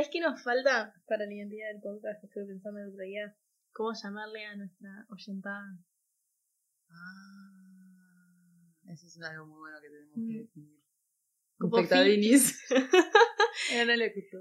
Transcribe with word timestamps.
¿Sabes 0.00 0.12
qué 0.14 0.20
nos 0.20 0.42
falta 0.42 0.94
para 1.06 1.26
la 1.26 1.34
identidad 1.34 1.68
del 1.74 1.82
podcast? 1.82 2.24
Estuve 2.24 2.46
pensando 2.46 2.80
el 2.80 2.88
otro 2.88 3.04
día. 3.04 3.36
¿Cómo 3.74 3.92
llamarle 3.92 4.46
a 4.46 4.56
nuestra 4.56 5.04
oyentada? 5.10 5.78
Ah, 6.88 8.72
eso 8.88 9.06
es 9.06 9.20
algo 9.20 9.44
muy 9.44 9.58
bueno 9.58 9.76
que 9.82 9.88
tenemos 9.90 10.16
Mm. 10.16 10.28
que 10.32 10.38
definir. 10.38 10.80
Como 11.58 11.76
Espectadinis. 11.76 12.58
Eh, 13.72 13.84
no 13.84 13.94
le 13.94 14.08
gustó. 14.14 14.38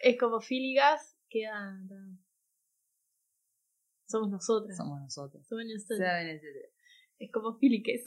Es 0.00 0.16
como 0.16 0.40
Filigas, 0.40 1.18
queda. 1.28 1.76
Somos 4.06 4.30
nosotras. 4.30 4.76
Somos 4.76 5.00
nosotros. 5.00 5.44
Somos 5.44 5.64
nosotras. 5.64 6.40
Es 7.18 7.32
como 7.32 7.58
Filiques. 7.58 8.04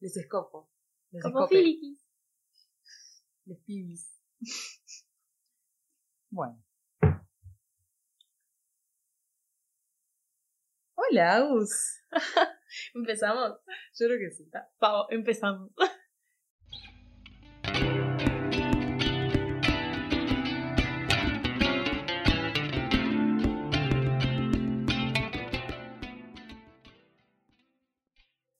Les 0.00 0.16
escopo. 0.16 0.72
Les 1.10 1.22
como 1.22 1.40
escope. 1.40 1.56
Filiquis. 1.58 2.08
Les 3.44 3.58
pibis. 3.60 4.16
Bueno. 6.30 6.62
Hola, 10.94 11.36
Agus. 11.36 12.02
Empezamos. 12.94 13.58
Yo 13.98 14.06
creo 14.06 14.18
que 14.18 14.30
sí. 14.30 14.48
Pavo, 14.78 15.06
empezamos. 15.10 15.70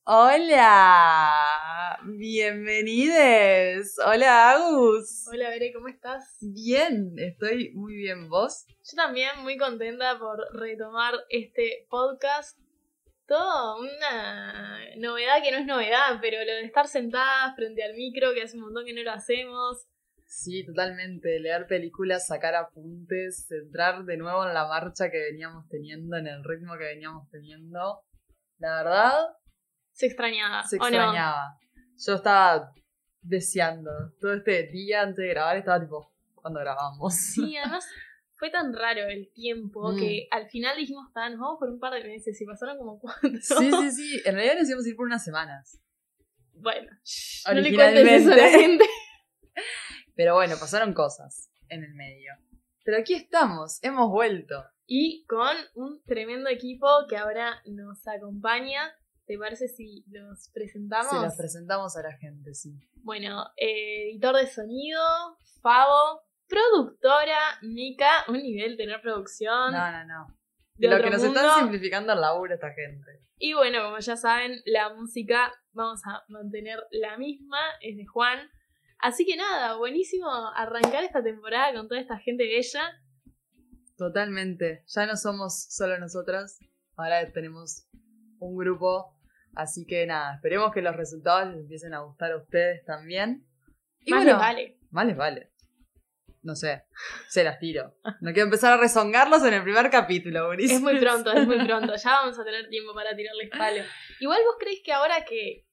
Hola. 0.05 1.50
Bienvenides. 2.21 3.97
Hola, 4.07 4.51
Agus. 4.51 5.27
Hola, 5.33 5.49
Bere, 5.49 5.73
¿cómo 5.73 5.89
estás? 5.89 6.37
Bien, 6.43 7.15
estoy 7.17 7.73
muy 7.73 7.97
bien. 7.97 8.29
¿Vos? 8.29 8.67
Yo 8.69 8.95
también 8.95 9.31
muy 9.41 9.57
contenta 9.57 10.19
por 10.19 10.39
retomar 10.53 11.15
este 11.31 11.87
podcast. 11.89 12.59
Todo 13.27 13.81
una 13.81 14.81
novedad 14.99 15.43
que 15.43 15.51
no 15.51 15.57
es 15.57 15.65
novedad, 15.65 16.19
pero 16.21 16.45
lo 16.45 16.53
de 16.53 16.65
estar 16.67 16.89
sentadas 16.89 17.57
frente 17.57 17.83
al 17.83 17.95
micro, 17.95 18.35
que 18.35 18.43
hace 18.43 18.59
un 18.59 18.65
montón 18.65 18.85
que 18.85 18.93
no 18.93 19.03
lo 19.03 19.13
hacemos. 19.13 19.87
Sí, 20.27 20.67
totalmente. 20.67 21.41
Leer 21.41 21.67
películas, 21.67 22.27
sacar 22.27 22.55
apuntes, 22.55 23.51
entrar 23.51 24.05
de 24.05 24.19
nuevo 24.19 24.47
en 24.47 24.53
la 24.53 24.69
marcha 24.69 25.11
que 25.11 25.23
veníamos 25.33 25.67
teniendo, 25.71 26.19
en 26.19 26.27
el 26.27 26.45
ritmo 26.45 26.77
que 26.77 26.85
veníamos 26.85 27.31
teniendo. 27.31 28.03
La 28.59 28.83
verdad, 28.83 29.21
Se 29.93 30.05
extrañaba. 30.05 30.65
se 30.65 30.77
extrañaba. 30.77 31.57
Yo 32.07 32.15
estaba 32.15 32.73
deseando. 33.23 33.91
Todo 34.21 34.35
este 34.35 34.65
día 34.69 35.03
antes 35.03 35.19
de 35.19 35.29
grabar 35.29 35.57
estaba 35.57 35.81
tipo, 35.81 36.13
cuando 36.35 36.61
grabamos? 36.61 37.15
Sí, 37.15 37.57
además 37.63 37.87
fue 38.39 38.51
tan 38.51 38.73
raro 38.73 39.07
el 39.09 39.31
tiempo 39.33 39.93
Mm. 39.93 39.99
que 39.99 40.29
al 40.31 40.49
final 40.49 40.77
dijimos, 40.77 41.13
"Ta, 41.13 41.29
nos 41.29 41.39
vamos 41.41 41.59
por 41.59 41.69
un 41.71 41.79
par 41.79 41.93
de 41.93 42.05
meses 42.09 42.41
y 42.41 42.47
pasaron 42.47 42.79
como 42.79 42.99
cuatro. 43.01 43.31
Sí, 43.41 43.71
sí, 43.71 43.91
sí. 43.91 44.23
En 44.25 44.35
realidad 44.35 44.59
nos 44.59 44.69
íbamos 44.69 44.87
a 44.87 44.89
ir 44.89 44.97
por 44.97 45.07
unas 45.07 45.25
semanas. 45.25 45.79
Bueno, 46.55 46.91
no 47.47 47.55
le 47.61 47.75
cuentes 47.75 48.09
eso 48.23 48.33
a 48.33 48.37
la 48.37 48.49
gente. 48.51 48.85
Pero 50.15 50.35
bueno, 50.35 50.57
pasaron 50.59 50.93
cosas 50.95 51.51
en 51.69 51.83
el 51.85 51.95
medio. 51.95 52.33
Pero 52.85 52.99
aquí 52.99 53.15
estamos, 53.15 53.79
hemos 53.83 54.11
vuelto. 54.11 54.65
Y 54.87 55.25
con 55.27 55.57
un 55.75 56.03
tremendo 56.05 56.51
equipo 56.51 56.87
que 57.09 57.17
ahora 57.17 57.63
nos 57.67 58.07
acompaña. 58.07 58.93
¿Te 59.31 59.39
parece 59.39 59.69
si 59.69 60.05
los 60.11 60.51
presentamos? 60.53 61.09
Se 61.09 61.21
las 61.21 61.37
presentamos 61.37 61.97
a 61.97 62.03
la 62.03 62.17
gente, 62.17 62.53
sí. 62.53 62.77
Bueno, 62.97 63.45
eh, 63.57 64.11
editor 64.11 64.35
de 64.35 64.49
sonido, 64.49 65.01
Favo, 65.63 66.25
productora, 66.49 67.39
Mika, 67.63 68.11
un 68.27 68.39
nivel 68.43 68.77
tener 68.77 69.01
producción. 69.01 69.73
No, 69.73 69.93
no, 69.93 70.05
no. 70.05 70.37
de 70.75 70.89
Lo 70.89 70.97
que 71.01 71.11
nos 71.11 71.23
mundo. 71.23 71.39
están 71.39 71.61
simplificando 71.61 72.13
el 72.13 72.21
laburo 72.21 72.55
esta 72.55 72.73
gente. 72.73 73.23
Y 73.39 73.53
bueno, 73.53 73.85
como 73.85 74.01
ya 74.01 74.17
saben, 74.17 74.63
la 74.65 74.93
música 74.95 75.53
vamos 75.71 76.01
a 76.07 76.25
mantener 76.27 76.81
la 76.91 77.17
misma, 77.17 77.61
es 77.83 77.97
de 77.97 78.07
Juan. 78.07 78.51
Así 78.99 79.25
que 79.25 79.37
nada, 79.37 79.77
buenísimo 79.77 80.29
arrancar 80.57 81.05
esta 81.05 81.23
temporada 81.23 81.73
con 81.73 81.87
toda 81.87 82.01
esta 82.01 82.19
gente 82.19 82.49
bella. 82.49 83.01
Totalmente. 83.97 84.83
Ya 84.89 85.07
no 85.07 85.17
somos 85.17 85.67
solo 85.71 86.01
nosotras. 86.01 86.59
Ahora 86.97 87.31
tenemos 87.31 87.87
un 88.41 88.57
grupo. 88.57 89.20
Así 89.55 89.85
que 89.87 90.07
nada, 90.07 90.35
esperemos 90.37 90.73
que 90.73 90.83
los 90.83 90.95
resultados 90.97 91.49
les 91.49 91.59
empiecen 91.61 91.95
a 91.95 92.01
gustar 92.01 92.33
a 92.33 92.37
ustedes 92.37 92.85
también. 92.85 93.45
Y 94.01 94.11
Más 94.13 94.21
bueno, 94.25 94.33
les 94.33 94.41
vale. 94.41 94.79
más 94.91 95.07
les 95.07 95.17
vale. 95.17 95.51
No 96.43 96.55
sé, 96.55 96.85
se 97.29 97.45
las 97.45 97.59
tiro. 97.59 97.95
No 98.21 98.33
quiero 98.33 98.45
empezar 98.45 98.73
a 98.73 98.77
rezongarlos 98.79 99.45
en 99.45 99.53
el 99.53 99.63
primer 99.63 99.91
capítulo, 99.91 100.47
Boris. 100.47 100.71
Es 100.71 100.81
muy 100.81 100.99
pronto, 100.99 101.31
es 101.33 101.47
muy 101.47 101.59
pronto. 101.67 101.95
Ya 101.97 102.11
vamos 102.13 102.39
a 102.39 102.45
tener 102.45 102.69
tiempo 102.71 102.95
para 102.95 103.15
tirarles 103.15 103.51
palo. 103.51 103.83
Igual 104.21 104.41
vos 104.47 104.57
creéis 104.59 104.81
que 104.83 104.93
ahora 104.93 105.25
que 105.29 105.67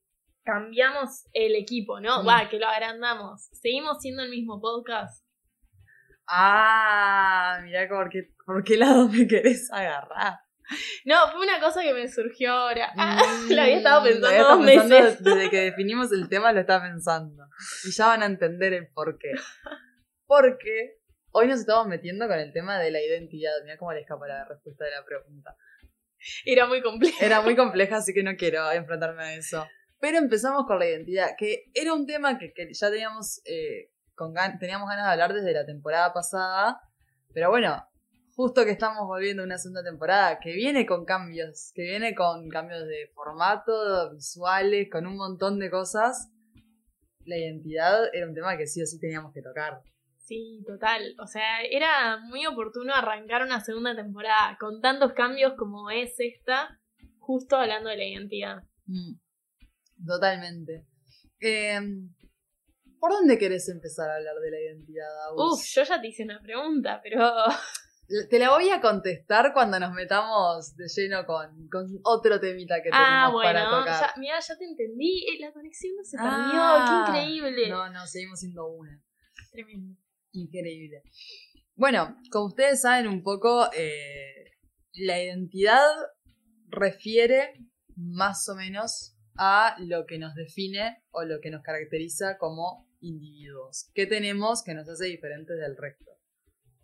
cambiamos 0.44 1.26
el 1.32 1.56
equipo, 1.56 2.02
¿no? 2.02 2.24
Mm. 2.24 2.28
Va, 2.28 2.50
que 2.50 2.60
lo 2.60 2.68
agrandamos. 2.68 3.48
¿Seguimos 3.54 4.02
siendo 4.02 4.24
el 4.24 4.30
mismo 4.30 4.60
podcast? 4.60 5.24
Ah, 6.28 7.60
mirá 7.64 7.88
por 7.88 8.10
qué, 8.10 8.34
por 8.46 8.64
qué 8.64 8.76
lado 8.78 9.08
me 9.08 9.26
querés 9.28 9.72
agarrar. 9.72 10.40
No, 11.06 11.32
fue 11.32 11.44
una 11.44 11.60
cosa 11.60 11.82
que 11.82 11.94
me 11.94 12.08
surgió 12.10 12.52
ahora. 12.52 12.92
Ah, 12.98 13.22
Mm, 13.26 13.52
lo 13.56 13.62
había 13.62 13.78
estado 13.78 14.04
pensando 14.04 14.28
había 14.28 14.40
estado 14.40 14.58
dos 14.58 14.66
pensando 14.66 14.96
meses. 15.06 15.24
Desde 15.24 15.50
que 15.50 15.60
definimos 15.62 16.12
el 16.12 16.28
tema 16.30 16.52
lo 16.52 16.60
estaba 16.60 16.84
pensando. 16.84 17.44
Y 17.86 17.92
ya 17.92 18.08
van 18.08 18.24
a 18.24 18.26
entender 18.26 18.74
el 18.74 18.88
por 18.90 19.18
qué. 19.18 19.32
Porque 20.26 20.98
hoy 21.32 21.48
nos 21.48 21.60
estamos 21.62 21.88
metiendo 21.88 22.28
con 22.28 22.38
el 22.40 22.52
tema 22.52 22.80
de 22.80 22.92
la 22.92 23.02
identidad. 23.02 23.52
Mira 23.64 23.78
cómo 23.78 23.94
le 23.94 24.02
escapa 24.02 24.28
la 24.28 24.46
respuesta 24.46 24.86
de 24.86 24.92
la 24.92 25.04
pregunta. 25.06 25.56
Era 26.46 26.66
muy 26.66 26.82
complejo. 26.82 27.18
Era 27.22 27.42
muy 27.42 27.56
compleja, 27.56 27.98
así 27.98 28.14
que 28.14 28.24
no 28.24 28.36
quiero 28.36 28.70
enfrentarme 28.72 29.24
a 29.24 29.34
eso. 29.36 29.68
Pero 30.00 30.18
empezamos 30.18 30.66
con 30.66 30.80
la 30.80 30.88
identidad, 30.88 31.30
que 31.38 31.66
era 31.74 31.94
un 31.94 32.06
tema 32.06 32.38
que, 32.38 32.54
que 32.54 32.72
ya 32.74 32.90
teníamos, 32.92 33.42
eh, 33.46 33.92
con 34.16 34.34
gan- 34.34 34.60
teníamos 34.60 34.90
ganas 34.90 35.06
de 35.06 35.12
hablar 35.12 35.34
desde 35.34 35.54
la 35.54 35.66
temporada 35.66 36.14
pasada. 36.14 36.82
Pero 37.34 37.50
bueno, 37.50 37.84
justo 38.38 38.64
que 38.66 38.72
estamos 38.72 39.08
volviendo 39.08 39.42
a 39.42 39.46
una 39.46 39.58
segunda 39.58 39.84
temporada 39.84 40.40
que 40.40 40.54
viene 40.54 40.86
con 40.86 41.06
cambios, 41.06 41.72
que 41.74 41.82
viene 41.82 42.14
con 42.14 42.48
cambios 42.50 42.86
de 42.86 43.10
formato, 43.16 44.14
visuales, 44.14 44.90
con 44.92 45.08
un 45.08 45.18
montón 45.18 45.58
de 45.58 45.72
cosas. 45.72 46.30
La 47.26 47.36
identidad 47.36 48.14
era 48.14 48.28
un 48.28 48.36
tema 48.36 48.56
que 48.56 48.68
sí 48.68 48.80
o 48.80 48.86
sí 48.86 49.00
teníamos 49.00 49.34
que 49.34 49.42
tocar. 49.42 49.82
Sí, 50.20 50.64
total. 50.68 51.16
O 51.20 51.26
sea, 51.26 51.64
era 51.64 52.18
muy 52.18 52.46
oportuno 52.46 52.94
arrancar 52.94 53.42
una 53.42 53.60
segunda 53.60 53.96
temporada 53.96 54.56
con 54.60 54.82
tantos 54.82 55.14
cambios 55.14 55.54
como 55.58 55.90
es 55.90 56.14
esta, 56.20 56.80
justo 57.18 57.56
hablando 57.56 57.90
de 57.90 57.98
la 57.98 58.06
identidad. 58.06 58.58
Mm, 58.86 59.16
Totalmente. 60.06 60.86
Eh, 61.40 61.80
¿Por 63.00 63.12
dónde 63.14 63.40
querés 63.40 63.68
empezar 63.70 64.12
a 64.12 64.18
hablar 64.18 64.36
de 64.36 64.52
la 64.52 64.60
identidad, 64.60 65.28
Agus? 65.28 65.54
Uf, 65.54 65.66
yo 65.74 65.84
ya 65.84 66.00
te 66.00 66.08
hice 66.10 66.24
una 66.24 66.40
pregunta, 66.40 67.00
pero 67.02 67.34
Te 68.30 68.40
la 68.40 68.52
voy 68.52 68.70
a 68.70 68.80
contestar 68.80 69.52
cuando 69.54 69.80
nos 69.80 69.92
metamos 69.94 70.76
de 70.78 70.86
lleno 70.88 71.26
con, 71.26 71.68
con 71.70 71.86
otro 72.04 72.40
temita 72.40 72.78
que 72.78 72.90
tenemos 72.90 73.02
Ah, 73.02 73.32
para 73.34 73.64
bueno, 73.70 73.80
tocar. 73.80 74.00
ya, 74.00 74.14
mira, 74.18 74.40
ya 74.40 74.58
te 74.58 74.64
entendí. 74.66 75.26
Eh, 75.28 75.40
La 75.42 75.52
conexión 75.52 75.94
no 75.98 76.04
se 76.04 76.16
perdió. 76.18 76.32
Ah. 76.34 77.10
Qué 77.12 77.20
increíble. 77.24 77.70
No, 77.70 77.90
no, 77.92 78.08
seguimos 78.08 78.40
siendo 78.40 78.66
una. 78.68 79.04
Tremendo. 79.52 80.00
Increíble. 80.32 81.04
Bueno, 81.76 82.18
como 82.32 82.46
ustedes 82.48 82.82
saben 82.82 83.08
un 83.08 83.24
poco, 83.24 83.70
eh, 83.74 84.52
la 84.94 85.22
identidad 85.22 85.86
refiere 86.70 87.54
más 87.96 88.48
o 88.50 88.56
menos 88.56 89.16
a 89.38 89.76
lo 89.80 90.06
que 90.06 90.18
nos 90.18 90.34
define 90.34 91.04
o 91.12 91.24
lo 91.24 91.40
que 91.42 91.52
nos 91.52 91.62
caracteriza 91.62 92.38
como 92.38 92.88
individuos. 93.02 93.90
¿Qué 93.94 94.06
tenemos 94.08 94.64
que 94.64 94.74
nos 94.74 94.88
hace 94.90 95.06
diferentes 95.06 95.58
del 95.60 95.76
resto? 95.78 96.12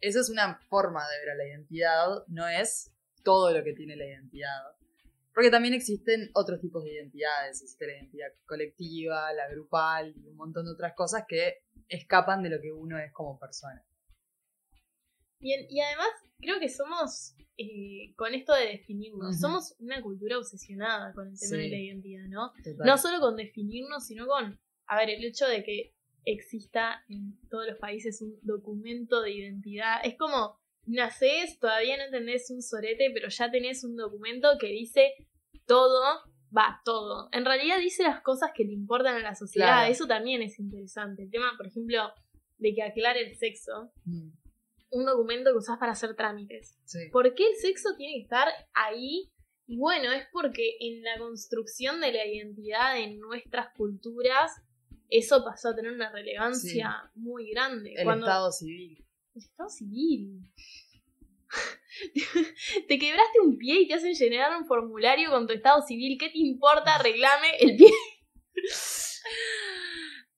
Esa 0.03 0.19
es 0.19 0.29
una 0.29 0.59
forma 0.69 1.01
de 1.07 1.19
ver 1.19 1.29
a 1.29 1.35
la 1.35 1.47
identidad, 1.47 2.27
no 2.27 2.45
es 2.47 2.91
todo 3.23 3.51
lo 3.53 3.63
que 3.63 3.71
tiene 3.73 3.95
la 3.95 4.05
identidad. 4.05 4.61
Porque 5.33 5.49
también 5.49 5.73
existen 5.73 6.29
otros 6.33 6.59
tipos 6.59 6.83
de 6.83 6.91
identidades, 6.93 7.61
existe 7.61 7.87
la 7.87 7.93
identidad 7.93 8.27
colectiva, 8.45 9.31
la 9.31 9.47
grupal 9.47 10.13
y 10.15 10.27
un 10.27 10.35
montón 10.35 10.65
de 10.65 10.71
otras 10.73 10.93
cosas 10.93 11.23
que 11.25 11.63
escapan 11.87 12.43
de 12.43 12.49
lo 12.49 12.59
que 12.61 12.71
uno 12.73 12.99
es 12.99 13.13
como 13.13 13.39
persona. 13.39 13.81
Bien, 15.39 15.65
y 15.69 15.79
además 15.79 16.09
creo 16.39 16.59
que 16.59 16.67
somos, 16.69 17.35
eh, 17.57 18.13
con 18.17 18.33
esto 18.33 18.53
de 18.53 18.67
definirnos, 18.67 19.39
somos 19.39 19.73
una 19.79 20.01
cultura 20.01 20.37
obsesionada 20.37 21.13
con 21.13 21.29
el 21.29 21.39
tema 21.39 21.49
Sí. 21.49 21.57
de 21.63 21.69
la 21.69 21.77
identidad, 21.77 22.25
¿no? 22.27 22.51
Total. 22.63 22.85
No 22.85 22.97
solo 22.97 23.19
con 23.21 23.37
definirnos, 23.37 24.05
sino 24.05 24.27
con, 24.27 24.59
a 24.87 24.97
ver, 24.97 25.09
el 25.09 25.23
hecho 25.23 25.47
de 25.47 25.63
que 25.63 25.93
exista 26.25 27.03
en 27.09 27.39
todos 27.49 27.67
los 27.67 27.77
países 27.77 28.21
un 28.21 28.37
documento 28.41 29.21
de 29.21 29.31
identidad. 29.31 30.01
Es 30.03 30.17
como, 30.17 30.57
nacés, 30.85 31.59
todavía 31.59 31.97
no 31.97 32.03
entendés 32.03 32.49
un 32.51 32.61
sorete, 32.61 33.11
pero 33.13 33.29
ya 33.29 33.51
tenés 33.51 33.83
un 33.83 33.95
documento 33.95 34.49
que 34.59 34.67
dice 34.67 35.13
todo, 35.65 36.01
va, 36.55 36.81
todo. 36.85 37.29
En 37.31 37.45
realidad 37.45 37.79
dice 37.79 38.03
las 38.03 38.21
cosas 38.21 38.51
que 38.55 38.63
le 38.65 38.73
importan 38.73 39.15
a 39.15 39.19
la 39.19 39.35
sociedad, 39.35 39.67
Claro. 39.67 39.91
eso 39.91 40.07
también 40.07 40.41
es 40.41 40.59
interesante. 40.59 41.23
El 41.23 41.31
tema, 41.31 41.53
por 41.57 41.67
ejemplo, 41.67 42.11
de 42.57 42.73
que 42.73 42.83
aclare 42.83 43.21
el 43.27 43.35
sexo, 43.35 43.91
Mm, 44.05 44.31
un 44.91 45.05
documento 45.05 45.51
que 45.51 45.57
usás 45.57 45.79
para 45.79 45.93
hacer 45.93 46.15
trámites. 46.15 46.77
Sí. 46.85 46.99
¿Por 47.11 47.33
qué 47.33 47.47
el 47.47 47.55
sexo 47.55 47.95
tiene 47.97 48.13
que 48.15 48.21
estar 48.23 48.47
ahí? 48.75 49.31
Y 49.65 49.77
bueno, 49.77 50.11
es 50.11 50.27
porque 50.31 50.75
en 50.81 51.01
la 51.01 51.17
construcción 51.17 51.99
de 51.99 52.11
la 52.11 52.25
identidad 52.27 52.93
de 52.95 53.15
nuestras 53.15 53.69
culturas, 53.75 54.51
eso 55.09 55.43
pasó 55.43 55.69
a 55.69 55.75
tener 55.75 55.91
una 55.91 56.11
relevancia 56.11 57.09
muy 57.15 57.51
grande. 57.51 57.93
El 57.95 58.03
Cuando- 58.03 58.25
estado 58.25 58.51
civil. 58.51 59.05
El 59.35 59.41
estado 59.41 59.69
civil. 59.69 60.41
te 62.87 62.99
quebraste 62.99 63.39
un 63.43 63.57
pie 63.57 63.81
y 63.81 63.87
te 63.87 63.93
hacen 63.95 64.13
llenar 64.13 64.57
un 64.57 64.65
formulario 64.65 65.29
con 65.29 65.47
tu 65.47 65.53
estado 65.53 65.81
civil. 65.85 66.17
¿Qué 66.19 66.29
te 66.29 66.39
importa? 66.39 66.95
Arreglame 66.95 67.51
el 67.59 67.77
pie. 67.77 67.91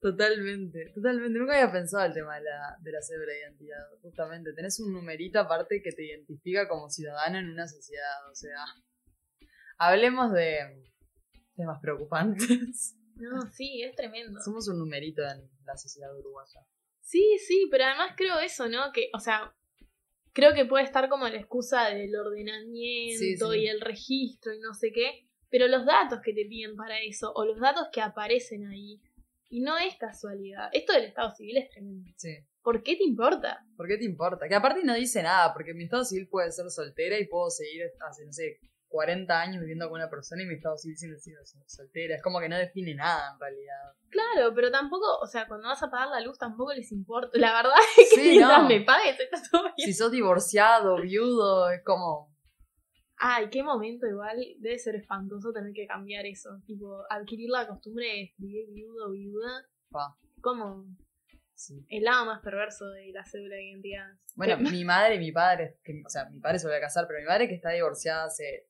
Totalmente, 0.01 0.91
totalmente. 0.94 1.39
Nunca 1.39 1.53
había 1.59 1.71
pensado 1.71 2.06
el 2.06 2.13
tema 2.13 2.35
de 2.35 2.44
la, 2.44 2.77
de 2.79 2.91
la 2.91 3.01
cédula 3.01 3.31
de 3.31 3.39
identidad. 3.39 3.79
Justamente, 4.03 4.53
tenés 4.53 4.79
un 4.79 4.94
numerito 4.94 5.39
aparte 5.39 5.81
que 5.81 5.91
te 5.94 6.06
identifica 6.06 6.67
como 6.67 6.91
ciudadano 6.91 7.39
en 7.39 7.50
una 7.50 7.67
sociedad. 7.67 8.29
O 8.29 8.35
sea, 8.35 8.59
hablemos 9.79 10.31
de 10.31 10.59
temas 11.56 11.79
preocupantes. 11.81 12.95
No, 13.15 13.41
sí, 13.51 13.81
es 13.83 13.95
tremendo. 13.95 14.39
Somos 14.41 14.67
un 14.67 14.79
numerito 14.79 15.21
en 15.21 15.50
la 15.65 15.77
sociedad 15.77 16.15
uruguaya. 16.17 16.62
Sí, 17.01 17.38
sí, 17.45 17.67
pero 17.69 17.85
además 17.85 18.13
creo 18.17 18.39
eso, 18.39 18.67
¿no? 18.67 18.91
Que, 18.94 19.09
o 19.13 19.19
sea, 19.19 19.56
creo 20.33 20.53
que 20.53 20.65
puede 20.65 20.83
estar 20.83 21.07
como 21.07 21.27
la 21.29 21.38
excusa 21.38 21.89
del 21.89 22.15
ordenamiento 22.15 23.19
Sí, 23.19 23.38
sí. 23.38 23.59
y 23.63 23.67
el 23.67 23.81
registro 23.81 24.53
y 24.53 24.59
no 24.59 24.73
sé 24.73 24.91
qué, 24.91 25.27
pero 25.50 25.67
los 25.67 25.85
datos 25.85 26.19
que 26.23 26.33
te 26.33 26.45
piden 26.45 26.75
para 26.75 27.00
eso, 27.01 27.31
o 27.33 27.45
los 27.45 27.59
datos 27.59 27.88
que 27.91 28.01
aparecen 28.01 28.67
ahí, 28.67 29.01
y 29.50 29.62
no 29.62 29.77
es 29.77 29.95
casualidad. 29.97 30.69
Esto 30.73 30.94
del 30.94 31.06
Estado 31.06 31.31
Civil 31.35 31.57
es 31.57 31.69
tremendo. 31.69 32.12
Sí. 32.17 32.35
¿Por 32.62 32.81
qué 32.81 32.95
te 32.95 33.03
importa? 33.03 33.63
¿Por 33.77 33.88
qué 33.88 33.97
te 33.97 34.06
importa? 34.06 34.47
Que 34.50 34.56
aparte 34.56 34.83
no 34.83 34.95
dice 34.95 35.21
nada, 35.21 35.53
porque 35.53 35.75
mi 35.75 35.83
estado 35.83 36.03
civil 36.03 36.27
puede 36.27 36.51
ser 36.51 36.69
soltera 36.71 37.19
y 37.19 37.27
puedo 37.27 37.50
seguir 37.51 37.83
hace, 38.06 38.25
no 38.25 38.33
sé, 38.33 38.59
40 38.95 39.42
años 39.42 39.59
viviendo 39.59 39.89
con 39.89 40.00
una 40.00 40.09
persona 40.09 40.42
y 40.42 40.45
mi 40.45 40.53
estado 40.56 40.77
civil 40.77 40.95
siendo 40.97 41.19
soltera. 41.68 42.15
Es 42.15 42.21
como 42.24 42.39
que 42.39 42.47
no 42.47 42.57
define 42.57 42.95
nada 42.95 43.33
en 43.33 43.39
realidad. 43.42 43.94
Claro, 44.09 44.53
pero 44.56 44.71
tampoco, 44.71 45.06
o 45.21 45.27
sea, 45.27 45.47
cuando 45.50 45.68
vas 45.68 45.83
a 45.83 45.92
pagar 45.92 46.07
la 46.07 46.21
luz 46.21 46.38
tampoco 46.38 46.71
les 46.74 46.89
importa. 46.94 47.38
La 47.38 47.51
verdad 47.53 47.74
es 47.97 48.09
que 48.15 48.21
Sí, 48.21 48.39
no. 48.39 48.68
me 48.69 48.80
pagues 48.81 49.19
está 49.19 49.38
todo 49.51 49.63
bien. 49.63 49.74
Si 49.88 49.94
sos 49.94 50.12
divorciado, 50.12 51.01
viudo, 51.01 51.69
es 51.71 51.83
como... 51.83 52.33
Ay, 53.18 53.50
qué 53.50 53.63
momento 53.63 54.07
igual. 54.07 54.38
Debe 54.59 54.80
ser 54.80 54.95
espantoso 54.95 55.51
tener 55.51 55.74
que 55.74 55.88
cambiar 55.88 56.25
eso. 56.25 56.50
Tipo, 56.65 57.03
adquirir 57.09 57.50
la 57.50 57.68
costumbre 57.68 58.06
de 58.06 58.21
escribir 58.24 58.65
viudo 58.71 59.12
viuda. 59.12 59.65
Pa, 59.89 60.15
Como 60.41 60.86
sí. 61.53 61.86
el 61.89 62.03
lado 62.03 62.25
más 62.25 62.41
perverso 62.41 62.88
de 62.89 63.12
la 63.13 63.25
cédula 63.25 63.56
de 63.56 63.63
identidad. 63.71 64.07
Bueno, 64.36 64.57
mi 64.57 64.83
madre 64.86 65.15
y 65.15 65.19
mi 65.19 65.31
padre, 65.33 65.80
que, 65.83 66.01
o 66.06 66.09
sea, 66.09 66.30
mi 66.30 66.39
padre 66.39 66.59
se 66.59 66.68
volvió 66.68 66.77
a 66.77 66.81
casar, 66.81 67.06
pero 67.07 67.19
mi 67.19 67.25
madre 67.25 67.48
que 67.50 67.56
está 67.56 67.71
divorciada 67.71 68.25
hace 68.25 68.68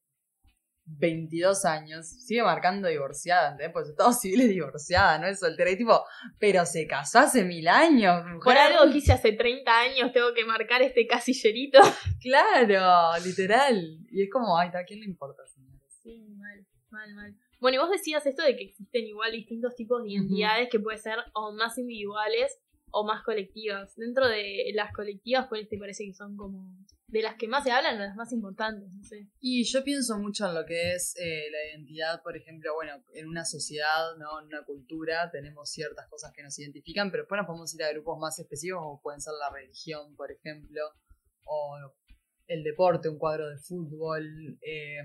22 0.88 1.66
años, 1.66 2.08
sigue 2.08 2.44
marcando 2.44 2.88
divorciada, 2.88 3.52
¿entendés? 3.52 3.74
Porque 3.74 3.88
su 3.88 3.92
estado 3.92 4.14
civil 4.14 4.42
es 4.42 4.50
divorciada, 4.50 5.18
no 5.18 5.28
es 5.28 5.40
soltera. 5.40 5.72
Y 5.72 5.78
tipo, 5.78 6.04
pero 6.40 6.66
se 6.66 6.86
casó 6.88 7.20
hace 7.20 7.44
mil 7.44 7.68
años, 7.68 8.24
mujer. 8.26 8.40
Por 8.44 8.58
algo 8.58 8.92
que 8.92 9.00
hice 9.00 9.14
hace 9.14 9.32
30 9.32 9.80
años 9.80 10.12
tengo 10.14 10.34
que 10.34 10.46
marcar 10.46 10.82
este 10.82 11.08
casillerito. 11.08 11.80
Claro, 12.22 13.24
literal. 13.24 14.00
Y 14.10 14.24
es 14.24 14.30
como, 14.32 14.58
ay, 14.58 14.70
¿a 14.74 14.84
quién 14.84 15.00
le 15.00 15.06
importa, 15.06 15.46
señores? 15.46 15.82
Sí, 16.02 16.28
mal, 16.38 16.66
mal, 16.90 17.14
mal. 17.14 17.36
Bueno, 17.60 17.76
y 17.76 17.80
vos 17.80 17.90
decías 17.92 18.26
esto 18.26 18.44
de 18.44 18.56
que 18.56 18.64
existen 18.64 19.06
igual 19.06 19.32
distintos 19.32 19.76
tipos 19.76 20.04
de 20.04 20.12
identidades 20.12 20.70
que 20.70 20.80
pueden 20.80 21.00
ser 21.00 21.20
o 21.34 21.52
más 21.52 21.78
individuales 21.78 22.60
o 22.92 23.06
más 23.06 23.24
colectivas. 23.24 23.96
Dentro 23.96 24.28
de 24.28 24.72
las 24.74 24.92
colectivas, 24.94 25.48
¿cuáles 25.48 25.70
te 25.70 25.78
parece 25.78 26.06
que 26.06 26.14
son 26.14 26.36
como 26.36 26.76
de 27.16 27.22
las 27.22 27.36
que 27.36 27.48
más 27.48 27.64
se 27.64 27.72
hablan 27.72 27.96
o 27.96 28.00
las 28.00 28.16
más 28.18 28.34
importantes? 28.34 28.94
No 28.94 29.04
sé. 29.06 29.30
Y 29.40 29.64
yo 29.64 29.86
pienso 29.86 30.20
mucho 30.20 30.48
en 30.48 30.54
lo 30.54 30.66
que 30.66 30.94
es 30.94 31.16
eh, 31.18 31.50
la 31.50 31.72
identidad, 31.72 32.22
por 32.22 32.36
ejemplo, 32.36 32.74
bueno, 32.76 33.02
en 33.14 33.30
una 33.30 33.46
sociedad, 33.46 34.18
¿no? 34.18 34.42
En 34.42 34.48
una 34.48 34.66
cultura 34.66 35.32
tenemos 35.32 35.70
ciertas 35.70 36.10
cosas 36.10 36.34
que 36.34 36.44
nos 36.44 36.60
identifican, 36.60 37.12
pero 37.12 37.24
después 37.24 37.40
nos 37.40 37.48
podemos 37.48 37.74
ir 37.74 37.84
a 37.84 37.92
grupos 37.94 38.20
más 38.20 38.38
específicos, 38.38 38.82
como 38.82 39.02
pueden 39.02 39.22
ser 39.22 39.34
la 39.40 39.50
religión, 39.50 40.14
por 40.18 40.30
ejemplo, 40.30 40.82
o 41.46 41.78
el 42.48 42.64
deporte, 42.64 43.08
un 43.08 43.18
cuadro 43.18 43.50
de 43.50 43.60
fútbol, 43.60 44.60
eh, 44.62 45.00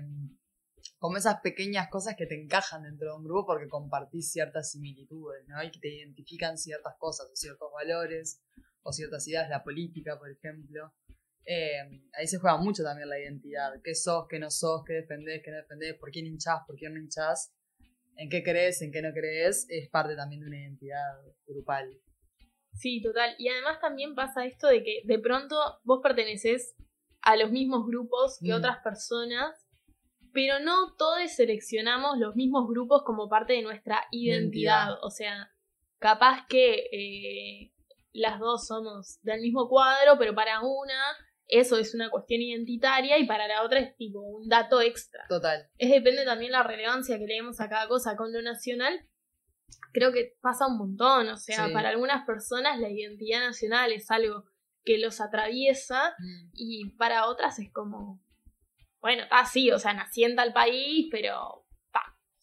como 0.97 1.15
esas 1.15 1.39
pequeñas 1.39 1.87
cosas 1.89 2.15
que 2.17 2.25
te 2.25 2.35
encajan 2.35 2.83
dentro 2.83 3.11
de 3.11 3.17
un 3.19 3.23
grupo 3.23 3.45
porque 3.45 3.69
compartís 3.69 4.33
ciertas 4.33 4.71
similitudes, 4.71 5.47
¿no? 5.47 5.63
Y 5.63 5.71
que 5.71 5.79
te 5.79 5.95
identifican 5.95 6.57
ciertas 6.57 6.95
cosas, 6.99 7.27
o 7.31 7.35
ciertos 7.37 7.71
valores, 7.71 8.41
o 8.83 8.91
ciertas 8.91 9.25
ideas, 9.29 9.49
la 9.49 9.63
política, 9.63 10.19
por 10.19 10.29
ejemplo. 10.29 10.93
Eh, 11.45 12.01
ahí 12.13 12.27
se 12.27 12.37
juega 12.37 12.57
mucho 12.57 12.83
también 12.83 13.09
la 13.09 13.19
identidad. 13.19 13.71
¿Qué 13.83 13.95
sos, 13.95 14.27
qué 14.29 14.39
no 14.39 14.49
sos, 14.51 14.83
qué 14.85 14.93
defendés, 14.93 15.41
qué 15.43 15.51
no 15.51 15.57
defendés, 15.57 15.95
por 15.95 16.11
quién 16.11 16.27
hinchás, 16.27 16.61
por 16.67 16.75
quién 16.75 16.93
no 16.93 16.99
hinchás, 16.99 17.53
en 18.15 18.29
qué 18.29 18.43
crees, 18.43 18.81
en 18.81 18.91
qué 18.91 19.01
no 19.01 19.11
crees, 19.11 19.65
es 19.69 19.89
parte 19.89 20.15
también 20.15 20.41
de 20.41 20.47
una 20.47 20.59
identidad 20.61 21.21
grupal. 21.47 21.99
Sí, 22.73 23.01
total. 23.01 23.35
Y 23.37 23.49
además 23.49 23.79
también 23.81 24.15
pasa 24.15 24.45
esto 24.45 24.67
de 24.67 24.83
que 24.83 25.01
de 25.05 25.19
pronto 25.19 25.55
vos 25.83 25.99
perteneces 26.01 26.75
a 27.21 27.35
los 27.35 27.51
mismos 27.51 27.85
grupos 27.85 28.39
que 28.39 28.51
Mm. 28.51 28.57
otras 28.57 28.77
personas, 28.83 29.67
pero 30.33 30.59
no 30.59 30.95
todos 30.95 31.19
seleccionamos 31.31 32.17
los 32.17 32.35
mismos 32.35 32.67
grupos 32.69 33.03
como 33.03 33.27
parte 33.27 33.53
de 33.53 33.61
nuestra 33.63 34.05
identidad. 34.11 34.87
Identidad. 34.87 35.03
O 35.03 35.09
sea, 35.09 35.51
capaz 35.99 36.45
que 36.47 36.87
eh, 36.91 37.73
las 38.13 38.39
dos 38.39 38.67
somos 38.67 39.19
del 39.21 39.41
mismo 39.41 39.67
cuadro, 39.67 40.17
pero 40.17 40.33
para 40.33 40.61
una 40.61 41.01
eso 41.51 41.77
es 41.77 41.93
una 41.93 42.09
cuestión 42.09 42.41
identitaria 42.41 43.19
y 43.19 43.27
para 43.27 43.47
la 43.47 43.61
otra 43.63 43.79
es 43.79 43.95
tipo 43.97 44.19
un 44.21 44.47
dato 44.49 44.81
extra. 44.81 45.25
Total. 45.29 45.69
Es 45.77 45.91
depende 45.91 46.25
también 46.25 46.51
la 46.53 46.63
relevancia 46.63 47.19
que 47.19 47.27
le 47.27 47.35
demos 47.35 47.59
a 47.59 47.69
cada 47.69 47.87
cosa 47.87 48.15
con 48.15 48.33
lo 48.33 48.41
nacional. 48.41 49.07
Creo 49.93 50.11
que 50.11 50.35
pasa 50.41 50.67
un 50.67 50.77
montón, 50.77 51.27
o 51.29 51.37
sea, 51.37 51.67
Sí. 51.67 51.73
para 51.73 51.89
algunas 51.89 52.25
personas 52.25 52.79
la 52.79 52.89
identidad 52.89 53.41
nacional 53.41 53.91
es 53.91 54.09
algo 54.09 54.45
que 54.83 54.97
los 54.97 55.21
atraviesa 55.21 56.15
Mm. 56.17 56.49
y 56.53 56.89
para 56.97 57.27
otras 57.27 57.59
es 57.59 57.71
como, 57.71 58.19
bueno, 59.01 59.23
está 59.23 59.45
sí, 59.45 59.69
o 59.71 59.77
sea, 59.79 59.93
nací 59.93 60.23
en 60.23 60.35
tal 60.35 60.53
país, 60.53 61.07
pero 61.11 61.65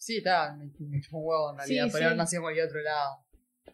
Sí, 0.01 0.19
está, 0.19 0.55
me, 0.55 0.67
me 0.79 1.01
chupa 1.01 1.17
un 1.17 1.25
huevo 1.27 1.51
en 1.51 1.57
realidad, 1.59 1.87
Sí, 1.87 1.91
pero 1.93 2.11
sí. 2.11 2.17
nacido 2.17 2.39
en 2.41 2.43
cualquier 2.45 2.67
otro 2.69 2.81
lado. 2.83 3.17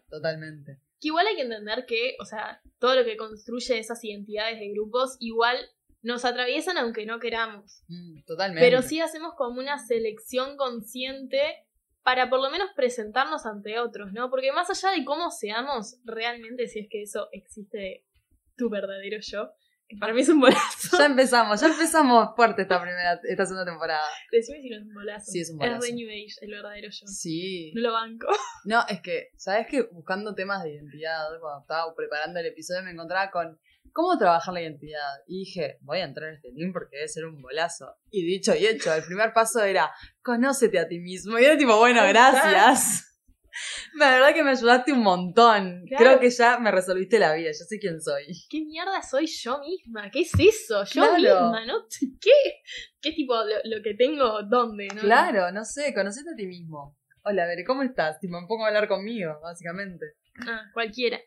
Totalmente. 0.09 0.79
Que 1.05 1.09
igual 1.09 1.27
hay 1.27 1.35
que 1.35 1.43
entender 1.43 1.85
que, 1.85 2.15
o 2.19 2.25
sea, 2.25 2.61
todo 2.79 2.95
lo 2.95 3.05
que 3.05 3.15
construye 3.15 3.77
esas 3.77 4.03
identidades 4.03 4.59
de 4.59 4.69
grupos 4.69 5.17
igual 5.19 5.57
nos 6.01 6.25
atraviesan 6.25 6.79
aunque 6.79 7.05
no 7.05 7.19
queramos. 7.19 7.83
Mm, 7.87 8.23
totalmente. 8.25 8.67
Pero 8.67 8.81
sí 8.81 9.01
hacemos 9.01 9.35
como 9.35 9.59
una 9.59 9.77
selección 9.77 10.57
consciente 10.57 11.63
para 12.01 12.27
por 12.27 12.41
lo 12.41 12.49
menos 12.49 12.69
presentarnos 12.75 13.45
ante 13.45 13.79
otros, 13.79 14.13
¿no? 14.13 14.31
Porque 14.31 14.51
más 14.51 14.71
allá 14.71 14.95
de 14.97 15.05
cómo 15.05 15.29
seamos 15.29 15.99
realmente, 16.05 16.67
si 16.67 16.79
es 16.79 16.87
que 16.89 17.03
eso 17.03 17.29
existe 17.31 18.03
tu 18.57 18.69
verdadero 18.69 19.19
yo, 19.21 19.51
para 19.99 20.13
mí 20.13 20.21
es 20.21 20.29
un 20.29 20.39
bolazo. 20.39 20.97
Ya 20.97 21.05
empezamos, 21.05 21.61
ya 21.61 21.67
empezamos 21.67 22.35
fuerte 22.35 22.63
esta 22.63 22.81
primera, 22.81 23.19
esta 23.23 23.45
segunda 23.45 23.65
temporada. 23.65 24.03
Decime 24.31 24.61
si 24.61 24.69
no 24.69 24.77
es 24.77 24.83
un 24.83 24.93
bolazo. 24.93 25.31
Sí, 25.31 25.41
es 25.41 25.51
un 25.51 25.57
bolazo. 25.57 25.83
Es 25.83 25.89
de 25.89 25.95
New 25.95 26.09
Age, 26.09 26.35
el 26.41 26.51
verdadero 26.51 26.89
yo. 26.89 27.07
Sí. 27.07 27.71
No 27.75 27.81
lo 27.81 27.93
banco. 27.93 28.27
No, 28.65 28.83
es 28.87 29.01
que, 29.01 29.29
¿sabes 29.37 29.67
qué? 29.69 29.83
Buscando 29.91 30.33
temas 30.33 30.63
de 30.63 30.73
identidad, 30.73 31.27
cuando 31.39 31.61
estaba 31.61 31.95
preparando 31.95 32.39
el 32.39 32.47
episodio, 32.47 32.83
me 32.83 32.91
encontraba 32.91 33.29
con 33.29 33.59
cómo 33.93 34.17
trabajar 34.17 34.53
la 34.53 34.61
identidad. 34.61 35.19
Y 35.27 35.45
dije, 35.45 35.77
voy 35.81 35.99
a 35.99 36.05
entrar 36.05 36.29
en 36.29 36.35
este 36.35 36.51
link 36.51 36.73
porque 36.73 36.97
debe 36.97 37.07
ser 37.07 37.25
un 37.25 37.41
bolazo. 37.41 37.95
Y 38.09 38.25
dicho 38.25 38.55
y 38.55 38.65
hecho, 38.65 38.93
el 38.93 39.03
primer 39.03 39.33
paso 39.33 39.63
era, 39.63 39.91
conócete 40.21 40.79
a 40.79 40.87
ti 40.87 40.99
mismo. 40.99 41.37
Y 41.39 41.45
era 41.45 41.57
tipo, 41.57 41.77
bueno, 41.77 42.01
gracias. 42.07 43.14
La 43.95 44.11
verdad 44.11 44.33
que 44.33 44.43
me 44.43 44.51
ayudaste 44.51 44.91
un 44.93 45.01
montón. 45.01 45.83
Claro. 45.87 46.03
Creo 46.03 46.19
que 46.19 46.29
ya 46.29 46.59
me 46.59 46.71
resolviste 46.71 47.19
la 47.19 47.33
vida, 47.33 47.47
yo 47.49 47.65
sé 47.65 47.79
quién 47.79 48.01
soy. 48.01 48.25
¿Qué 48.49 48.61
mierda 48.63 49.01
soy 49.01 49.27
yo 49.27 49.59
misma? 49.59 50.09
¿Qué 50.11 50.21
es 50.21 50.31
eso? 50.37 50.83
Yo 50.83 51.01
Claro. 51.01 51.17
misma, 51.17 51.65
¿no? 51.65 51.85
¿Qué? 52.21 52.31
¿Qué 53.01 53.11
tipo 53.11 53.35
lo, 53.35 53.55
lo 53.77 53.83
que 53.83 53.93
tengo 53.93 54.41
dónde? 54.43 54.87
¿no? 54.93 55.01
Claro, 55.01 55.51
no 55.51 55.63
sé, 55.63 55.93
conocete 55.93 56.31
a 56.31 56.35
ti 56.35 56.45
mismo. 56.47 56.97
Hola, 57.23 57.43
a 57.43 57.47
ver, 57.47 57.63
¿cómo 57.65 57.83
estás? 57.83 58.19
Tipo, 58.19 58.39
me 58.39 58.47
pongo 58.47 58.65
a 58.65 58.67
hablar 58.67 58.87
conmigo, 58.87 59.39
básicamente. 59.41 60.05
Ah, 60.47 60.61
cualquiera. 60.73 61.19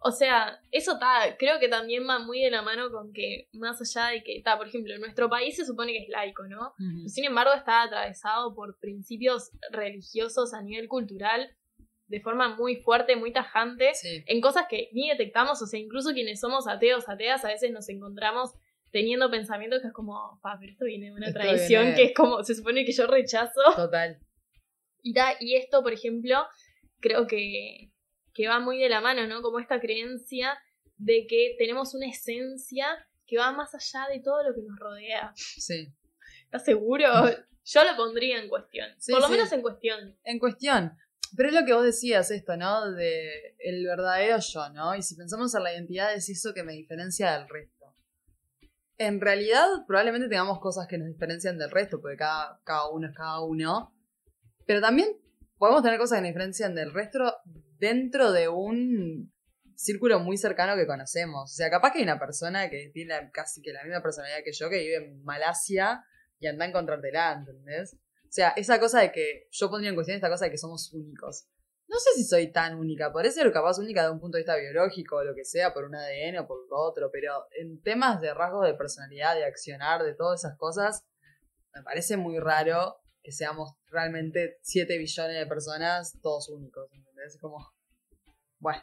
O 0.00 0.12
sea, 0.12 0.60
eso 0.70 0.92
está, 0.92 1.36
creo 1.38 1.58
que 1.58 1.68
también 1.68 2.06
va 2.06 2.18
muy 2.18 2.42
de 2.42 2.50
la 2.50 2.60
mano 2.60 2.90
con 2.90 3.12
que, 3.12 3.48
más 3.54 3.80
allá 3.80 4.08
de 4.12 4.22
que, 4.22 4.36
está, 4.36 4.58
por 4.58 4.68
ejemplo, 4.68 4.96
nuestro 4.98 5.30
país 5.30 5.56
se 5.56 5.64
supone 5.64 5.92
que 5.92 6.02
es 6.02 6.08
laico, 6.10 6.46
¿no? 6.46 6.74
Sin 7.06 7.24
embargo, 7.24 7.54
está 7.54 7.82
atravesado 7.82 8.54
por 8.54 8.78
principios 8.78 9.50
religiosos 9.72 10.52
a 10.52 10.60
nivel 10.62 10.86
cultural 10.88 11.48
de 12.08 12.20
forma 12.20 12.54
muy 12.56 12.76
fuerte, 12.76 13.16
muy 13.16 13.32
tajante, 13.32 13.94
Sí. 13.94 14.22
en 14.26 14.40
cosas 14.40 14.66
que 14.68 14.88
ni 14.92 15.08
detectamos, 15.08 15.60
o 15.62 15.66
sea, 15.66 15.80
incluso 15.80 16.12
quienes 16.12 16.40
somos 16.40 16.68
ateos, 16.68 17.08
ateas, 17.08 17.44
a 17.44 17.48
veces 17.48 17.70
nos 17.72 17.88
encontramos 17.88 18.54
teniendo 18.92 19.30
pensamientos 19.30 19.80
que 19.82 19.88
es 19.88 19.92
como, 19.92 20.38
pa, 20.42 20.56
pero 20.60 20.72
esto 20.72 20.84
viene 20.84 21.06
de 21.06 21.12
una 21.12 21.26
Esto 21.28 21.40
tradición 21.40 21.82
viene- 21.82 21.96
que 21.96 22.04
es 22.04 22.14
como, 22.14 22.42
se 22.44 22.54
supone 22.54 22.84
que 22.84 22.92
yo 22.92 23.06
rechazo. 23.06 23.60
Total. 23.74 24.18
Y, 25.02 25.12
ta- 25.12 25.36
y 25.40 25.56
esto, 25.56 25.82
por 25.82 25.92
ejemplo, 25.92 26.46
creo 27.00 27.26
que, 27.26 27.90
que 28.32 28.48
va 28.48 28.60
muy 28.60 28.78
de 28.78 28.88
la 28.88 29.00
mano, 29.00 29.26
¿no? 29.26 29.42
Como 29.42 29.58
esta 29.58 29.80
creencia 29.80 30.56
de 30.96 31.26
que 31.26 31.56
tenemos 31.58 31.94
una 31.94 32.06
esencia 32.08 32.86
que 33.26 33.36
va 33.38 33.50
más 33.52 33.74
allá 33.74 34.06
de 34.12 34.20
todo 34.20 34.42
lo 34.48 34.54
que 34.54 34.62
nos 34.62 34.78
rodea. 34.78 35.32
Sí. 35.34 35.88
¿Estás 36.44 36.64
seguro? 36.64 37.04
Yo 37.64 37.82
lo 37.84 37.96
pondría 37.96 38.40
en 38.40 38.48
cuestión. 38.48 38.88
Sí, 38.98 39.10
Por 39.12 39.20
lo 39.20 39.26
sí. 39.26 39.32
menos 39.32 39.52
en 39.52 39.60
cuestión. 39.62 40.16
En 40.22 40.38
cuestión. 40.38 40.92
Pero 41.36 41.50
es 41.50 41.54
lo 41.54 41.64
que 41.64 41.74
vos 41.74 41.84
decías 41.84 42.30
esto, 42.30 42.56
¿no? 42.56 42.92
De 42.92 43.56
el 43.58 43.84
verdadero 43.84 44.38
yo, 44.38 44.68
¿no? 44.70 44.94
Y 44.94 45.02
si 45.02 45.16
pensamos 45.16 45.54
en 45.54 45.62
la 45.62 45.72
identidad 45.72 46.14
es 46.14 46.28
eso 46.28 46.54
que 46.54 46.62
me 46.62 46.72
diferencia 46.72 47.32
del 47.32 47.48
resto. 47.48 47.94
En 48.98 49.20
realidad 49.20 49.66
probablemente 49.86 50.28
tengamos 50.28 50.58
cosas 50.60 50.86
que 50.86 50.96
nos 50.96 51.08
diferencian 51.08 51.58
del 51.58 51.70
resto, 51.70 52.00
porque 52.00 52.16
cada, 52.16 52.60
cada 52.64 52.88
uno 52.90 53.08
es 53.08 53.14
cada 53.14 53.40
uno. 53.42 53.94
Pero 54.66 54.80
también 54.80 55.08
podemos 55.58 55.82
tener 55.82 55.98
cosas 55.98 56.16
que 56.16 56.22
nos 56.22 56.28
diferencian 56.28 56.74
del 56.74 56.92
resto 56.92 57.34
dentro 57.78 58.32
de 58.32 58.48
un 58.48 59.32
círculo 59.74 60.18
muy 60.20 60.38
cercano 60.38 60.74
que 60.76 60.86
conocemos. 60.86 61.52
O 61.52 61.54
sea, 61.54 61.70
capaz 61.70 61.92
que 61.92 61.98
hay 61.98 62.04
una 62.04 62.18
persona 62.18 62.70
que 62.70 62.90
tiene 62.92 63.30
casi 63.32 63.60
que 63.60 63.72
la 63.72 63.84
misma 63.84 64.02
personalidad 64.02 64.38
que 64.44 64.52
yo, 64.52 64.70
que 64.70 64.78
vive 64.78 64.96
en 64.96 65.22
Malasia 65.22 66.02
y 66.38 66.46
anda 66.46 66.64
a 66.64 66.68
encontrártela, 66.68 67.32
¿entendés? 67.32 67.96
O 68.36 68.38
sea, 68.38 68.50
esa 68.50 68.78
cosa 68.78 69.00
de 69.00 69.12
que 69.12 69.48
yo 69.50 69.70
pondría 69.70 69.88
en 69.88 69.94
cuestión 69.94 70.16
esta 70.16 70.28
cosa 70.28 70.44
de 70.44 70.50
que 70.50 70.58
somos 70.58 70.92
únicos. 70.92 71.46
No 71.88 71.98
sé 71.98 72.10
si 72.16 72.24
soy 72.24 72.52
tan 72.52 72.74
única, 72.74 73.10
podría 73.10 73.32
ser 73.32 73.50
capaz 73.50 73.78
única 73.78 74.04
de 74.04 74.10
un 74.10 74.20
punto 74.20 74.36
de 74.36 74.42
vista 74.42 74.56
biológico 74.56 75.16
o 75.16 75.24
lo 75.24 75.34
que 75.34 75.46
sea, 75.46 75.72
por 75.72 75.84
un 75.84 75.94
ADN 75.94 76.40
o 76.40 76.46
por 76.46 76.58
otro, 76.70 77.08
pero 77.10 77.46
en 77.58 77.80
temas 77.80 78.20
de 78.20 78.34
rasgos 78.34 78.66
de 78.66 78.74
personalidad, 78.74 79.36
de 79.36 79.46
accionar, 79.46 80.02
de 80.02 80.12
todas 80.12 80.44
esas 80.44 80.58
cosas, 80.58 81.06
me 81.74 81.82
parece 81.82 82.18
muy 82.18 82.38
raro 82.38 82.96
que 83.22 83.32
seamos 83.32 83.72
realmente 83.86 84.58
7 84.60 84.98
billones 84.98 85.38
de 85.38 85.46
personas, 85.46 86.12
todos 86.20 86.50
únicos, 86.50 86.92
¿entendés? 86.92 87.36
Es 87.36 87.40
como, 87.40 87.72
bueno, 88.58 88.82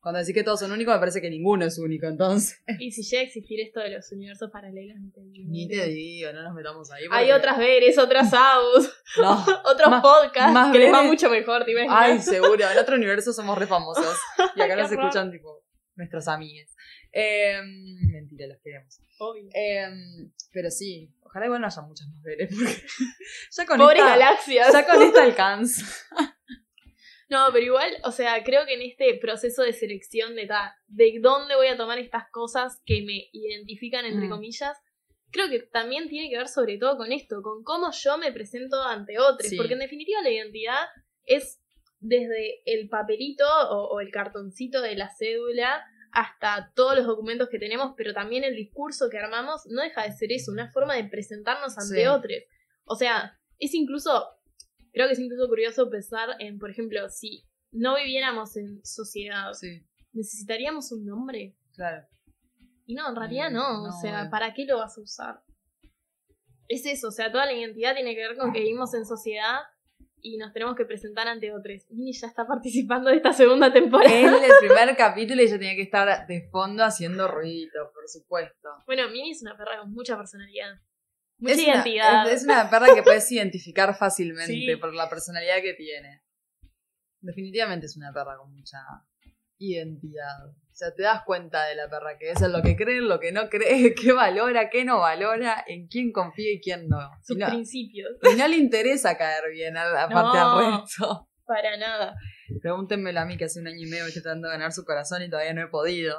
cuando 0.00 0.18
decís 0.20 0.34
que 0.34 0.42
todos 0.42 0.60
son 0.60 0.72
únicos, 0.72 0.94
me 0.94 0.98
parece 0.98 1.20
que 1.20 1.28
ninguno 1.28 1.64
es 1.66 1.78
único, 1.78 2.06
entonces. 2.06 2.58
Y 2.78 2.90
si 2.92 3.02
llega 3.02 3.20
a 3.22 3.24
existir 3.26 3.60
esto 3.60 3.80
de 3.80 3.90
los 3.90 4.10
universos 4.12 4.50
paralelos, 4.50 4.98
ni 5.00 5.10
te 5.10 5.20
digo. 5.20 5.50
Ni 5.50 5.68
te 5.68 5.86
digo, 5.88 6.32
no 6.32 6.42
nos 6.42 6.54
metamos 6.54 6.90
ahí. 6.90 7.02
Hay 7.10 7.26
porque- 7.26 7.34
otras 7.34 7.58
veres, 7.58 7.98
otras 7.98 8.32
AUS, 8.32 8.90
No. 9.18 9.44
otros 9.66 9.90
Más- 9.90 10.02
podcasts 10.02 10.52
más 10.54 10.72
que 10.72 10.78
les 10.78 10.92
va 10.92 10.98
veres. 11.02 11.10
mucho 11.12 11.28
mejor, 11.30 11.64
¿te 11.64 11.72
imaginas? 11.72 11.96
Ay, 11.98 12.18
seguro. 12.22 12.68
En 12.70 12.78
otro 12.78 12.96
universo 12.96 13.32
somos 13.32 13.58
re 13.58 13.66
famosos. 13.66 14.16
Y 14.56 14.60
acá 14.62 14.74
nos 14.76 14.90
escuchan, 14.90 15.30
tipo, 15.30 15.64
nuestros 15.96 16.28
amigos. 16.28 16.70
Eh, 17.12 17.60
mentira, 18.12 18.46
los 18.46 18.58
queremos. 18.62 19.00
Obvio. 19.18 19.48
Eh, 19.52 19.86
pero 20.52 20.70
sí, 20.70 21.12
ojalá 21.22 21.46
igual 21.46 21.60
no 21.60 21.66
haya 21.66 21.82
muchas 21.82 22.06
más 22.08 22.22
veres. 22.22 22.48
Porque 22.54 22.82
ya 23.50 23.66
con 23.66 23.78
Pobres 23.78 23.98
esta, 23.98 24.10
galaxias. 24.16 24.72
ya 24.72 24.86
con 24.86 25.02
esta 25.02 25.22
alcanza. 25.24 25.84
No, 27.30 27.46
pero 27.52 27.64
igual, 27.64 27.90
o 28.04 28.10
sea, 28.10 28.42
creo 28.42 28.66
que 28.66 28.74
en 28.74 28.82
este 28.82 29.14
proceso 29.14 29.62
de 29.62 29.72
selección 29.72 30.34
de, 30.34 30.46
ta- 30.46 30.76
de 30.88 31.18
dónde 31.20 31.54
voy 31.56 31.68
a 31.68 31.76
tomar 31.76 31.98
estas 31.98 32.24
cosas 32.30 32.82
que 32.84 33.02
me 33.02 33.28
identifican, 33.32 34.04
entre 34.04 34.26
Mm. 34.26 34.30
comillas, 34.30 34.76
creo 35.30 35.48
que 35.48 35.60
también 35.60 36.08
tiene 36.08 36.28
que 36.28 36.36
ver 36.36 36.48
sobre 36.48 36.76
todo 36.76 36.96
con 36.96 37.12
esto, 37.12 37.40
con 37.42 37.62
cómo 37.62 37.90
yo 37.92 38.18
me 38.18 38.32
presento 38.32 38.82
ante 38.82 39.18
otros. 39.20 39.48
Sí. 39.48 39.56
Porque 39.56 39.74
en 39.74 39.78
definitiva 39.78 40.20
la 40.22 40.30
identidad 40.30 40.86
es 41.24 41.60
desde 42.00 42.62
el 42.64 42.88
papelito 42.88 43.44
o, 43.70 43.88
o 43.94 44.00
el 44.00 44.10
cartoncito 44.10 44.80
de 44.82 44.96
la 44.96 45.08
cédula 45.16 45.84
hasta 46.12 46.72
todos 46.74 46.96
los 46.96 47.06
documentos 47.06 47.48
que 47.48 47.60
tenemos, 47.60 47.94
pero 47.96 48.12
también 48.12 48.42
el 48.42 48.56
discurso 48.56 49.08
que 49.08 49.18
armamos 49.18 49.66
no 49.66 49.82
deja 49.82 50.02
de 50.02 50.10
ser 50.12 50.32
eso, 50.32 50.50
una 50.50 50.72
forma 50.72 50.96
de 50.96 51.04
presentarnos 51.04 51.78
ante 51.78 52.00
Sí. 52.00 52.06
otros. 52.06 52.38
O 52.86 52.96
sea, 52.96 53.38
es 53.60 53.72
incluso, 53.74 54.26
creo 54.92 55.06
que 55.06 55.12
es 55.14 55.18
incluso 55.18 55.48
curioso 55.48 55.88
pensar 55.90 56.28
en, 56.38 56.58
por 56.58 56.70
ejemplo, 56.70 57.08
si 57.08 57.44
no 57.72 57.96
viviéramos 57.96 58.56
en 58.56 58.84
sociedad, 58.84 59.52
Sí, 59.54 59.82
¿necesitaríamos 60.12 60.90
un 60.92 61.04
nombre? 61.06 61.56
claro. 61.74 62.06
Y 62.86 62.94
no, 62.94 63.08
en 63.08 63.14
realidad 63.14 63.50
Mm, 63.50 63.54
no, 63.54 63.82
o 63.84 63.92
sea, 64.00 64.12
bueno. 64.14 64.30
¿para 64.30 64.52
qué 64.52 64.64
lo 64.64 64.78
vas 64.78 64.98
a 64.98 65.00
usar? 65.00 65.42
Es 66.68 66.84
eso, 66.86 67.08
o 67.08 67.10
sea, 67.12 67.30
toda 67.30 67.46
la 67.46 67.52
identidad 67.52 67.94
tiene 67.94 68.14
que 68.16 68.20
ver 68.26 68.36
con 68.36 68.52
que 68.52 68.60
vivimos 68.60 68.92
en 68.94 69.04
sociedad 69.06 69.60
y 70.22 70.36
nos 70.38 70.52
tenemos 70.52 70.74
que 70.74 70.84
presentar 70.84 71.26
ante 71.28 71.52
otros. 71.52 71.86
Mini 71.90 72.12
ya 72.12 72.26
está 72.26 72.46
participando 72.46 73.10
de 73.10 73.16
esta 73.16 73.32
segunda 73.32 73.72
temporada. 73.72 74.10
Es 74.12 74.42
el 74.42 74.50
primer 74.60 74.96
capítulo 74.96 75.40
y 75.42 75.46
yo 75.48 75.58
tenía 75.58 75.76
que 75.76 75.82
estar 75.82 76.26
de 76.26 76.48
fondo 76.50 76.84
haciendo 76.84 77.28
ruiditos, 77.28 77.88
por 77.94 78.08
supuesto. 78.08 78.68
Bueno, 78.86 79.08
Mini 79.08 79.30
es 79.30 79.42
una 79.42 79.56
perra 79.56 79.78
con 79.80 79.92
mucha 79.92 80.16
personalidad. 80.16 80.74
Mucha 81.40 81.54
es 81.54 81.60
una- 81.62 81.72
identidad. 81.72 82.28
es, 82.28 82.32
es 82.38 82.44
una 82.44 82.70
perra 82.70 82.94
que 82.94 83.02
puedes 83.02 83.30
identificar 83.32 83.96
fácilmente 83.96 84.52
Sí. 84.52 84.76
por 84.76 84.94
la 84.94 85.08
personalidad 85.08 85.56
que 85.62 85.74
tiene. 85.74 86.22
Definitivamente 87.20 87.86
es 87.86 87.96
una 87.96 88.12
perra 88.12 88.36
con 88.38 88.52
mucha 88.52 88.78
identidad. 89.58 90.46
O 90.48 90.54
sea, 90.80 90.94
te 90.94 91.02
das 91.02 91.22
cuenta 91.26 91.66
de 91.66 91.74
la 91.74 91.88
perra 91.90 92.16
que 92.18 92.30
es, 92.30 92.40
en 92.40 92.52
lo 92.52 92.62
que 92.62 92.74
cree, 92.76 92.98
en 92.98 93.08
lo 93.08 93.20
que 93.20 93.32
no 93.32 93.48
cree, 93.50 93.94
qué 93.94 94.12
valora, 94.12 94.70
qué 94.70 94.84
no 94.84 95.00
valora, 95.00 95.62
en 95.66 95.86
quién 95.88 96.12
confía 96.12 96.52
y 96.54 96.60
quién 96.60 96.88
no. 96.88 96.98
Sus 97.22 97.36
Y 97.36 97.40
no, 97.40 97.46
principios. 97.48 98.08
y 98.22 98.36
no 98.36 98.48
le 98.48 98.56
interesa 98.56 99.18
caer 99.18 99.44
bien, 99.52 99.76
a- 99.76 100.04
aparte 100.04 100.38
No. 100.38 100.58
al 100.58 100.80
resto. 100.80 101.28
Para 101.44 101.76
nada. 101.76 102.14
Pregúntenmelo 102.62 103.20
a 103.20 103.24
mí 103.26 103.36
que 103.36 103.44
hace 103.44 103.60
un 103.60 103.66
año 103.66 103.76
y 103.84 103.90
medio 103.90 104.06
estoy 104.06 104.22
tratando 104.22 104.48
de 104.48 104.54
ganar 104.54 104.72
su 104.72 104.84
corazón 104.84 105.22
y 105.22 105.28
todavía 105.28 105.52
no 105.52 105.62
he 105.62 105.68
podido. 105.68 106.16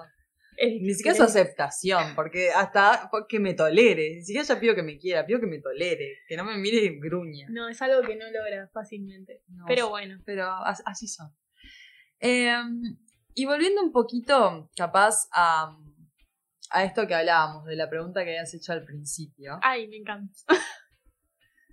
Es 0.58 0.82
Ni 0.82 0.94
siquiera 0.94 1.16
su 1.18 1.24
aceptación, 1.24 2.14
porque 2.16 2.52
hasta 2.52 3.10
que 3.28 3.40
me 3.40 3.54
tolere. 3.54 4.16
Ni 4.16 4.22
siquiera 4.24 4.46
ya 4.46 4.60
pido 4.60 4.76
que 4.76 4.84
me 4.84 4.98
quiera, 4.98 5.26
pido 5.26 5.40
que 5.40 5.48
me 5.48 5.60
tolere. 5.60 6.20
Que 6.28 6.36
no 6.38 6.44
me 6.44 6.58
mire 6.58 6.78
y 6.86 7.00
gruña. 7.00 7.48
No, 7.50 7.68
es 7.70 7.82
algo 7.82 8.02
que 8.08 8.16
no 8.16 8.26
logra 8.32 8.68
fácilmente. 8.74 9.42
No, 9.48 9.66
Pero 9.68 9.90
bueno. 9.90 10.20
pero 10.26 10.46
as- 10.64 10.84
así 10.86 11.08
son. 11.08 11.34
Eh, 12.20 12.54
y 13.34 13.46
volviendo 13.46 13.82
un 13.82 13.92
poquito, 13.92 14.70
capaz, 14.76 15.28
a, 15.34 15.76
a 16.70 16.84
esto 16.84 17.08
que 17.08 17.16
hablábamos, 17.16 17.66
de 17.66 17.76
la 17.76 17.90
pregunta 17.90 18.24
que 18.24 18.32
habías 18.32 18.54
hecho 18.54 18.74
al 18.74 18.84
principio, 18.86 19.58
Ay, 19.64 19.88
me 19.88 19.96
encanta. 19.98 20.34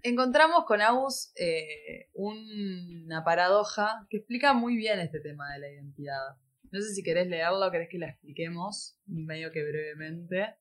encontramos 0.03 0.65
con 0.65 0.81
Agus 0.81 1.33
eh, 1.37 2.09
una 2.15 3.25
paradoja 3.25 4.07
que 4.09 4.19
explica 4.19 4.53
muy 4.55 4.77
bien 4.77 5.01
este 5.01 5.21
tema 5.21 5.53
de 5.53 5.59
la 5.59 5.69
identidad. 5.69 6.37
No 6.71 6.81
sé 6.81 6.93
si 6.95 7.03
querés 7.03 7.27
leerlo 7.29 7.67
o 7.67 7.71
querés 7.71 7.89
que 7.91 7.99
la 7.99 8.09
expliquemos, 8.11 8.99
medio 9.07 9.51
que 9.53 9.63
brevemente. 9.63 10.55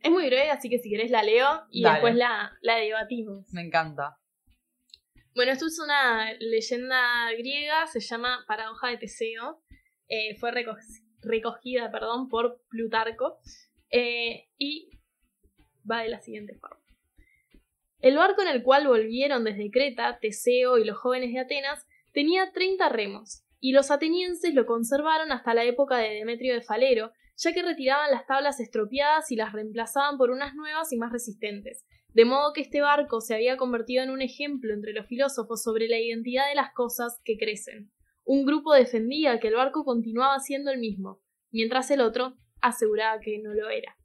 Es 0.00 0.10
muy 0.10 0.26
breve, 0.26 0.50
así 0.50 0.68
que 0.70 0.78
si 0.78 0.90
querés 0.90 1.10
la 1.10 1.22
leo 1.22 1.64
y 1.70 1.82
Dale. 1.82 1.94
después 1.96 2.14
la, 2.14 2.52
la 2.62 2.76
debatimos. 2.76 3.46
Me 3.52 3.62
encanta. 3.62 4.18
Bueno, 5.34 5.52
esto 5.52 5.66
es 5.66 5.78
una 5.78 6.32
leyenda 6.40 7.30
griega, 7.36 7.86
se 7.86 8.00
llama 8.00 8.44
Paradoja 8.48 8.88
de 8.88 8.96
Teseo. 8.98 9.62
Eh, 10.08 10.34
fue 10.36 10.50
reco- 10.52 10.76
recogida 11.22 11.90
perdón, 11.90 12.28
por 12.28 12.62
Plutarco. 12.68 13.38
eh, 13.90 14.48
y 14.58 14.90
va 15.90 16.02
de 16.02 16.08
la 16.10 16.20
siguiente 16.20 16.54
forma. 16.58 16.80
El 18.00 18.16
barco 18.16 18.42
en 18.42 18.48
el 18.48 18.62
cual 18.62 18.86
volvieron 18.86 19.44
desde 19.44 19.70
Creta, 19.70 20.18
Teseo 20.20 20.78
y 20.78 20.84
los 20.84 20.96
jóvenes 20.98 21.32
de 21.32 21.40
Atenas, 21.40 21.86
tenía 22.12 22.52
30 22.52 22.88
remos, 22.90 23.42
y 23.60 23.72
los 23.72 23.90
atenienses 23.90 24.54
lo 24.54 24.66
conservaron 24.66 25.32
hasta 25.32 25.54
la 25.54 25.64
época 25.64 25.98
de 25.98 26.10
Demetrio 26.10 26.54
de 26.54 26.62
Falero, 26.62 27.12
ya 27.36 27.52
que 27.52 27.62
retiraban 27.62 28.10
las 28.10 28.26
tablas 28.26 28.60
estropeadas 28.60 29.30
y 29.30 29.36
las 29.36 29.52
reemplazaban 29.52 30.18
por 30.18 30.30
unas 30.30 30.54
nuevas 30.54 30.92
y 30.92 30.96
más 30.96 31.12
resistentes. 31.12 31.84
De 32.14 32.24
modo 32.24 32.52
que 32.52 32.62
este 32.62 32.80
barco 32.80 33.20
se 33.20 33.34
había 33.34 33.56
convertido 33.56 34.02
en 34.02 34.10
un 34.10 34.22
ejemplo 34.22 34.72
entre 34.72 34.92
los 34.92 35.06
filósofos 35.06 35.62
sobre 35.62 35.88
la 35.88 35.98
identidad 35.98 36.48
de 36.48 36.54
las 36.54 36.72
cosas 36.72 37.20
que 37.24 37.36
crecen. 37.36 37.90
Un 38.24 38.44
grupo 38.44 38.72
defendía 38.74 39.38
que 39.40 39.48
el 39.48 39.54
barco 39.54 39.84
continuaba 39.84 40.38
siendo 40.40 40.70
el 40.70 40.78
mismo, 40.78 41.20
mientras 41.50 41.90
el 41.90 42.00
otro 42.00 42.36
aseguraba 42.60 43.20
que 43.20 43.38
no 43.38 43.54
lo 43.54 43.68
era. 43.68 43.96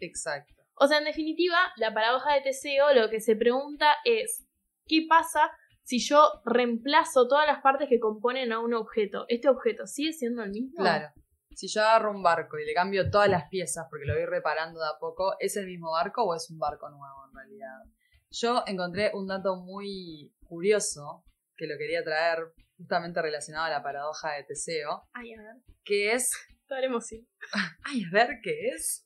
Exacto. 0.00 0.54
O 0.74 0.86
sea, 0.86 0.98
en 0.98 1.04
definitiva, 1.04 1.58
la 1.76 1.92
paradoja 1.92 2.34
de 2.34 2.40
Teseo 2.40 2.94
lo 2.94 3.10
que 3.10 3.20
se 3.20 3.36
pregunta 3.36 3.96
es, 4.04 4.46
¿qué 4.86 5.04
pasa 5.08 5.50
si 5.90 5.98
yo 5.98 6.40
reemplazo 6.44 7.26
todas 7.26 7.48
las 7.48 7.62
partes 7.62 7.88
que 7.88 7.98
componen 7.98 8.52
a 8.52 8.60
un 8.60 8.74
objeto? 8.74 9.24
¿Este 9.26 9.48
objeto 9.48 9.88
sigue 9.88 10.12
siendo 10.12 10.44
el 10.44 10.52
mismo? 10.52 10.76
Claro. 10.76 11.08
Si 11.50 11.66
yo 11.66 11.80
agarro 11.80 12.12
un 12.12 12.22
barco 12.22 12.60
y 12.60 12.64
le 12.64 12.74
cambio 12.74 13.10
todas 13.10 13.28
las 13.28 13.48
piezas 13.48 13.88
porque 13.90 14.06
lo 14.06 14.14
voy 14.14 14.24
reparando 14.24 14.78
de 14.78 14.86
a 14.86 15.00
poco, 15.00 15.34
¿es 15.40 15.56
el 15.56 15.66
mismo 15.66 15.90
barco 15.90 16.22
o 16.22 16.36
es 16.36 16.48
un 16.48 16.60
barco 16.60 16.88
nuevo 16.90 17.26
en 17.28 17.34
realidad? 17.34 17.92
Yo 18.30 18.62
encontré 18.68 19.10
un 19.14 19.26
dato 19.26 19.56
muy 19.56 20.32
curioso 20.44 21.24
que 21.56 21.66
lo 21.66 21.76
quería 21.76 22.04
traer 22.04 22.38
justamente 22.76 23.20
relacionado 23.20 23.64
a 23.64 23.70
la 23.70 23.82
paradoja 23.82 24.34
de 24.34 24.44
Teseo, 24.44 25.08
Ay, 25.12 25.34
a 25.34 25.42
ver, 25.42 25.56
que 25.82 26.12
es... 26.12 26.30
la 26.68 26.84
emoción. 26.84 27.26
Ay, 27.82 28.04
a 28.04 28.10
ver 28.12 28.38
qué 28.44 28.68
es. 28.68 29.04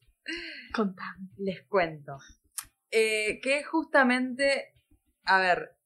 Contame. 0.75 1.31
Les 1.39 1.67
cuento. 1.67 2.19
Eh, 2.91 3.41
que 3.41 3.61
es 3.61 3.67
justamente... 3.69 4.75
A 5.25 5.41
ver. 5.41 5.79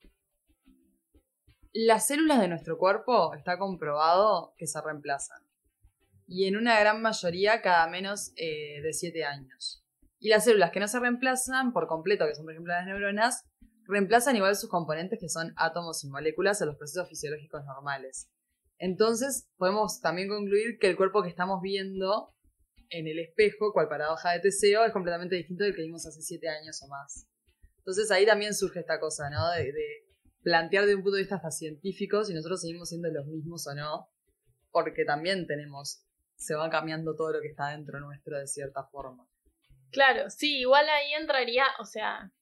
Las 1.73 2.07
células 2.07 2.41
de 2.41 2.49
nuestro 2.49 2.79
cuerpo 2.79 3.35
está 3.35 3.59
comprobado 3.59 4.55
que 4.57 4.67
se 4.67 4.81
reemplazan. 4.81 5.43
Y 6.27 6.47
en 6.47 6.57
una 6.57 6.79
gran 6.81 7.03
mayoría 7.03 7.61
cada 7.63 7.87
menos 7.89 8.33
eh, 8.37 8.81
de 8.83 8.93
7 8.93 9.25
años. 9.25 9.85
Y 10.19 10.31
las 10.31 10.45
células 10.45 10.71
que 10.71 10.81
no 10.81 10.89
se 10.89 10.99
reemplazan 10.99 11.73
por 11.73 11.87
completo, 11.87 12.27
que 12.27 12.35
son 12.35 12.45
por 12.45 12.53
ejemplo 12.53 12.73
las 12.73 12.87
neuronas, 12.87 13.45
reemplazan 13.87 14.37
igual 14.37 14.57
sus 14.57 14.71
componentes 14.71 15.19
que 15.19 15.29
son 15.29 15.53
átomos 15.57 16.03
y 16.05 16.09
moléculas 16.09 16.61
en 16.61 16.69
los 16.69 16.77
procesos 16.77 17.09
fisiológicos 17.09 17.65
normales. 17.65 18.29
Entonces 18.79 19.49
podemos 19.57 20.01
también 20.01 20.29
concluir 20.29 20.79
que 20.79 20.89
el 20.89 20.97
cuerpo 20.97 21.23
que 21.23 21.29
estamos 21.29 21.61
viendo 21.63 22.35
en 22.91 23.07
el 23.07 23.19
espejo, 23.19 23.73
cual 23.73 23.89
paradoja 23.89 24.33
de 24.33 24.41
Teseo, 24.41 24.85
es 24.85 24.93
completamente 24.93 25.37
distinto 25.37 25.65
del 25.65 25.75
que 25.75 25.83
vimos 25.83 26.07
hace 26.07 26.23
siete 26.23 26.49
años 26.49 26.83
o 26.83 26.89
más. 26.89 27.27
Entonces 27.79 28.11
ahí 28.11 28.25
también 28.25 28.55
surge 28.55 28.81
esta 28.81 29.01
cosa, 29.01 29.29
¿no? 29.31 29.53
Plantear 30.49 30.87
de 30.87 30.95
un 30.95 31.03
punto 31.03 31.17
de 31.17 31.23
vista 31.23 31.37
hasta 31.37 31.51
científico 31.51 32.25
si 32.25 32.33
nosotros 32.33 32.63
seguimos 32.63 32.89
siendo 32.89 33.11
los 33.11 33.27
mismos 33.27 33.67
o 33.67 33.75
no, 33.75 34.09
porque 34.71 35.05
también 35.05 35.47
tenemos, 35.47 36.07
se 36.37 36.55
va 36.55 36.71
cambiando 36.71 37.15
todo 37.15 37.33
lo 37.33 37.41
que 37.43 37.49
está 37.49 37.69
dentro 37.69 38.01
nuestro 38.01 38.39
de 38.39 38.47
cierta 38.47 38.83
forma. 38.85 39.27
Claro, 39.91 40.31
sí, 40.31 40.61
igual 40.61 40.89
ahí 40.89 41.13
entraría, 41.13 41.65
o 41.81 41.85
sea, 41.85 42.33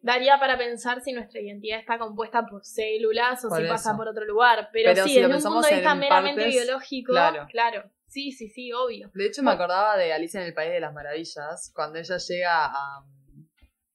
daría 0.00 0.38
para 0.38 0.56
pensar 0.56 1.00
si 1.00 1.12
nuestra 1.12 1.40
identidad 1.40 1.80
está 1.80 1.98
compuesta 1.98 2.46
por 2.46 2.64
células 2.64 3.44
o 3.44 3.50
si 3.50 3.64
pasa 3.64 3.96
por 3.96 4.06
otro 4.06 4.24
lugar. 4.24 4.70
Pero, 4.72 4.94
sí, 5.02 5.10
si 5.10 5.20
desde 5.20 5.34
un 5.34 5.42
punto 5.42 5.68
de 5.68 5.74
vista 5.74 5.94
meramente 5.96 6.46
biológico, 6.46 7.12
claro. 7.12 7.46
claro. 7.50 7.90
Sí, 8.06 8.30
sí, 8.30 8.48
sí, 8.48 8.72
obvio. 8.72 9.10
De 9.12 9.26
hecho, 9.26 9.42
me 9.42 9.50
acordaba 9.50 9.96
de 9.96 10.12
Alicia 10.12 10.40
en 10.40 10.46
el 10.46 10.54
País 10.54 10.70
de 10.70 10.78
las 10.78 10.94
Maravillas, 10.94 11.72
cuando 11.74 11.98
ella 11.98 12.16
llega 12.16 12.66
a, 12.66 13.04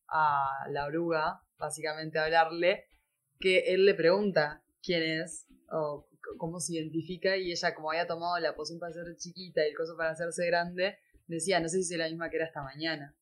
a 0.10 0.68
la 0.70 0.86
oruga, 0.86 1.42
básicamente 1.62 2.20
a 2.20 2.26
hablarle, 2.26 2.86
que 3.40 3.74
él 3.74 3.86
le 3.86 3.94
pregunta 3.94 4.64
quién 4.84 5.04
es 5.04 5.48
o 5.72 6.08
cómo 6.38 6.60
se 6.60 6.74
identifica 6.74 7.38
y 7.38 7.52
ella 7.52 7.74
como 7.74 7.92
había 7.92 8.08
tomado 8.08 8.38
la 8.40 8.56
poción 8.56 8.80
para 8.80 8.94
ser 8.94 9.16
chiquita 9.18 9.66
y 9.66 9.70
el 9.70 9.76
coso 9.76 9.96
para 9.96 10.12
hacerse 10.12 10.46
grande, 10.46 10.98
decía, 11.28 11.60
no 11.60 11.70
sé 11.70 11.82
si 11.84 11.94
es 11.94 12.00
la 12.00 12.08
misma 12.08 12.30
que 12.30 12.38
era 12.38 12.46
esta 12.46 12.62
mañana. 12.62 13.16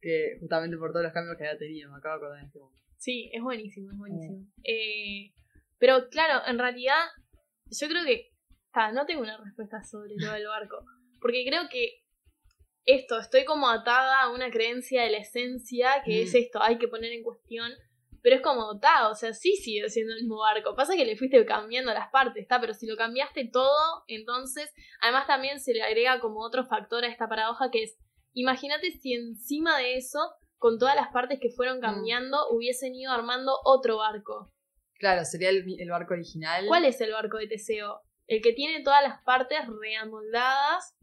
Que 0.00 0.36
justamente 0.40 0.76
por 0.76 0.92
todos 0.92 1.04
los 1.04 1.12
cambios 1.12 1.36
que 1.36 1.46
había 1.46 1.58
tenido, 1.58 1.90
me 1.90 1.98
acabo 1.98 2.14
de 2.14 2.18
acordar 2.18 2.38
en 2.40 2.46
este 2.46 2.58
momento. 2.58 2.82
Sí, 2.96 3.30
es 3.32 3.42
buenísimo, 3.42 3.90
es 3.90 3.98
buenísimo. 3.98 4.38
Mm. 4.38 4.52
Eh, 4.64 5.32
pero 5.78 6.08
claro, 6.08 6.46
en 6.46 6.58
realidad, 6.58 6.98
yo 7.66 7.88
creo 7.88 8.04
que. 8.04 8.30
no 8.92 9.06
tengo 9.06 9.22
una 9.22 9.36
respuesta 9.36 9.82
sobre 9.82 10.14
lo 10.16 10.32
del 10.32 10.46
barco. 10.46 10.84
Porque 11.20 11.44
creo 11.46 11.68
que 11.70 12.03
esto, 12.86 13.18
estoy 13.18 13.44
como 13.44 13.68
atada 13.68 14.22
a 14.22 14.30
una 14.30 14.50
creencia 14.50 15.02
de 15.02 15.10
la 15.10 15.18
esencia, 15.18 16.02
que 16.04 16.22
es 16.22 16.34
esto, 16.34 16.62
hay 16.62 16.78
que 16.78 16.88
poner 16.88 17.12
en 17.12 17.22
cuestión. 17.22 17.72
Pero 18.22 18.36
es 18.36 18.42
como, 18.42 18.74
está, 18.74 19.10
o 19.10 19.14
sea, 19.14 19.34
sí 19.34 19.56
sigue 19.56 19.88
siendo 19.90 20.14
el 20.14 20.20
mismo 20.20 20.38
barco. 20.38 20.74
Pasa 20.74 20.96
que 20.96 21.04
le 21.04 21.16
fuiste 21.16 21.44
cambiando 21.44 21.92
las 21.92 22.10
partes, 22.10 22.42
está, 22.42 22.58
pero 22.58 22.72
si 22.72 22.86
lo 22.86 22.96
cambiaste 22.96 23.50
todo, 23.52 24.04
entonces, 24.06 24.72
además 25.02 25.26
también 25.26 25.60
se 25.60 25.74
le 25.74 25.82
agrega 25.82 26.20
como 26.20 26.40
otro 26.40 26.64
factor 26.64 27.04
a 27.04 27.08
esta 27.08 27.28
paradoja 27.28 27.70
que 27.70 27.82
es, 27.82 27.98
imagínate 28.32 28.92
si 28.92 29.12
encima 29.12 29.78
de 29.78 29.96
eso, 29.96 30.18
con 30.56 30.78
todas 30.78 30.96
las 30.96 31.08
partes 31.08 31.38
que 31.38 31.50
fueron 31.50 31.78
mm. 31.78 31.80
cambiando, 31.82 32.48
hubiesen 32.50 32.94
ido 32.94 33.12
armando 33.12 33.52
otro 33.64 33.98
barco. 33.98 34.50
Claro, 34.98 35.24
sería 35.26 35.50
el, 35.50 35.64
el 35.78 35.90
barco 35.90 36.14
original. 36.14 36.64
¿Cuál 36.66 36.86
es 36.86 37.00
el 37.02 37.12
barco 37.12 37.36
de 37.36 37.46
Teseo? 37.46 38.00
¿El 38.26 38.40
que 38.40 38.54
tiene 38.54 38.82
todas 38.82 39.02
las 39.02 39.22
partes 39.22 39.58
reamoldadas 39.68 40.94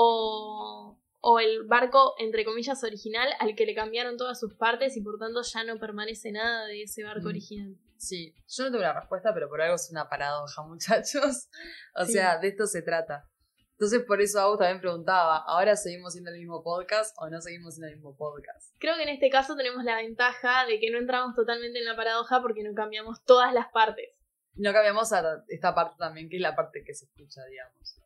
o, 0.00 0.96
o 1.20 1.40
el 1.40 1.66
barco, 1.66 2.14
entre 2.18 2.44
comillas, 2.44 2.84
original 2.84 3.28
al 3.40 3.56
que 3.56 3.66
le 3.66 3.74
cambiaron 3.74 4.16
todas 4.16 4.38
sus 4.38 4.54
partes 4.54 4.96
y 4.96 5.02
por 5.02 5.18
tanto 5.18 5.42
ya 5.42 5.64
no 5.64 5.78
permanece 5.80 6.30
nada 6.30 6.66
de 6.66 6.84
ese 6.84 7.02
barco 7.02 7.24
mm. 7.24 7.30
original. 7.30 7.76
Sí, 7.96 8.32
yo 8.46 8.64
no 8.64 8.70
tengo 8.70 8.84
la 8.84 8.92
respuesta, 8.92 9.34
pero 9.34 9.48
por 9.48 9.60
algo 9.60 9.74
es 9.74 9.90
una 9.90 10.08
paradoja, 10.08 10.62
muchachos. 10.66 11.48
O 11.96 12.04
sea, 12.04 12.38
de 12.38 12.48
esto 12.48 12.68
se 12.68 12.82
trata. 12.82 13.28
Entonces, 13.72 14.04
por 14.04 14.20
eso 14.20 14.40
a 14.40 14.46
vos 14.46 14.58
también 14.58 14.80
preguntaba, 14.80 15.38
¿ahora 15.38 15.74
seguimos 15.74 16.12
siendo 16.12 16.30
el 16.30 16.38
mismo 16.38 16.62
podcast 16.62 17.16
o 17.18 17.28
no 17.28 17.40
seguimos 17.40 17.74
siendo 17.74 17.88
el 17.88 17.96
mismo 17.96 18.16
podcast? 18.16 18.74
Creo 18.78 18.94
que 18.94 19.02
en 19.02 19.08
este 19.08 19.30
caso 19.30 19.56
tenemos 19.56 19.82
la 19.82 19.96
ventaja 19.96 20.64
de 20.66 20.78
que 20.78 20.90
no 20.90 20.98
entramos 20.98 21.34
totalmente 21.34 21.80
en 21.80 21.84
la 21.84 21.96
paradoja 21.96 22.40
porque 22.40 22.62
no 22.62 22.72
cambiamos 22.74 23.24
todas 23.24 23.52
las 23.52 23.68
partes. 23.72 24.10
No 24.54 24.72
cambiamos 24.72 25.12
a 25.12 25.44
esta 25.48 25.74
parte 25.74 25.96
también, 25.98 26.28
que 26.28 26.36
es 26.36 26.42
la 26.42 26.54
parte 26.54 26.84
que 26.84 26.94
se 26.94 27.04
escucha, 27.04 27.44
digamos. 27.46 27.97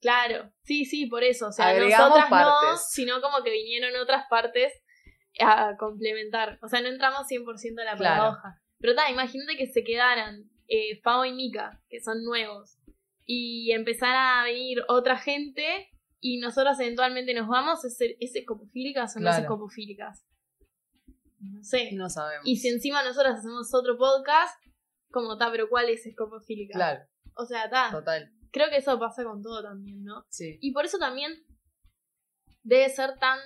Claro, 0.00 0.52
sí, 0.62 0.84
sí, 0.84 1.06
por 1.06 1.24
eso. 1.24 1.48
O 1.48 1.52
sea, 1.52 1.76
nosotras 1.78 2.30
no, 2.30 2.76
sino 2.76 3.20
como 3.20 3.42
que 3.42 3.50
vinieron 3.50 3.96
otras 4.00 4.24
partes 4.30 4.72
a 5.40 5.76
complementar. 5.76 6.58
O 6.62 6.68
sea, 6.68 6.80
no 6.80 6.88
entramos 6.88 7.26
100% 7.28 7.64
en 7.64 7.84
la 7.84 7.96
paradoja. 7.96 8.60
Pero 8.78 8.94
ta, 8.94 9.10
imagínate 9.10 9.56
que 9.56 9.66
se 9.66 9.82
quedaran 9.82 10.44
eh, 10.68 11.00
Fao 11.02 11.24
y 11.24 11.32
Mika, 11.32 11.82
que 11.88 12.00
son 12.00 12.22
nuevos, 12.22 12.78
y 13.24 13.72
empezara 13.72 14.40
a 14.40 14.44
venir 14.44 14.82
otra 14.88 15.18
gente 15.18 15.90
y 16.20 16.38
nosotros 16.38 16.78
eventualmente 16.80 17.34
nos 17.34 17.48
vamos, 17.48 17.84
¿es, 17.84 17.96
es 18.00 18.34
escopofílicas 18.34 19.16
o 19.16 19.20
no 19.20 19.30
es 19.30 19.38
escopofílicas? 19.38 20.24
No 21.40 21.62
sé. 21.62 21.90
No 21.92 22.08
sabemos. 22.08 22.46
Y 22.46 22.56
si 22.56 22.68
encima 22.68 23.02
nosotros 23.02 23.36
hacemos 23.36 23.72
otro 23.72 23.96
podcast, 23.96 24.54
como 25.10 25.36
ta, 25.38 25.50
pero 25.50 25.68
¿cuál 25.68 25.88
es 25.88 26.04
escopofílica? 26.06 26.74
Claro. 26.74 27.00
O 27.34 27.46
sea, 27.46 27.64
está. 27.64 27.90
Total. 27.90 28.32
Creo 28.52 28.70
que 28.70 28.78
eso 28.78 28.98
pasa 28.98 29.24
con 29.24 29.42
todo 29.42 29.62
también, 29.62 30.04
¿no? 30.04 30.24
Sí. 30.30 30.58
Y 30.60 30.72
por 30.72 30.84
eso 30.84 30.98
también 30.98 31.32
debe 32.62 32.88
ser 32.88 33.18
tan. 33.18 33.38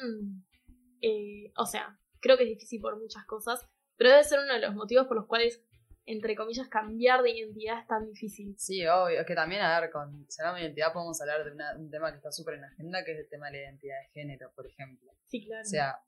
Eh, 1.00 1.52
o 1.56 1.66
sea, 1.66 1.98
creo 2.20 2.36
que 2.36 2.44
es 2.44 2.50
difícil 2.50 2.80
por 2.80 2.98
muchas 2.98 3.24
cosas, 3.26 3.68
pero 3.96 4.10
debe 4.10 4.24
ser 4.24 4.40
uno 4.40 4.54
de 4.54 4.60
los 4.60 4.74
motivos 4.74 5.06
por 5.06 5.16
los 5.16 5.26
cuales, 5.26 5.62
entre 6.06 6.36
comillas, 6.36 6.68
cambiar 6.68 7.22
de 7.22 7.30
identidad 7.30 7.80
es 7.80 7.86
tan 7.86 8.06
difícil. 8.06 8.54
Sí, 8.58 8.86
obvio. 8.86 9.20
Es 9.20 9.26
que 9.26 9.34
también, 9.34 9.62
a 9.62 9.80
ver, 9.80 9.90
con 9.90 10.12
mi 10.12 10.26
identidad 10.60 10.92
podemos 10.92 11.20
hablar 11.20 11.44
de 11.44 11.52
un 11.78 11.90
tema 11.90 12.10
que 12.10 12.16
está 12.16 12.30
súper 12.30 12.54
en 12.54 12.62
la 12.62 12.68
agenda, 12.68 13.04
que 13.04 13.12
es 13.12 13.18
el 13.18 13.28
tema 13.28 13.46
de 13.46 13.58
la 13.58 13.64
identidad 13.64 13.96
de 14.00 14.08
género, 14.12 14.52
por 14.54 14.66
ejemplo. 14.66 15.12
Sí, 15.28 15.44
claro. 15.44 15.62
O 15.62 15.64
sea, 15.64 16.00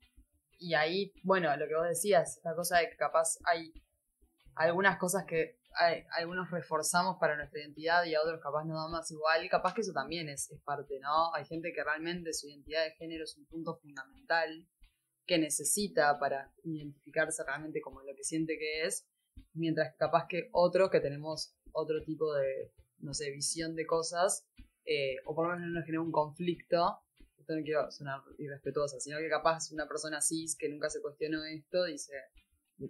y 0.59 0.75
ahí, 0.75 1.13
bueno, 1.23 1.55
lo 1.57 1.67
que 1.67 1.75
vos 1.75 1.89
decías, 1.89 2.37
esta 2.37 2.55
cosa 2.55 2.79
de 2.79 2.91
que 2.91 2.97
capaz 2.97 3.39
hay 3.45 3.73
algunas 4.55 4.99
cosas 4.99 5.25
que 5.25 5.59
algunos 6.11 6.51
reforzamos 6.51 7.17
para 7.19 7.37
nuestra 7.37 7.61
identidad 7.61 8.05
y 8.05 8.15
a 8.15 8.23
otros 8.23 8.41
capaz 8.41 8.65
no 8.65 8.75
da 8.75 8.89
más 8.89 9.11
igual. 9.11 9.45
Y 9.45 9.49
capaz 9.49 9.75
que 9.75 9.81
eso 9.81 9.93
también 9.93 10.29
es, 10.29 10.51
es 10.51 10.61
parte, 10.63 10.99
¿no? 11.01 11.35
Hay 11.35 11.45
gente 11.45 11.73
que 11.73 11.83
realmente 11.83 12.33
su 12.33 12.49
identidad 12.49 12.85
de 12.85 12.93
género 12.93 13.25
es 13.25 13.37
un 13.37 13.47
punto 13.47 13.77
fundamental 13.77 14.67
que 15.27 15.39
necesita 15.39 16.19
para 16.19 16.53
identificarse 16.65 17.43
realmente 17.45 17.81
como 17.81 18.03
lo 18.03 18.15
que 18.15 18.25
siente 18.25 18.59
que 18.59 18.87
es, 18.87 19.07
mientras 19.55 19.93
que 19.93 19.99
capaz 19.99 20.27
que 20.29 20.49
otros 20.53 20.91
que 20.91 21.01
tenemos 21.01 21.57
otro 21.73 22.03
tipo 22.05 22.33
de, 22.35 22.73
no 22.99 23.15
sé, 23.15 23.31
visión 23.31 23.75
de 23.75 23.87
cosas, 23.87 24.47
eh, 24.85 25.17
o 25.25 25.35
por 25.35 25.47
lo 25.47 25.55
menos 25.55 25.69
no 25.69 25.75
nos 25.79 25.87
genera 25.87 26.03
un 26.03 26.13
conflicto, 26.13 27.01
esto 27.39 27.57
no 27.57 27.63
quiero 27.63 27.91
sonar 27.91 28.21
irrespetuosa, 28.39 29.01
sino 29.01 29.19
que 29.19 29.29
capaz 29.29 29.71
una 29.73 29.87
persona 29.87 30.21
cis 30.21 30.57
que 30.57 30.69
nunca 30.69 30.89
se 30.89 31.01
cuestionó 31.01 31.45
esto 31.45 31.85
dice, 31.85 32.13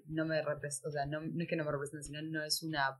no 0.06 0.24
me 0.24 0.42
representa, 0.42 0.88
o 0.88 0.92
sea, 0.92 1.06
no, 1.06 1.20
es 1.22 1.48
que 1.48 1.56
no 1.56 1.64
me 1.64 1.72
represente, 1.72 2.04
sino 2.04 2.22
no 2.22 2.44
es 2.44 2.62
una 2.62 2.98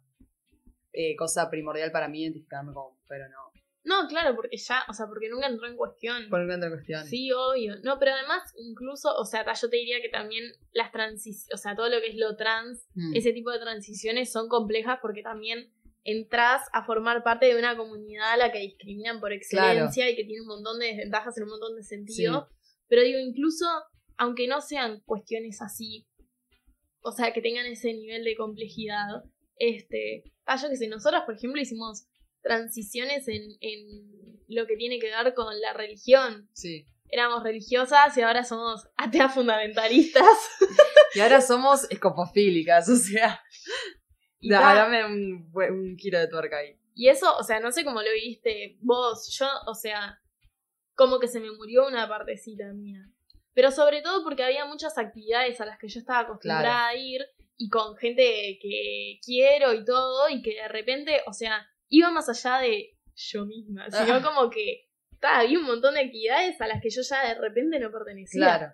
eh, 0.93 1.17
cosa 1.17 1.51
primordial 1.51 1.91
para 1.91 2.09
mí 2.09 2.23
identificarme 2.23 2.73
como 2.73 2.99
pero 3.09 3.29
no. 3.29 3.53
No, 3.85 4.09
claro, 4.09 4.35
porque 4.35 4.57
ya, 4.57 4.83
o 4.89 4.95
sea, 4.95 5.07
porque 5.07 5.29
nunca 5.29 5.47
entró 5.47 5.67
en 5.67 5.77
cuestión. 5.77 6.27
Porque 6.31 6.45
nunca 6.45 6.55
entró 6.55 6.69
en 6.69 6.75
cuestión. 6.77 7.07
Sí, 7.07 7.31
obvio. 7.33 7.75
No, 7.83 7.99
pero 7.99 8.13
además, 8.13 8.43
incluso, 8.57 9.15
o 9.15 9.27
sea, 9.27 9.45
yo 9.53 9.69
te 9.69 9.77
diría 9.77 10.01
que 10.01 10.09
también 10.09 10.43
las 10.73 10.91
transiciones, 10.91 11.53
o 11.53 11.59
sea, 11.59 11.77
todo 11.77 11.91
lo 11.91 12.01
que 12.01 12.09
es 12.09 12.17
lo 12.17 12.35
trans, 12.35 12.89
hmm. 12.95 13.15
ese 13.15 13.33
tipo 13.33 13.51
de 13.51 13.59
transiciones 13.59 14.33
son 14.33 14.49
complejas 14.49 15.01
porque 15.03 15.23
también 15.23 15.71
entras 16.03 16.63
a 16.73 16.85
formar 16.85 17.23
parte 17.23 17.47
de 17.47 17.59
una 17.59 17.77
comunidad 17.77 18.33
a 18.33 18.37
la 18.39 18.53
que 18.53 18.61
discriminan 18.61 19.21
por 19.21 19.33
excelencia 19.33 20.09
y 20.09 20.17
que 20.17 20.25
tiene 20.25 20.43
un 20.43 20.49
montón 20.49 20.79
de 20.79 20.87
desventajas 20.87 21.37
en 21.37 21.45
un 21.45 21.51
montón 21.51 21.77
de 21.77 21.83
sentidos. 21.83 22.47
Pero 22.89 23.03
digo, 23.03 23.19
incluso, 23.19 23.67
aunque 24.17 24.47
no 24.47 24.63
sean 24.63 25.01
cuestiones 25.01 25.61
así 25.61 26.07
o 27.05 27.13
sea, 27.13 27.33
que 27.33 27.43
tengan 27.43 27.67
ese 27.67 27.93
nivel 27.93 28.25
de 28.25 28.35
complejidad. 28.35 29.23
Este, 29.57 30.25
ah, 30.47 30.57
yo 30.61 30.71
que 30.71 30.77
sé, 30.77 30.89
nosotros, 30.89 31.23
por 31.27 31.37
ejemplo, 31.37 31.61
hicimos 31.61 32.07
transiciones 32.43 33.29
en, 33.29 33.43
en 33.61 34.41
lo 34.49 34.67
que 34.67 34.77
tiene 34.77 34.99
que 34.99 35.11
ver 35.11 35.35
con 35.35 35.61
la 35.61 35.75
religión. 35.75 36.49
Sí. 36.55 36.87
Éramos 37.11 37.43
religiosas 37.43 38.17
y 38.17 38.23
ahora 38.23 38.43
somos 38.43 38.89
ateas 38.97 39.35
fundamentalistas. 39.35 40.27
y 41.15 41.21
ahora 41.21 41.43
somos 41.43 41.89
escopofílicas, 41.91 42.89
o 42.89 42.97
sea. 42.97 43.39
dame 44.41 45.05
un, 45.05 45.53
un 45.55 45.97
giro 45.99 46.19
de 46.19 46.29
tuerca 46.29 46.57
ahí. 46.57 46.79
Y 46.95 47.09
eso, 47.09 47.37
o 47.37 47.43
sea, 47.43 47.61
no 47.61 47.71
sé 47.71 47.85
cómo 47.85 48.01
lo 48.01 48.13
viste 48.15 48.79
vos, 48.81 49.37
yo, 49.39 49.47
o 49.67 49.75
sea, 49.75 50.21
como 50.95 51.19
que 51.19 51.29
se 51.29 51.41
me 51.41 51.51
murió 51.51 51.87
una 51.87 52.09
partecita 52.09 52.73
mía. 52.73 53.01
Pero 53.55 53.71
sobre 53.71 54.03
todo 54.03 54.23
porque 54.25 54.43
había 54.43 54.65
muchas 54.67 54.99
actividades 54.99 55.61
a 55.61 55.67
las 55.67 55.79
que 55.79 55.89
yo 55.89 56.01
estaba 56.01 56.21
acostumbrada 56.21 56.89
a 56.89 56.97
ir 56.97 57.25
y 57.57 57.69
con 57.69 57.97
gente 57.97 58.59
que 58.61 59.21
quiero 59.25 59.73
y 59.73 59.85
todo, 59.85 60.29
y 60.29 60.43
que 60.43 60.55
de 60.55 60.69
repente, 60.69 61.21
o 61.27 61.33
sea, 61.33 61.67
iba 61.89 62.11
más 62.11 62.29
allá 62.29 62.59
de 62.59 62.99
yo 63.15 63.47
misma, 63.47 63.87
sino 63.91 64.23
como 64.23 64.51
que 64.51 64.89
había 65.23 65.59
un 65.59 65.65
montón 65.65 65.95
de 65.95 66.01
actividades 66.01 66.61
a 66.61 66.67
las 66.67 66.83
que 66.83 66.91
yo 66.91 67.03
ya 67.03 67.29
de 67.29 67.41
repente 67.41 67.79
no 67.79 67.91
pertenecía. 67.91 68.41
Claro. 68.41 68.73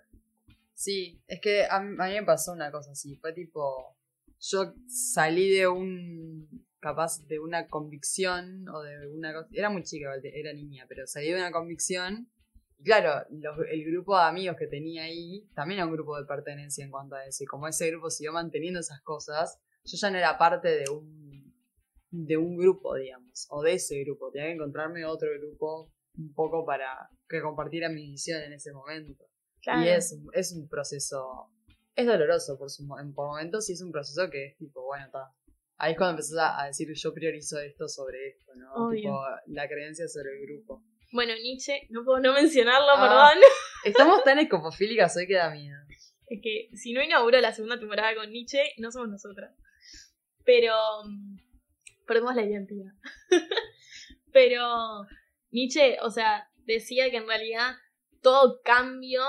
Sí, 0.74 1.20
es 1.26 1.40
que 1.40 1.66
a 1.70 1.78
mí, 1.80 1.94
me 1.96 2.22
pasó 2.22 2.52
una 2.52 2.70
cosa 2.70 2.92
así, 2.92 3.16
fue 3.16 3.34
tipo, 3.34 3.98
yo 4.40 4.72
salí 4.88 5.50
de 5.50 5.68
un, 5.68 6.48
capaz 6.80 7.26
de 7.26 7.38
una 7.38 7.68
convicción 7.68 8.66
o 8.66 8.80
de 8.80 9.08
una 9.08 9.34
cosa, 9.34 9.48
era 9.52 9.68
muy 9.68 9.82
chica, 9.82 10.10
era 10.22 10.54
niña, 10.54 10.86
pero 10.88 11.06
salí 11.06 11.28
de 11.28 11.34
una 11.34 11.52
convicción 11.52 12.30
claro, 12.84 13.26
el 13.70 13.84
grupo 13.84 14.16
de 14.16 14.24
amigos 14.24 14.56
que 14.58 14.66
tenía 14.66 15.04
ahí 15.04 15.48
también 15.54 15.80
era 15.80 15.86
un 15.86 15.92
grupo 15.92 16.18
de 16.18 16.26
pertenencia 16.26 16.84
en 16.84 16.90
cuanto 16.90 17.14
a 17.14 17.24
eso. 17.26 17.44
Y 17.44 17.46
como 17.46 17.68
ese 17.68 17.90
grupo 17.90 18.10
siguió 18.10 18.32
manteniendo 18.32 18.80
esas 18.80 19.00
cosas, 19.02 19.58
yo 19.84 19.96
ya 19.96 20.10
no 20.10 20.18
era 20.18 20.38
parte 20.38 20.68
de 20.68 20.90
un 20.90 21.20
de 22.10 22.36
un 22.36 22.56
grupo, 22.56 22.96
digamos, 22.96 23.46
o 23.50 23.62
de 23.62 23.74
ese 23.74 24.02
grupo. 24.04 24.30
Tenía 24.30 24.48
que 24.48 24.54
encontrarme 24.54 25.04
otro 25.04 25.28
grupo 25.38 25.92
un 26.16 26.34
poco 26.34 26.64
para 26.64 27.08
que 27.28 27.40
compartiera 27.40 27.88
mi 27.88 28.10
visión 28.10 28.42
en 28.42 28.52
ese 28.52 28.72
momento. 28.72 29.24
Y 29.62 29.88
es, 29.88 30.18
es 30.32 30.52
un 30.52 30.68
proceso, 30.68 31.50
es 31.94 32.06
doloroso 32.06 32.58
por, 32.58 32.70
su, 32.70 32.86
por 33.14 33.26
momentos 33.26 33.68
y 33.68 33.74
es 33.74 33.82
un 33.82 33.92
proceso 33.92 34.28
que 34.30 34.46
es 34.46 34.56
tipo, 34.56 34.82
bueno, 34.82 35.06
está. 35.06 35.32
Ahí 35.76 35.92
es 35.92 35.98
cuando 35.98 36.12
empezás 36.12 36.38
a, 36.58 36.66
decir 36.66 36.88
yo 36.92 37.14
priorizo 37.14 37.58
esto 37.58 37.88
sobre 37.88 38.28
esto, 38.28 38.52
¿no? 38.54 38.90
Tipo, 38.90 39.22
la 39.46 39.68
creencia 39.68 40.08
sobre 40.08 40.38
el 40.38 40.46
grupo. 40.46 40.82
Bueno, 41.12 41.34
Nietzsche, 41.34 41.86
no 41.90 42.04
puedo 42.04 42.20
no 42.20 42.32
mencionarlo, 42.32 42.90
ah, 42.94 43.00
perdón. 43.00 43.44
Estamos 43.84 44.22
tan 44.22 44.38
escopofílicas 44.38 45.16
hoy 45.16 45.26
que 45.26 45.34
da 45.34 45.50
miedo. 45.50 45.76
Es 46.28 46.40
que 46.42 46.68
si 46.76 46.92
no 46.92 47.02
inauguro 47.02 47.40
la 47.40 47.52
segunda 47.52 47.78
temporada 47.78 48.14
con 48.14 48.30
Nietzsche, 48.30 48.62
no 48.78 48.92
somos 48.92 49.08
nosotras. 49.08 49.52
Pero 50.44 50.74
mm, 51.04 51.36
perdemos 52.06 52.34
la 52.36 52.44
identidad. 52.44 52.92
Pero 54.32 55.06
Nietzsche, 55.50 55.98
o 56.02 56.10
sea, 56.10 56.48
decía 56.58 57.10
que 57.10 57.16
en 57.16 57.26
realidad 57.26 57.72
todo 58.22 58.60
cambio 58.62 59.22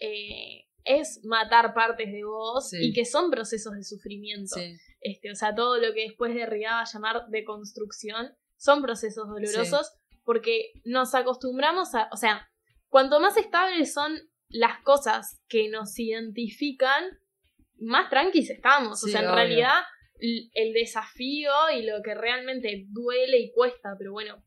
eh, 0.00 0.64
es 0.84 1.20
matar 1.24 1.74
partes 1.74 2.10
de 2.10 2.24
vos 2.24 2.72
y 2.72 2.94
que 2.94 3.04
son 3.04 3.30
procesos 3.30 3.74
de 3.74 3.84
sufrimiento. 3.84 4.56
Este, 5.00 5.30
o 5.30 5.34
sea, 5.34 5.54
todo 5.54 5.76
lo 5.76 5.92
que 5.92 6.04
después 6.04 6.34
Derrida 6.34 6.76
va 6.76 6.80
a 6.80 6.90
llamar 6.90 7.26
de 7.28 7.44
construcción 7.44 8.34
son 8.56 8.80
procesos 8.80 9.28
dolorosos 9.28 9.92
porque 10.24 10.72
nos 10.84 11.14
acostumbramos 11.14 11.94
a, 11.94 12.08
o 12.12 12.16
sea, 12.16 12.48
cuanto 12.88 13.20
más 13.20 13.36
estables 13.36 13.92
son 13.92 14.12
las 14.48 14.82
cosas 14.82 15.42
que 15.48 15.68
nos 15.68 15.98
identifican, 15.98 17.04
más 17.78 18.10
tranquilos 18.10 18.50
estamos. 18.50 19.02
o 19.02 19.08
sea, 19.08 19.22
en 19.22 19.32
realidad 19.32 19.80
el 20.20 20.72
desafío 20.72 21.50
y 21.76 21.82
lo 21.82 22.00
que 22.02 22.14
realmente 22.14 22.86
duele 22.88 23.38
y 23.38 23.52
cuesta, 23.52 23.96
pero 23.98 24.12
bueno, 24.12 24.44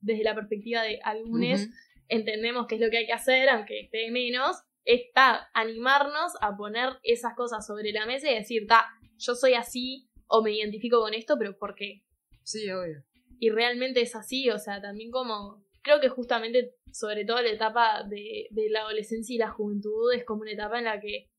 desde 0.00 0.24
la 0.24 0.34
perspectiva 0.34 0.82
de 0.82 1.00
algunos 1.02 1.68
entendemos 2.08 2.66
qué 2.66 2.74
es 2.76 2.80
lo 2.80 2.90
que 2.90 2.98
hay 2.98 3.06
que 3.06 3.12
hacer, 3.12 3.48
aunque 3.48 3.80
esté 3.80 4.10
menos, 4.10 4.56
está 4.84 5.48
animarnos 5.54 6.32
a 6.40 6.56
poner 6.56 6.98
esas 7.02 7.34
cosas 7.34 7.66
sobre 7.66 7.92
la 7.92 8.06
mesa 8.06 8.30
y 8.30 8.34
decir, 8.34 8.66
ta, 8.66 8.86
yo 9.18 9.34
soy 9.34 9.54
así 9.54 10.08
o 10.26 10.42
me 10.42 10.52
identifico 10.52 11.00
con 11.00 11.14
esto, 11.14 11.36
pero 11.38 11.56
¿por 11.56 11.74
qué? 11.74 12.02
Sí, 12.42 12.70
obvio. 12.70 13.02
Y 13.44 13.50
realmente 13.50 14.00
es 14.00 14.16
así, 14.16 14.48
o 14.48 14.58
sea, 14.58 14.80
también 14.80 15.10
como, 15.10 15.62
creo 15.82 16.00
que 16.00 16.08
justamente, 16.08 16.76
sobre 16.90 17.26
todo 17.26 17.42
la 17.42 17.50
etapa 17.50 18.02
de, 18.08 18.48
la 18.70 18.80
adolescencia 18.80 19.34
y 19.34 19.36
la 19.36 19.50
juventud, 19.50 20.14
es 20.14 20.24
como 20.24 20.40
una 20.40 20.52
etapa 20.52 20.78
en 20.78 20.86
la 20.86 20.98
que 20.98 21.30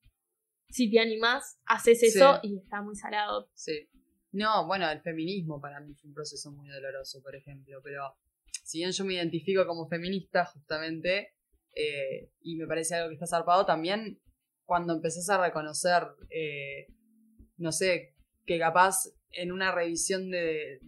si 0.70 0.92
te 0.92 1.00
animás, 1.00 1.60
haces 1.66 2.04
eso 2.04 2.40
y 2.44 2.60
está 2.60 2.84
muy 2.84 2.96
salado. 2.96 3.50
Sí. 3.56 3.90
No, 4.34 4.68
bueno, 4.68 4.88
el 4.88 5.02
feminismo 5.02 5.60
para 5.60 5.80
mí 5.80 5.96
fue 5.96 6.10
un 6.10 6.14
proceso 6.14 6.52
muy 6.52 6.70
doloroso, 6.70 7.24
por 7.24 7.36
ejemplo, 7.36 7.80
pero 7.84 8.16
si 8.64 8.78
bien 8.78 8.92
yo 8.92 9.04
me 9.04 9.16
identifico 9.16 9.66
como 9.66 9.88
feminista, 9.88 10.46
justamente, 10.46 11.34
eh, 11.74 12.30
y 12.42 12.56
me 12.56 12.68
parece 12.68 12.94
algo 12.94 13.10
que 13.10 13.16
está 13.16 13.26
zarpado, 13.26 13.66
también 13.66 14.22
cuando 14.64 14.94
empezás 14.94 15.28
a 15.30 15.44
reconocer, 15.44 16.04
eh, 16.30 16.86
no 17.58 17.72
sé, 17.72 18.15
que 18.46 18.60
capaz 18.60 19.10
en 19.32 19.52
una 19.52 19.72
revisión 19.72 20.30
de, 20.30 20.80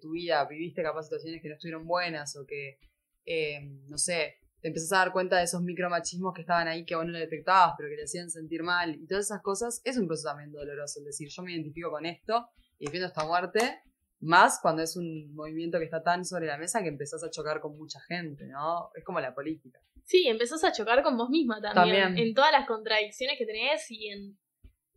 tu 0.00 0.12
vida 0.12 0.44
viviste 0.46 0.82
capaz 0.82 1.04
situaciones 1.04 1.42
que 1.42 1.48
no 1.48 1.54
estuvieron 1.54 1.86
buenas 1.86 2.36
o 2.36 2.46
que, 2.46 2.78
eh, 3.24 3.60
no 3.88 3.98
sé, 3.98 4.36
te 4.60 4.68
empezás 4.68 4.92
a 4.92 4.98
dar 4.98 5.12
cuenta 5.12 5.38
de 5.38 5.44
esos 5.44 5.62
micromachismos 5.62 6.32
que 6.34 6.42
estaban 6.42 6.68
ahí 6.68 6.84
que 6.84 6.94
vos 6.94 7.04
no 7.04 7.12
lo 7.12 7.18
detectabas, 7.18 7.74
pero 7.76 7.88
que 7.88 7.96
te 7.96 8.04
hacían 8.04 8.30
sentir 8.30 8.62
mal 8.62 8.94
y 8.94 9.06
todas 9.06 9.26
esas 9.26 9.42
cosas, 9.42 9.80
es 9.84 9.96
un 9.96 10.06
proceso 10.06 10.28
también 10.28 10.52
doloroso. 10.52 11.00
Es 11.00 11.06
decir, 11.06 11.28
yo 11.28 11.42
me 11.42 11.52
identifico 11.52 11.90
con 11.90 12.06
esto 12.06 12.48
y 12.78 12.86
defiendo 12.86 13.08
esta 13.08 13.24
muerte, 13.24 13.80
más 14.20 14.58
cuando 14.60 14.82
es 14.82 14.96
un 14.96 15.34
movimiento 15.34 15.78
que 15.78 15.84
está 15.84 16.02
tan 16.02 16.24
sobre 16.24 16.46
la 16.46 16.58
mesa 16.58 16.82
que 16.82 16.88
empezás 16.88 17.22
a 17.22 17.30
chocar 17.30 17.60
con 17.60 17.76
mucha 17.76 18.00
gente, 18.08 18.46
¿no? 18.46 18.90
Es 18.94 19.04
como 19.04 19.20
la 19.20 19.34
política. 19.34 19.80
Sí, 20.04 20.26
empezás 20.28 20.62
a 20.64 20.72
chocar 20.72 21.02
con 21.02 21.16
vos 21.16 21.28
misma 21.28 21.60
también. 21.60 22.16
En 22.16 22.32
todas 22.34 22.52
las 22.52 22.66
contradicciones 22.66 23.36
que 23.38 23.46
tenés 23.46 23.90
y 23.90 24.08
en 24.08 24.38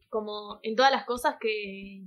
como 0.10 0.60
en 0.64 0.76
todas 0.76 0.92
las 0.92 1.06
cosas 1.06 1.36
que, 1.40 2.04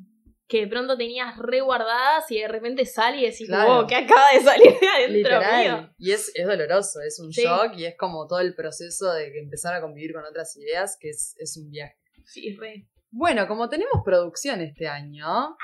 que 0.49 0.61
de 0.61 0.67
pronto 0.67 0.97
tenías 0.97 1.39
reguardadas 1.39 2.31
y 2.31 2.41
de 2.41 2.49
repente 2.49 2.85
sale 2.85 3.19
y 3.19 3.31
decís, 3.31 3.47
claro. 3.47 3.87
¿qué 3.87 3.97
acaba 3.97 4.33
de 4.33 4.41
salir 4.41 4.79
de 4.79 4.89
adentro 4.89 5.41
mío? 5.41 5.95
Y 5.99 6.13
es, 6.13 6.31
es 6.35 6.47
doloroso, 6.47 7.01
es 7.07 7.19
un 7.21 7.31
shock 7.31 7.75
y 7.77 7.87
es 7.87 7.97
como 7.97 8.27
todo 8.27 8.41
el 8.41 8.55
proceso 8.55 9.13
de 9.13 9.39
empezar 9.39 9.75
a 9.75 9.81
convivir 9.81 10.13
con 10.13 10.25
otras 10.25 10.57
ideas, 10.57 10.99
que 11.01 11.11
es, 11.11 11.35
es 11.39 11.57
un 11.57 11.71
viaje. 11.71 11.97
Sí, 12.25 12.55
re. 12.57 12.89
Bueno, 13.11 13.47
como 13.47 13.69
tenemos 13.69 14.03
producción 14.05 14.61
este 14.61 14.89
año, 14.89 15.27
¡Ah! 15.27 15.57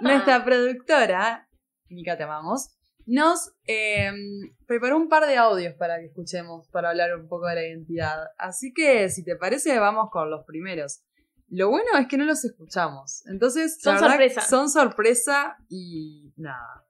nuestra 0.00 0.44
productora, 0.44 1.48
Mica 1.88 2.16
te 2.16 2.24
amamos, 2.24 2.75
nos 3.06 3.52
em, 3.66 4.52
preparó 4.66 4.96
un 4.96 5.08
par 5.08 5.26
de 5.26 5.36
audios 5.36 5.74
para 5.74 5.98
que 5.98 6.06
escuchemos, 6.06 6.68
para 6.68 6.90
hablar 6.90 7.16
un 7.16 7.28
poco 7.28 7.46
de 7.46 7.54
la 7.54 7.66
identidad. 7.66 8.28
Así 8.36 8.72
que, 8.74 9.08
si 9.08 9.24
te 9.24 9.36
parece, 9.36 9.78
vamos 9.78 10.10
con 10.10 10.28
los 10.28 10.44
primeros. 10.44 11.02
Lo 11.48 11.70
bueno 11.70 11.86
es 11.98 12.08
que 12.08 12.16
no 12.16 12.24
los 12.24 12.44
escuchamos. 12.44 13.24
Entonces, 13.26 13.78
son 13.80 13.98
sorpresa. 13.98 14.40
Son 14.40 14.68
sorpresa 14.68 15.56
y 15.68 16.32
nada. 16.36 16.84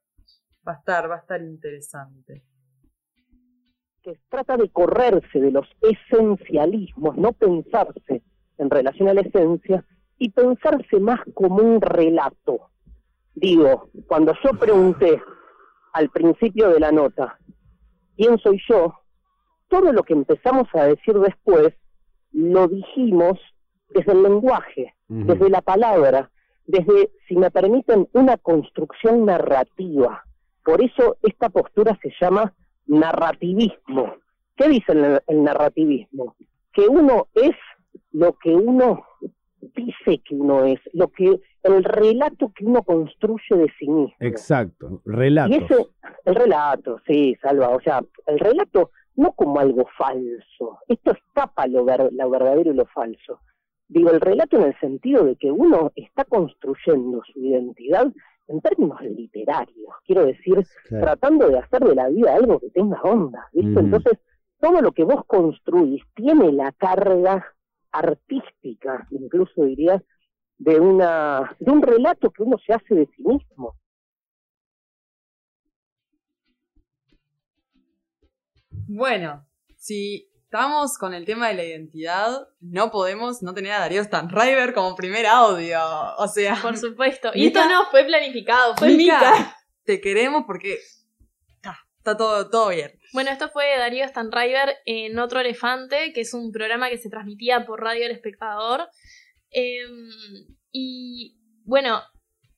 Va 0.66 0.72
a 0.72 0.76
estar, 0.76 1.10
va 1.10 1.16
a 1.16 1.18
estar 1.18 1.42
interesante. 1.42 2.42
Que 4.02 4.18
trata 4.30 4.56
de 4.56 4.70
correrse 4.70 5.38
de 5.38 5.50
los 5.50 5.66
esencialismos, 5.82 7.16
no 7.18 7.32
pensarse 7.32 8.22
en 8.56 8.70
relación 8.70 9.08
a 9.08 9.14
la 9.14 9.20
esencia 9.20 9.84
y 10.16 10.30
pensarse 10.30 10.98
más 10.98 11.20
como 11.34 11.56
un 11.56 11.82
relato. 11.82 12.70
Digo, 13.34 13.90
cuando 14.06 14.32
yo 14.42 14.58
pregunté 14.58 15.20
al 15.96 16.10
principio 16.10 16.68
de 16.68 16.78
la 16.78 16.92
nota, 16.92 17.38
¿quién 18.18 18.36
soy 18.38 18.60
yo? 18.68 18.92
Todo 19.68 19.92
lo 19.94 20.02
que 20.02 20.12
empezamos 20.12 20.68
a 20.74 20.84
decir 20.84 21.18
después 21.18 21.72
lo 22.32 22.68
dijimos 22.68 23.38
desde 23.88 24.12
el 24.12 24.22
lenguaje, 24.22 24.94
desde 25.08 25.48
la 25.48 25.62
palabra, 25.62 26.30
desde, 26.66 27.10
si 27.26 27.36
me 27.36 27.50
permiten, 27.50 28.10
una 28.12 28.36
construcción 28.36 29.24
narrativa. 29.24 30.22
Por 30.62 30.84
eso 30.84 31.16
esta 31.22 31.48
postura 31.48 31.98
se 32.02 32.12
llama 32.20 32.52
narrativismo. 32.86 34.16
¿Qué 34.54 34.68
dice 34.68 34.92
el, 34.92 35.42
narrativismo? 35.42 36.36
Que 36.74 36.86
uno 36.86 37.28
es 37.32 37.56
lo 38.12 38.34
que 38.34 38.50
uno 38.54 39.02
dice 39.60 40.20
que 40.24 40.34
uno 40.34 40.64
es, 40.64 40.80
lo 40.92 41.08
que 41.08 41.40
el 41.62 41.84
relato 41.84 42.52
que 42.54 42.64
uno 42.64 42.82
construye 42.82 43.56
de 43.56 43.72
sí 43.78 43.88
mismo. 43.88 44.14
Exacto, 44.20 45.00
relato. 45.04 45.52
Y 45.52 45.56
ese, 45.56 45.86
el 46.24 46.34
relato, 46.34 47.00
sí, 47.06 47.36
Salva, 47.42 47.70
o 47.70 47.80
sea, 47.80 48.02
el 48.26 48.38
relato 48.38 48.90
no 49.16 49.32
como 49.32 49.58
algo 49.60 49.86
falso, 49.96 50.78
esto 50.88 51.12
escapa 51.12 51.66
lo, 51.66 51.84
lo 51.84 52.30
verdadero 52.30 52.70
y 52.70 52.74
lo 52.74 52.86
falso, 52.86 53.40
Digo, 53.88 54.10
el 54.10 54.20
relato 54.20 54.56
en 54.56 54.64
el 54.64 54.80
sentido 54.80 55.24
de 55.24 55.36
que 55.36 55.50
uno 55.50 55.92
está 55.94 56.24
construyendo 56.24 57.22
su 57.32 57.38
identidad 57.38 58.12
en 58.48 58.60
términos 58.60 59.00
literarios, 59.02 59.94
quiero 60.04 60.26
decir, 60.26 60.66
tratando 60.88 61.48
de 61.48 61.58
hacer 61.58 61.84
de 61.84 61.94
la 61.94 62.08
vida 62.08 62.34
algo 62.34 62.58
que 62.58 62.70
tenga 62.70 63.00
onda, 63.02 63.48
¿viste? 63.52 63.78
Entonces, 63.78 64.18
todo 64.60 64.80
lo 64.80 64.92
que 64.92 65.04
vos 65.04 65.24
construís 65.26 66.02
tiene 66.14 66.52
la 66.52 66.72
carga 66.72 67.44
artística, 67.98 69.06
incluso 69.10 69.64
diría, 69.64 70.02
de 70.58 70.80
una 70.80 71.56
de 71.58 71.70
un 71.70 71.82
relato 71.82 72.30
que 72.30 72.42
uno 72.42 72.56
se 72.64 72.72
hace 72.72 72.94
de 72.94 73.06
sí 73.16 73.22
mismo. 73.22 73.78
Bueno, 78.88 79.46
si 79.76 80.30
estamos 80.44 80.96
con 80.96 81.12
el 81.12 81.24
tema 81.24 81.48
de 81.48 81.54
la 81.54 81.64
identidad, 81.64 82.48
no 82.60 82.90
podemos 82.90 83.42
no 83.42 83.52
tener 83.52 83.72
a 83.72 83.80
Darío 83.80 84.02
Stanriver 84.02 84.72
como 84.72 84.94
primer 84.94 85.26
audio. 85.26 85.80
O 86.18 86.28
sea. 86.28 86.56
Por 86.62 86.76
supuesto. 86.78 87.30
Y 87.34 87.48
esto 87.48 87.68
no 87.68 87.86
fue 87.90 88.04
planificado, 88.04 88.76
fue 88.76 88.90
Mica. 88.90 89.56
Te 89.84 90.00
queremos 90.00 90.44
porque 90.46 90.78
está, 91.56 92.16
todo, 92.16 92.48
todo 92.48 92.68
bien. 92.70 92.92
Bueno, 93.12 93.30
esto 93.30 93.48
fue 93.48 93.64
Darío 93.78 94.06
Stanriver 94.08 94.76
en 94.84 95.18
Otro 95.18 95.40
Elefante, 95.40 96.12
que 96.12 96.22
es 96.22 96.34
un 96.34 96.52
programa 96.52 96.88
que 96.90 96.98
se 96.98 97.10
transmitía 97.10 97.64
por 97.64 97.80
Radio 97.80 98.06
El 98.06 98.12
Espectador. 98.12 98.88
Em, 99.50 100.10
y 100.72 101.38
bueno, 101.64 102.02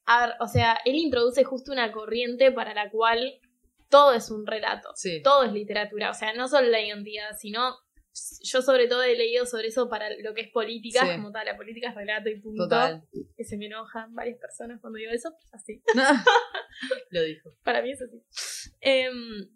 a 0.06 0.26
ver, 0.26 0.36
o 0.40 0.46
sea, 0.46 0.78
él 0.84 0.96
introduce 0.96 1.44
justo 1.44 1.72
una 1.72 1.92
corriente 1.92 2.50
para 2.52 2.74
la 2.74 2.90
cual 2.90 3.40
todo 3.88 4.12
es 4.14 4.30
un 4.30 4.46
relato, 4.46 4.90
todo 5.22 5.44
es 5.44 5.52
literatura, 5.52 6.10
o 6.10 6.14
sea, 6.14 6.34
no 6.34 6.48
solo 6.48 6.68
la 6.68 6.80
identidad, 6.80 7.36
sino 7.38 7.74
yo 8.42 8.62
sobre 8.62 8.88
todo 8.88 9.02
he 9.02 9.16
leído 9.16 9.46
sobre 9.46 9.68
eso 9.68 9.88
para 9.88 10.08
lo 10.22 10.34
que 10.34 10.42
es 10.42 10.50
política, 10.50 11.00
como 11.14 11.30
tal, 11.30 11.46
la 11.46 11.56
política 11.56 11.90
es 11.90 11.94
relato 11.94 12.28
y 12.28 12.40
punto. 12.40 12.68
Que 13.36 13.44
se 13.44 13.56
me 13.56 13.66
enojan 13.66 14.14
varias 14.14 14.38
personas 14.38 14.80
cuando 14.80 14.98
digo 14.98 15.12
eso, 15.12 15.34
así. 15.52 15.82
lo 17.10 17.22
dijo. 17.22 17.54
Para 17.62 17.82
mí 17.82 17.92
es 17.92 18.02
así. 18.02 18.22
Em, 18.80 19.48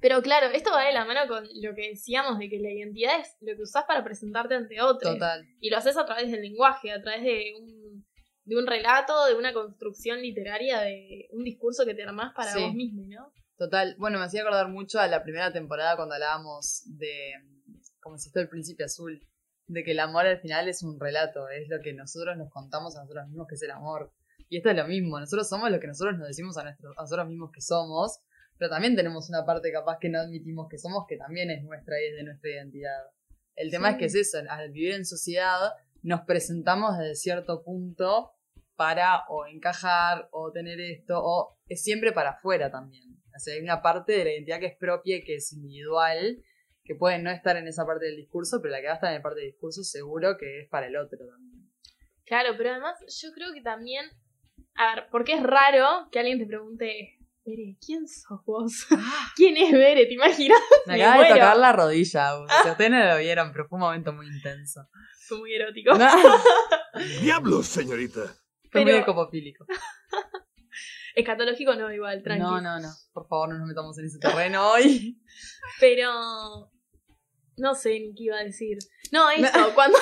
pero 0.00 0.22
claro, 0.22 0.46
esto 0.48 0.70
va 0.70 0.84
de 0.84 0.92
la 0.92 1.04
mano 1.04 1.20
con 1.28 1.44
lo 1.60 1.74
que 1.74 1.88
decíamos 1.90 2.38
de 2.38 2.48
que 2.48 2.58
la 2.58 2.70
identidad 2.70 3.20
es 3.20 3.36
lo 3.40 3.54
que 3.56 3.62
usás 3.62 3.84
para 3.84 4.04
presentarte 4.04 4.54
ante 4.54 4.80
otros. 4.80 5.14
Total. 5.14 5.46
Y 5.60 5.70
lo 5.70 5.76
haces 5.78 5.96
a 5.96 6.04
través 6.06 6.30
del 6.30 6.42
lenguaje, 6.42 6.92
a 6.92 7.00
través 7.02 7.22
de 7.22 7.52
un 7.60 7.88
de 8.44 8.56
un 8.56 8.66
relato, 8.66 9.26
de 9.26 9.34
una 9.34 9.52
construcción 9.52 10.22
literaria, 10.22 10.80
de 10.80 11.28
un 11.32 11.44
discurso 11.44 11.84
que 11.84 11.92
te 11.94 12.02
armás 12.02 12.32
para 12.34 12.50
Sí. 12.50 12.62
vos 12.62 12.72
mismo, 12.72 13.02
¿no? 13.06 13.30
Total. 13.58 13.94
Bueno, 13.98 14.18
me 14.18 14.24
hacía 14.24 14.40
acordar 14.40 14.68
mucho 14.68 14.98
a 15.00 15.06
la 15.06 15.22
primera 15.22 15.52
temporada 15.52 15.96
cuando 15.96 16.14
hablábamos 16.14 16.82
de. 16.86 17.32
como 18.00 18.16
si 18.16 18.28
esto 18.28 18.40
el 18.40 18.48
príncipe 18.48 18.84
azul. 18.84 19.20
De 19.66 19.84
que 19.84 19.90
el 19.90 20.00
amor 20.00 20.24
al 20.24 20.40
final 20.40 20.66
es 20.66 20.82
un 20.82 20.98
relato, 20.98 21.46
es 21.50 21.68
lo 21.68 21.78
que 21.82 21.92
nosotros 21.92 22.38
nos 22.38 22.50
contamos 22.50 22.96
a 22.96 23.00
nosotros 23.00 23.26
mismos 23.28 23.46
que 23.48 23.56
es 23.56 23.62
el 23.64 23.70
amor. 23.70 24.14
Y 24.48 24.56
esto 24.56 24.70
es 24.70 24.76
lo 24.76 24.86
mismo, 24.86 25.20
nosotros 25.20 25.46
somos 25.46 25.70
lo 25.70 25.78
que 25.78 25.88
nosotros 25.88 26.16
nos 26.16 26.26
decimos 26.28 26.56
a, 26.56 26.62
nuestros, 26.64 26.96
a 26.96 27.02
nosotros 27.02 27.28
mismos 27.28 27.50
que 27.52 27.60
somos, 27.60 28.20
pero 28.58 28.70
también 28.70 28.96
tenemos 28.96 29.28
una 29.28 29.44
parte 29.44 29.70
capaz 29.72 29.98
que 29.98 30.08
no 30.08 30.18
admitimos 30.20 30.68
que 30.68 30.78
somos, 30.78 31.04
que 31.08 31.16
también 31.16 31.50
es 31.50 31.62
nuestra 31.64 32.00
y 32.00 32.06
es 32.06 32.16
de 32.16 32.24
nuestra 32.24 32.50
identidad. 32.50 33.04
El 33.54 33.70
tema 33.70 33.88
Sí. 33.88 33.92
es 33.94 33.98
que 33.98 34.04
es 34.06 34.14
eso, 34.14 34.38
al 34.48 34.70
vivir 34.70 34.92
en 34.94 35.04
sociedad 35.04 35.72
nos 36.02 36.20
presentamos 36.22 36.96
desde 36.98 37.14
cierto 37.16 37.62
punto 37.64 38.32
para 38.76 39.24
o 39.28 39.46
encajar 39.46 40.28
o 40.30 40.52
tener 40.52 40.80
esto, 40.80 41.20
o 41.20 41.58
es 41.68 41.82
siempre 41.82 42.12
para 42.12 42.30
afuera 42.30 42.70
también. 42.70 43.04
O 43.34 43.38
sea, 43.40 43.54
hay 43.54 43.60
una 43.60 43.82
parte 43.82 44.12
de 44.12 44.24
la 44.24 44.30
identidad 44.32 44.60
que 44.60 44.66
es 44.66 44.76
propia 44.76 45.16
y 45.16 45.22
que 45.24 45.36
es 45.36 45.52
individual, 45.52 46.42
que 46.84 46.94
puede 46.94 47.18
no 47.18 47.30
estar 47.30 47.56
en 47.56 47.66
esa 47.66 47.84
parte 47.84 48.06
del 48.06 48.16
discurso, 48.16 48.60
pero 48.62 48.72
la 48.72 48.80
que 48.80 48.86
va 48.86 48.92
a 48.92 48.94
estar 48.94 49.10
en 49.10 49.16
la 49.16 49.22
parte 49.22 49.40
del 49.40 49.50
discurso 49.50 49.82
seguro 49.82 50.36
que 50.38 50.60
es 50.60 50.68
para 50.68 50.86
el 50.86 50.96
otro 50.96 51.18
también. 51.18 51.68
Claro, 52.24 52.54
pero 52.56 52.70
además 52.70 52.96
yo 53.20 53.32
creo 53.32 53.52
que 53.52 53.60
también, 53.62 54.06
a 54.74 54.94
ver, 54.94 55.06
porque 55.10 55.34
es 55.34 55.42
raro 55.42 56.08
que 56.12 56.18
alguien 56.20 56.38
te 56.38 56.46
pregunte, 56.46 57.17
Bere, 57.48 57.76
¿quién 57.84 58.06
sos 58.06 58.40
vos? 58.44 58.86
¿Quién 59.36 59.56
es 59.56 59.72
Bere? 59.72 60.06
¿Te 60.06 60.14
imaginas? 60.14 60.58
Me 60.86 60.96
Me 60.96 61.02
acaba 61.02 61.12
de 61.16 61.28
muero. 61.30 61.34
tocar 61.36 61.56
la 61.56 61.72
rodilla, 61.72 62.38
o 62.38 62.46
sea, 62.48 62.72
ustedes 62.72 62.90
no 62.90 63.04
lo 63.04 63.18
vieron, 63.18 63.52
pero 63.52 63.66
fue 63.68 63.76
un 63.76 63.80
momento 63.80 64.12
muy 64.12 64.26
intenso. 64.26 64.80
Fue 65.26 65.38
muy 65.38 65.54
erótico. 65.54 65.94
No, 65.94 66.08
¡Diablos, 67.22 67.66
señorita! 67.66 68.20
fue 68.70 68.82
muy 68.82 68.90
Pero- 68.92 69.02
ecopofílico. 69.02 69.64
Escatológico 71.14 71.74
no, 71.74 71.92
igual, 71.92 72.22
tranqui. 72.22 72.42
No, 72.42 72.60
no, 72.60 72.78
no. 72.78 72.88
Por 73.12 73.26
favor, 73.26 73.48
no 73.48 73.58
nos 73.58 73.66
metamos 73.68 73.98
en 73.98 74.04
ese 74.04 74.18
terreno 74.18 74.70
hoy. 74.70 75.20
Pero 75.80 76.70
no 77.56 77.74
sé 77.74 77.98
ni 77.98 78.14
qué 78.14 78.24
iba 78.24 78.36
a 78.38 78.44
decir. 78.44 78.78
No, 79.10 79.28
eso, 79.30 79.50
cuando 79.74 79.98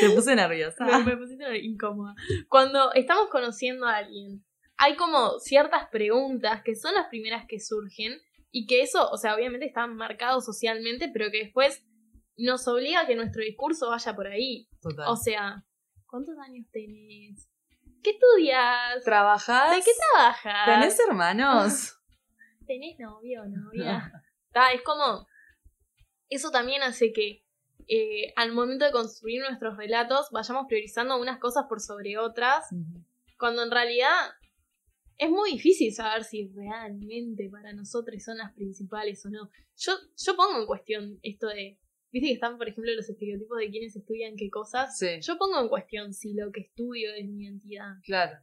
Te 0.00 0.10
puse 0.10 0.34
nerviosa. 0.34 0.84
me, 0.84 1.04
me 1.04 1.16
pusiste 1.16 1.58
incómoda. 1.60 2.14
Cuando 2.48 2.92
estamos 2.92 3.28
conociendo 3.30 3.86
a 3.86 3.96
alguien, 3.96 4.44
hay 4.82 4.96
como 4.96 5.38
ciertas 5.40 5.88
preguntas 5.90 6.62
que 6.64 6.74
son 6.74 6.94
las 6.94 7.08
primeras 7.08 7.44
que 7.46 7.60
surgen 7.60 8.18
y 8.50 8.66
que 8.66 8.80
eso, 8.80 9.10
o 9.10 9.18
sea, 9.18 9.34
obviamente 9.34 9.66
están 9.66 9.94
marcados 9.94 10.46
socialmente, 10.46 11.10
pero 11.12 11.30
que 11.30 11.44
después 11.44 11.84
nos 12.38 12.66
obliga 12.66 13.00
a 13.00 13.06
que 13.06 13.14
nuestro 13.14 13.42
discurso 13.42 13.90
vaya 13.90 14.16
por 14.16 14.26
ahí. 14.26 14.70
Total. 14.80 15.06
O 15.08 15.16
sea, 15.16 15.66
¿cuántos 16.06 16.34
años 16.38 16.66
tenés? 16.72 17.46
¿Qué 18.02 18.12
estudias? 18.12 19.04
¿Trabajás? 19.04 19.76
¿De 19.76 19.82
qué 19.82 19.90
trabajas? 20.14 20.66
¿Tenés 20.66 20.98
hermanos? 20.98 21.98
¿Tenés 22.66 22.98
novio 22.98 23.42
o 23.42 23.46
novia? 23.46 24.10
Ta, 24.50 24.72
es 24.72 24.80
como. 24.80 25.26
Eso 26.30 26.50
también 26.50 26.82
hace 26.82 27.12
que 27.12 27.44
eh, 27.86 28.32
al 28.34 28.52
momento 28.52 28.86
de 28.86 28.92
construir 28.92 29.42
nuestros 29.42 29.76
relatos 29.76 30.28
vayamos 30.30 30.64
priorizando 30.68 31.20
unas 31.20 31.38
cosas 31.38 31.66
por 31.68 31.80
sobre 31.80 32.16
otras, 32.16 32.64
cuando 33.36 33.62
en 33.62 33.70
realidad 33.70 34.16
es 35.20 35.30
muy 35.30 35.52
difícil 35.52 35.92
saber 35.94 36.24
si 36.24 36.48
realmente 36.48 37.48
para 37.50 37.72
nosotros 37.74 38.22
son 38.24 38.38
las 38.38 38.52
principales 38.54 39.24
o 39.26 39.30
no. 39.30 39.50
Yo, 39.76 39.92
yo 40.16 40.34
pongo 40.36 40.60
en 40.60 40.66
cuestión 40.66 41.18
esto 41.22 41.46
de. 41.48 41.78
Viste 42.10 42.28
que 42.28 42.34
están, 42.34 42.56
por 42.58 42.66
ejemplo, 42.68 42.90
los 42.94 43.08
estereotipos 43.08 43.58
de 43.58 43.70
quienes 43.70 43.94
estudian 43.94 44.34
qué 44.36 44.48
cosas. 44.50 44.98
Sí. 44.98 45.20
Yo 45.20 45.36
pongo 45.38 45.60
en 45.60 45.68
cuestión 45.68 46.12
si 46.14 46.32
lo 46.34 46.50
que 46.50 46.62
estudio 46.62 47.12
es 47.14 47.28
mi 47.28 47.44
identidad. 47.44 47.92
Claro. 48.02 48.38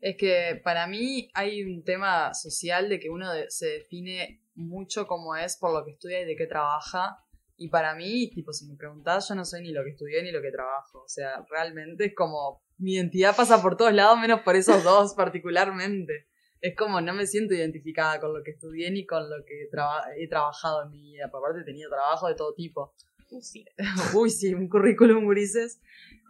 Es 0.00 0.16
que 0.16 0.60
para 0.64 0.86
mí 0.86 1.28
hay 1.34 1.62
un 1.62 1.84
tema 1.84 2.32
social 2.34 2.88
de 2.88 2.98
que 2.98 3.10
uno 3.10 3.32
de- 3.32 3.50
se 3.50 3.66
define 3.66 4.42
mucho 4.54 5.06
como 5.06 5.36
es 5.36 5.56
por 5.56 5.72
lo 5.72 5.84
que 5.84 5.92
estudia 5.92 6.22
y 6.22 6.24
de 6.24 6.34
qué 6.34 6.46
trabaja. 6.46 7.18
Y 7.56 7.68
para 7.68 7.94
mí, 7.94 8.30
tipo, 8.30 8.52
si 8.52 8.66
me 8.66 8.76
preguntás, 8.76 9.28
yo 9.28 9.34
no 9.34 9.44
sé 9.44 9.60
ni 9.60 9.70
lo 9.72 9.84
que 9.84 9.90
estudié 9.90 10.22
ni 10.22 10.32
lo 10.32 10.40
que 10.40 10.50
trabajo. 10.50 11.02
O 11.02 11.08
sea, 11.08 11.44
realmente 11.50 12.06
es 12.06 12.14
como 12.14 12.62
mi 12.78 12.94
identidad 12.94 13.36
pasa 13.36 13.60
por 13.60 13.76
todos 13.76 13.92
lados, 13.92 14.18
menos 14.18 14.40
por 14.40 14.56
esos 14.56 14.82
dos 14.84 15.14
particularmente. 15.14 16.26
Es 16.60 16.74
como 16.76 17.00
no 17.00 17.14
me 17.14 17.26
siento 17.26 17.54
identificada 17.54 18.18
con 18.20 18.32
lo 18.36 18.42
que 18.42 18.50
estudié 18.52 18.90
ni 18.90 19.06
con 19.06 19.28
lo 19.30 19.44
que 19.44 19.68
traba- 19.70 20.04
he 20.16 20.28
trabajado 20.28 20.82
en 20.84 20.90
mi 20.90 21.02
vida. 21.12 21.30
Por 21.30 21.40
aparte 21.40 21.60
he 21.62 21.64
tenido 21.64 21.88
trabajo 21.90 22.26
de 22.28 22.34
todo 22.34 22.54
tipo. 22.54 22.94
Uh, 23.30 23.40
sí. 23.42 23.64
Uy, 24.14 24.30
sí, 24.30 24.54
un 24.54 24.68
currículum 24.68 25.28
grises. 25.28 25.80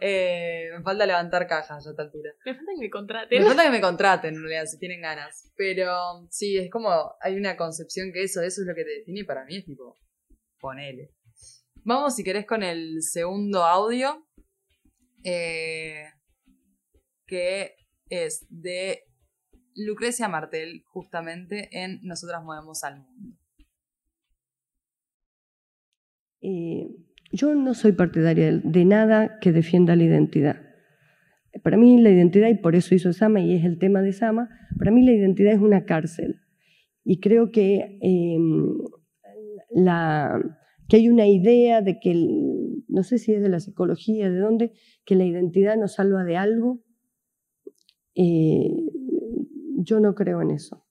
Eh, 0.00 0.68
me 0.76 0.82
falta 0.82 1.06
levantar 1.06 1.46
cajas 1.46 1.82
ya 1.84 1.90
a 1.90 1.92
esta 1.92 2.02
altura. 2.02 2.30
Me 2.44 2.54
falta 2.54 2.70
que 2.72 2.76
me 2.78 2.84
Me 2.86 2.90
contraten. 2.90 3.44
falta 3.44 3.62
que 3.64 3.70
me 3.70 3.80
contraten, 3.80 4.34
en 4.34 4.40
realidad, 4.42 4.66
si 4.66 4.78
tienen 4.78 5.00
ganas. 5.00 5.50
Pero 5.56 6.26
sí, 6.30 6.56
es 6.58 6.70
como, 6.70 6.90
hay 7.20 7.36
una 7.36 7.56
concepción 7.56 8.12
que 8.12 8.22
eso, 8.22 8.40
eso 8.42 8.60
es 8.62 8.66
lo 8.66 8.74
que 8.74 8.84
te 8.84 8.90
define 8.98 9.20
y 9.20 9.24
para 9.24 9.44
mí 9.44 9.56
es 9.56 9.64
tipo, 9.64 9.96
ponele. 10.60 11.14
Vamos, 11.84 12.14
si 12.14 12.22
querés, 12.22 12.46
con 12.46 12.62
el 12.62 13.02
segundo 13.02 13.64
audio, 13.64 14.26
eh, 15.24 16.04
que 17.28 17.76
es 18.08 18.46
de 18.50 19.04
Lucrecia 19.76 20.28
Martel, 20.28 20.82
justamente 20.86 21.68
en 21.70 22.00
Nosotras 22.02 22.42
Movemos 22.42 22.82
al 22.82 23.00
Mundo. 23.00 23.38
Eh, 26.40 26.88
yo 27.32 27.54
no 27.54 27.74
soy 27.74 27.92
partidaria 27.92 28.58
de, 28.58 28.84
nada 28.84 29.38
que 29.40 29.52
defienda 29.52 29.94
la 29.94 30.04
identidad. 30.04 30.56
Para 31.62 31.76
mí 31.76 32.00
la 32.00 32.10
identidad, 32.10 32.48
y 32.48 32.54
por 32.54 32.74
eso 32.74 32.94
hizo 32.94 33.12
Sama, 33.12 33.40
y 33.40 33.54
es 33.54 33.64
el 33.64 33.78
tema 33.78 34.02
de 34.02 34.12
Sama, 34.12 34.48
para 34.78 34.90
mí 34.90 35.04
la 35.04 35.12
identidad 35.12 35.52
es 35.52 35.60
una 35.60 35.84
cárcel. 35.84 36.40
Y 37.04 37.20
creo 37.20 37.50
que, 37.50 37.98
eh, 38.02 38.38
la, 39.70 40.40
que 40.88 40.96
hay 40.96 41.08
una 41.08 41.26
idea 41.26 41.82
de 41.82 41.98
que, 42.00 42.14
no 42.88 43.02
sé 43.02 43.18
si 43.18 43.32
es 43.34 43.42
de 43.42 43.48
la 43.48 43.60
psicología, 43.60 44.30
de 44.30 44.38
dónde, 44.38 44.72
que 45.04 45.14
la 45.14 45.24
identidad 45.24 45.76
nos 45.76 45.94
salva 45.94 46.24
de 46.24 46.36
algo. 46.36 46.82
Yo 49.78 50.00
no 50.00 50.14
creo 50.14 50.42
en 50.42 50.50
eso. 50.50 50.84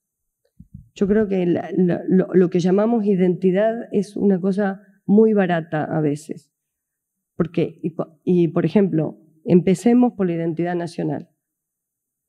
Yo 0.94 1.06
creo 1.06 1.28
que 1.28 1.46
lo, 1.46 2.50
que 2.50 2.58
llamamos 2.58 3.04
identidad 3.04 3.88
es 3.92 4.16
una 4.16 4.40
cosa 4.40 4.82
muy 5.06 5.32
barata 5.32 5.84
a 5.84 6.00
veces. 6.00 6.52
Porque, 7.36 7.78
y, 7.82 7.94
y, 8.24 8.48
por 8.48 8.64
ejemplo, 8.64 9.18
empecemos 9.44 10.14
por 10.14 10.26
la 10.26 10.34
identidad 10.34 10.74
nacional. 10.74 11.28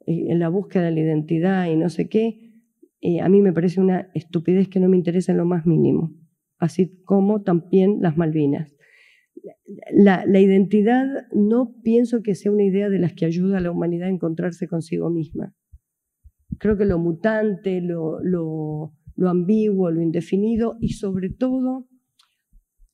Eh, 0.06 0.28
En 0.30 0.40
la 0.40 0.50
búsqueda 0.50 0.84
de 0.84 0.92
la 0.92 1.00
identidad 1.00 1.66
y 1.68 1.76
no 1.76 1.90
sé 1.90 2.10
qué, 2.10 2.54
eh, 3.02 3.22
a 3.22 3.30
mí 3.30 3.42
me 3.42 3.54
parece 3.54 3.82
una 3.82 4.12
estupidez 4.14 4.68
que 4.68 4.80
no 4.80 4.90
me 4.90 4.98
interesa 4.98 5.32
en 5.32 5.40
lo 5.40 5.46
más 5.46 5.66
mínimo. 5.66 6.14
Así 6.58 7.02
como 7.06 7.42
también 7.42 8.02
las 8.02 8.18
Malvinas. 8.18 8.76
La, 9.92 10.40
identidad 10.40 11.06
no 11.34 11.76
pienso 11.84 12.22
que 12.22 12.36
sea 12.36 12.52
una 12.52 12.64
idea 12.64 12.90
de 12.90 13.00
las 13.00 13.14
que 13.14 13.26
ayuda 13.26 13.58
a 13.58 13.62
la 13.62 13.72
humanidad 13.72 14.08
a 14.08 14.12
encontrarse 14.12 14.68
consigo 14.68 15.10
misma. 15.10 15.54
Creo 16.58 16.78
que 16.78 16.86
lo 16.86 17.00
mutante, 17.00 17.82
lo, 17.82 18.22
lo, 18.22 18.94
lo 19.16 19.30
ambiguo, 19.30 19.92
lo 19.92 20.02
indefinido 20.02 20.78
y 20.80 20.94
sobre 20.94 21.30
todo 21.30 21.88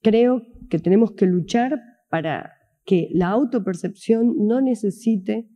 creo 0.02 0.44
que 0.70 0.80
tenemos 0.80 1.14
que 1.14 1.26
luchar 1.26 1.82
para 2.10 2.52
que 2.86 3.10
la 3.12 3.30
autopercepción 3.30 4.48
no 4.48 4.62
necesite 4.62 5.50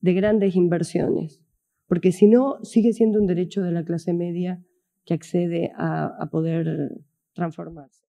de 0.00 0.14
grandes 0.14 0.56
inversiones, 0.56 1.40
porque 1.86 2.10
si 2.10 2.26
no, 2.26 2.56
sigue 2.64 2.92
siendo 2.92 3.20
un 3.20 3.26
derecho 3.26 3.62
de 3.62 3.70
la 3.70 3.84
clase 3.84 4.12
media 4.12 4.60
que 5.04 5.14
accede 5.14 5.72
a, 5.76 6.06
a 6.06 6.30
poder 6.30 6.90
transformarse. 7.32 8.01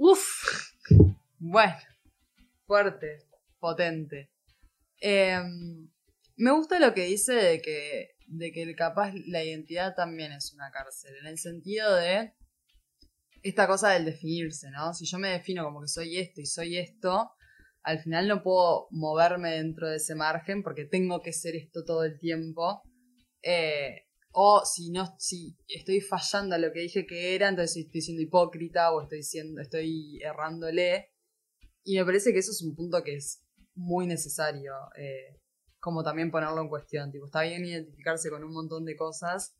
Uf, 0.00 0.74
Bueno, 1.40 1.76
fuerte, 2.66 3.26
potente. 3.58 4.30
Eh, 5.00 5.42
me 6.36 6.52
gusta 6.52 6.78
lo 6.78 6.94
que 6.94 7.06
dice 7.06 7.32
de 7.32 7.60
que, 7.60 8.10
de 8.28 8.52
que 8.52 8.76
capaz 8.76 9.12
la 9.26 9.42
identidad 9.42 9.96
también 9.96 10.30
es 10.30 10.52
una 10.52 10.70
cárcel, 10.70 11.16
en 11.20 11.26
el 11.26 11.38
sentido 11.38 11.96
de 11.96 12.32
esta 13.42 13.66
cosa 13.66 13.90
del 13.90 14.04
definirse, 14.04 14.70
¿no? 14.70 14.94
Si 14.94 15.04
yo 15.04 15.18
me 15.18 15.30
defino 15.30 15.64
como 15.64 15.80
que 15.80 15.88
soy 15.88 16.18
esto 16.18 16.40
y 16.40 16.46
soy 16.46 16.78
esto, 16.78 17.32
al 17.82 17.98
final 17.98 18.28
no 18.28 18.44
puedo 18.44 18.86
moverme 18.92 19.50
dentro 19.56 19.88
de 19.88 19.96
ese 19.96 20.14
margen 20.14 20.62
porque 20.62 20.84
tengo 20.84 21.22
que 21.22 21.32
ser 21.32 21.56
esto 21.56 21.84
todo 21.84 22.04
el 22.04 22.20
tiempo. 22.20 22.82
Eh, 23.42 24.07
o 24.40 24.64
si 24.64 24.90
no, 24.90 25.16
si 25.18 25.56
estoy 25.66 26.00
fallando 26.00 26.54
a 26.54 26.58
lo 26.58 26.72
que 26.72 26.78
dije 26.78 27.04
que 27.08 27.34
era, 27.34 27.48
entonces 27.48 27.86
estoy 27.86 28.00
siendo 28.02 28.22
hipócrita 28.22 28.92
o 28.92 29.02
estoy 29.02 29.24
siendo, 29.24 29.60
estoy 29.60 30.20
errándole. 30.22 31.10
Y 31.82 31.98
me 31.98 32.04
parece 32.04 32.32
que 32.32 32.38
eso 32.38 32.52
es 32.52 32.62
un 32.62 32.76
punto 32.76 33.02
que 33.02 33.16
es 33.16 33.44
muy 33.74 34.06
necesario, 34.06 34.74
eh, 34.96 35.40
como 35.80 36.04
también 36.04 36.30
ponerlo 36.30 36.60
en 36.60 36.68
cuestión. 36.68 37.10
Tipo, 37.10 37.26
está 37.26 37.42
bien 37.42 37.64
identificarse 37.64 38.30
con 38.30 38.44
un 38.44 38.52
montón 38.52 38.84
de 38.84 38.94
cosas, 38.94 39.56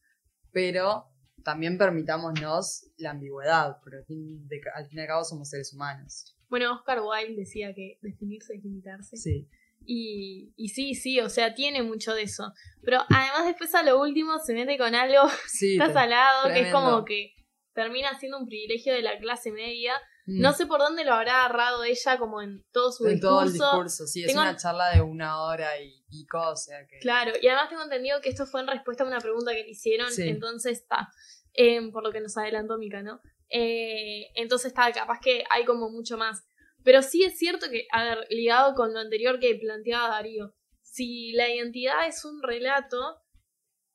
pero 0.53 1.07
también 1.43 1.77
permitámonos 1.77 2.89
la 2.99 3.11
ambigüedad, 3.11 3.79
porque 3.83 3.97
al 3.97 4.05
fin, 4.05 4.47
de, 4.47 4.61
al 4.77 4.87
fin 4.87 4.99
y 4.99 5.03
al 5.03 5.09
cabo 5.09 5.25
somos 5.25 5.49
seres 5.51 5.75
humanos. 5.75 6.37
Bueno, 6.49 6.73
Oscar 6.73 7.01
Wilde 7.01 7.35
decía 7.35 7.75
que 7.75 7.99
definirse 8.01 8.55
es 8.55 8.63
limitarse. 8.63 9.17
Sí. 9.17 9.49
Y, 9.91 10.53
y 10.55 10.69
sí, 10.69 10.95
sí, 10.95 11.19
o 11.21 11.31
sea, 11.31 11.55
tiene 11.55 11.83
mucho 11.83 12.13
de 12.13 12.23
eso. 12.25 12.53
Pero 12.85 13.01
además 13.09 13.47
después 13.47 13.75
a 13.75 13.83
lo 13.83 13.99
último 13.99 14.39
se 14.39 14.53
mete 14.53 14.77
con 14.77 14.95
algo 14.95 15.23
Sí, 15.49 15.79
está 15.79 15.91
salado, 15.91 16.53
que 16.53 16.61
es 16.61 16.73
como 16.73 17.07
que 17.07 17.35
termina 17.73 18.19
siendo 18.19 18.39
un 18.39 18.47
privilegio 18.47 18.93
de 18.93 19.01
la 19.01 19.19
clase 19.19 19.51
media. 19.51 19.95
Mm. 20.27 20.43
No 20.43 20.53
sé 20.53 20.67
por 20.67 20.81
dónde 20.81 21.07
lo 21.07 21.15
habrá 21.15 21.47
agarrado 21.47 21.85
ella 21.85 22.19
como 22.19 22.43
en 22.43 22.67
todo 22.71 22.93
su 22.93 23.07
en 23.07 23.15
discurso. 23.15 23.31
todo 23.31 23.43
el 23.47 23.53
discurso, 23.55 24.07
sí, 24.07 24.25
es 24.25 24.35
una 24.35 24.57
charla 24.59 24.91
de 24.91 25.01
una 25.01 25.41
hora 25.45 25.81
y 25.81 26.05
pico, 26.11 26.39
o 26.51 26.57
sea 26.57 26.87
que... 26.87 26.99
Claro, 26.99 27.33
y 27.41 27.47
además 27.47 27.71
tengo 27.71 27.83
entendido 27.83 28.21
que 28.21 28.29
esto 28.29 28.45
fue 28.45 28.61
en 28.61 28.67
respuesta 28.67 29.05
a 29.05 29.07
una 29.07 29.21
pregunta 29.21 29.53
que 29.53 29.63
le 29.63 29.71
hicieron, 29.71 30.13
Sí. 30.13 30.29
entonces 30.29 30.81
está, 30.81 31.09
em, 31.55 31.91
por 31.93 32.03
lo 32.03 32.13
que 32.13 32.21
nos 32.21 32.37
adelantó 32.37 32.77
Mika, 32.77 33.03
¿no? 33.03 33.23
Eh, 33.49 34.27
entonces 34.35 34.67
está, 34.67 34.93
capaz 34.93 35.21
que 35.23 35.45
hay 35.51 35.65
como 35.65 35.89
mucho 35.89 36.19
más. 36.19 36.45
Pero 36.89 37.03
sí 37.03 37.23
es 37.23 37.37
cierto 37.37 37.67
que, 37.71 37.87
a 37.93 38.03
ver, 38.03 38.27
ligado 38.31 38.75
con 38.75 38.95
lo 38.95 39.01
anterior 39.01 39.39
que 39.39 39.55
planteaba 39.57 40.09
Darío, 40.09 40.55
si 40.81 41.33
la 41.33 41.47
identidad 41.47 42.07
es 42.09 42.25
un 42.25 42.43
relato, 42.43 43.19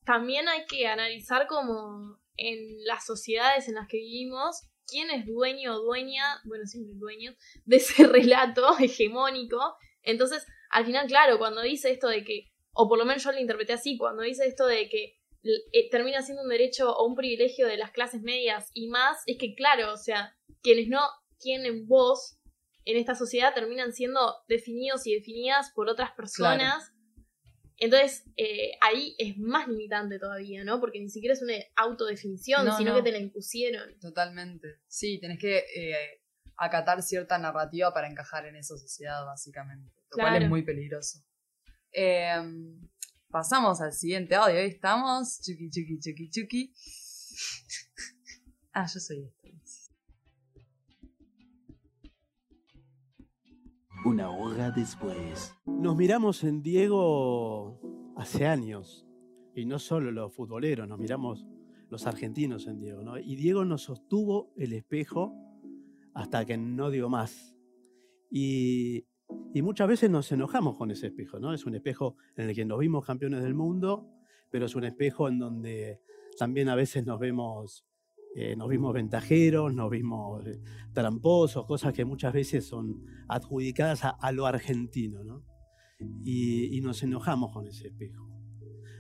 también 0.06 0.48
hay 0.48 0.68
que 0.68 0.86
analizar 0.86 1.48
como 1.48 2.20
en 2.38 2.86
las 2.86 3.04
sociedades 3.04 3.68
en 3.68 3.74
las 3.74 3.88
que 3.88 3.98
vivimos, 3.98 4.70
quién 4.86 5.10
es 5.10 5.26
dueño 5.26 5.74
o 5.74 5.80
dueña, 5.80 6.40
bueno, 6.46 6.68
siempre 6.68 6.94
dueño, 7.00 7.36
de 7.66 7.78
ese 7.78 8.06
relato 8.08 8.78
hegemónico. 8.78 9.76
Entonces, 10.04 10.46
al 10.70 10.86
final, 10.86 11.08
claro, 11.08 11.40
cuando 11.40 11.64
dice 11.64 11.90
esto 11.90 12.10
de 12.10 12.24
que, 12.24 12.52
o 12.74 12.88
por 12.88 13.00
lo 13.00 13.06
menos 13.06 13.24
yo 13.24 13.32
lo 13.32 13.40
interpreté 13.40 13.74
así, 13.74 13.98
cuando 13.98 14.22
dice 14.22 14.46
esto 14.46 14.68
de 14.68 14.88
que 14.88 15.18
eh, 15.72 15.90
termina 15.90 16.22
siendo 16.22 16.44
un 16.44 16.50
derecho 16.50 16.96
o 16.96 17.08
un 17.08 17.16
privilegio 17.16 17.66
de 17.66 17.78
las 17.78 17.90
clases 17.90 18.22
medias 18.22 18.70
y 18.76 18.88
más, 18.90 19.18
es 19.26 19.40
que 19.40 19.56
claro, 19.56 19.92
o 19.92 19.98
sea, 19.98 20.38
quienes 20.62 20.90
no 20.90 21.02
tienen 21.40 21.88
voz 21.88 22.38
en 22.86 22.98
esta 22.98 23.16
sociedad 23.16 23.54
terminan 23.54 23.94
siendo 23.94 24.36
definidos 24.48 25.08
y 25.08 25.16
definidas 25.16 25.72
por 25.72 25.90
otras 25.90 26.12
personas. 26.12 26.92
Entonces, 27.78 28.24
eh, 28.38 28.72
ahí 28.82 29.16
es 29.18 29.38
más 29.38 29.68
limitante 29.68 30.20
todavía, 30.20 30.64
¿no? 30.64 30.80
Porque 30.80 31.00
ni 31.00 31.10
siquiera 31.10 31.34
es 31.34 31.42
una 31.42 31.56
autodefinición, 31.76 32.66
No, 32.66 32.78
sino 32.78 32.92
no. 32.92 32.98
que 32.98 33.04
te 33.04 33.12
la 33.12 33.18
impusieron. 33.18 33.98
Totalmente. 34.00 34.80
Sí, 34.88 35.20
tenés 35.20 35.40
que 35.40 35.58
eh, 35.76 36.22
acatar 36.56 37.02
cierta 37.02 37.38
narrativa 37.38 37.94
para 37.94 38.10
encajar 38.10 38.46
en 38.46 38.56
esa 38.56 38.78
sociedad, 38.78 39.26
básicamente. 39.26 39.92
Lo 40.12 40.18
cual 40.18 40.44
es 40.44 40.50
muy 40.50 40.62
peligroso. 40.64 41.20
Eh, 41.92 42.36
pasamos 43.30 43.82
al 43.82 43.94
siguiente 43.94 44.36
audio. 44.36 44.60
Hoy 44.60 44.68
estamos. 44.68 45.42
Chuki, 45.42 45.70
chuki, 45.70 46.00
chuki, 46.00 46.30
chuki. 46.30 46.74
Ah, 48.72 48.86
yo 48.92 49.00
soy 49.00 49.24
esto. 49.26 49.43
Una 54.06 54.32
hora 54.32 54.70
después. 54.70 55.56
Nos 55.66 55.96
miramos 55.96 56.44
en 56.44 56.62
Diego 56.62 57.80
hace 58.18 58.46
años, 58.46 59.08
y 59.56 59.66
no 59.66 59.80
solo 59.80 60.12
los 60.12 60.34
futboleros, 60.34 60.88
nos 60.90 61.00
miramos 61.00 61.46
los 61.90 62.06
argentinos 62.06 62.68
en 62.68 62.80
Diego, 62.80 63.02
¿no? 63.02 63.18
Y 63.18 63.38
Diego 63.38 63.64
nos 63.64 63.84
sostuvo 63.84 64.52
el 64.58 64.74
espejo 64.74 65.34
hasta 66.14 66.44
que 66.44 66.58
no 66.58 66.92
dio 66.92 67.08
más. 67.08 67.56
Y, 68.30 69.06
y 69.54 69.62
muchas 69.62 69.88
veces 69.88 70.10
nos 70.10 70.30
enojamos 70.34 70.78
con 70.78 70.92
ese 70.92 71.08
espejo, 71.08 71.40
¿no? 71.40 71.54
Es 71.54 71.66
un 71.66 71.76
espejo 71.76 72.18
en 72.36 72.50
el 72.50 72.56
que 72.56 72.66
nos 72.66 72.80
vimos 72.80 73.06
campeones 73.06 73.42
del 73.42 73.54
mundo, 73.54 74.10
pero 74.50 74.66
es 74.66 74.76
un 74.76 74.84
espejo 74.84 75.30
en 75.30 75.40
donde 75.40 76.02
también 76.38 76.68
a 76.68 76.76
veces 76.76 77.06
nos 77.06 77.20
vemos, 77.20 77.86
eh, 78.36 78.56
nos 78.56 78.68
vimos 78.68 78.94
ventajeros, 78.94 79.74
nos 79.74 79.92
vimos 79.92 80.46
eh, 80.48 80.60
tramposos, 80.92 81.66
cosas 81.66 81.94
que 81.94 82.04
muchas 82.04 82.34
veces 82.34 82.66
son 82.66 83.06
adjudicadas 83.28 84.02
a, 84.04 84.32
lo 84.32 84.48
argentino, 84.48 85.24
¿no? 85.24 85.46
Y, 86.24 86.82
nos 86.82 87.04
enojamos 87.04 87.52
con 87.52 87.68
ese 87.68 87.88
espejo. 87.88 88.28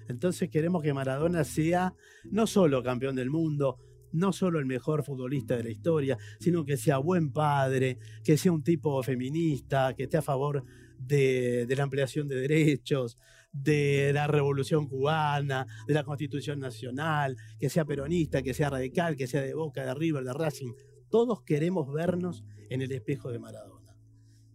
Entonces 0.08 0.50
queremos 0.50 0.84
que 0.84 0.94
Maradona 0.94 1.44
sea 1.44 1.96
no 2.30 2.46
solo 2.46 2.84
campeón 2.84 3.16
del 3.16 3.32
mundo, 3.32 3.80
no 4.12 4.32
solo 4.32 4.60
el 4.60 4.66
mejor 4.66 5.04
futbolista 5.04 5.58
de 5.58 5.64
la 5.64 5.72
historia, 5.72 6.18
sino 6.40 6.64
que 6.64 6.78
sea 6.78 7.00
buen 7.00 7.32
padre, 7.32 7.98
que 8.24 8.38
sea 8.38 8.52
un 8.52 8.64
tipo 8.64 9.02
feminista, 9.02 9.96
que 9.96 10.04
esté 10.04 10.18
a 10.18 10.22
favor 10.22 10.64
de 11.00 11.74
la 11.76 11.84
ampliación 11.84 12.28
de 12.28 12.36
derechos, 12.36 13.18
de 13.54 14.12
la 14.14 14.28
revolución 14.28 14.88
cubana, 14.88 15.68
de 15.88 15.94
la 15.94 16.04
constitución 16.04 16.60
nacional, 16.60 17.38
que 17.60 17.70
sea 17.70 17.86
peronista, 17.86 18.42
que 18.42 18.54
sea 18.54 18.72
radical, 18.72 19.16
que 19.16 19.28
sea 19.28 19.42
de 19.42 19.54
Boca, 19.54 19.86
de 19.86 19.94
River, 19.94 20.24
de 20.24 20.34
Racing. 20.34 20.74
Todos 21.10 21.44
queremos 21.44 21.92
vernos 21.94 22.44
en 22.70 22.82
el 22.82 22.92
espejo 22.92 23.32
de 23.32 23.40
Maradona. 23.40 23.96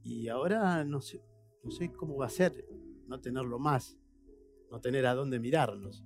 Y 0.02 0.28
ahora 0.28 0.84
no 0.84 1.00
sé, 1.00 1.22
no 1.62 1.70
sé 1.70 1.92
cómo 1.92 2.16
va 2.16 2.26
a 2.26 2.30
ser 2.30 2.52
no 3.06 3.20
tenerlo 3.20 3.58
más, 3.58 3.96
no 4.70 4.80
tener 4.80 5.06
a 5.06 5.14
dónde 5.14 5.38
mirarnos. 5.38 6.04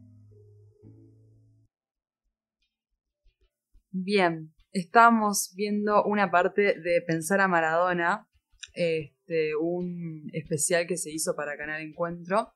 Bien, 3.91 4.55
estamos 4.73 5.53
viendo 5.57 6.05
una 6.05 6.31
parte 6.31 6.81
de 6.81 7.03
Pensar 7.07 7.41
a 7.41 7.49
Maradona, 7.49 8.29
este, 8.75 9.55
un 9.57 10.31
especial 10.33 10.87
que 10.87 10.97
se 10.97 11.11
hizo 11.11 11.35
para 11.35 11.57
Canal 11.57 11.83
Encuentro, 11.83 12.55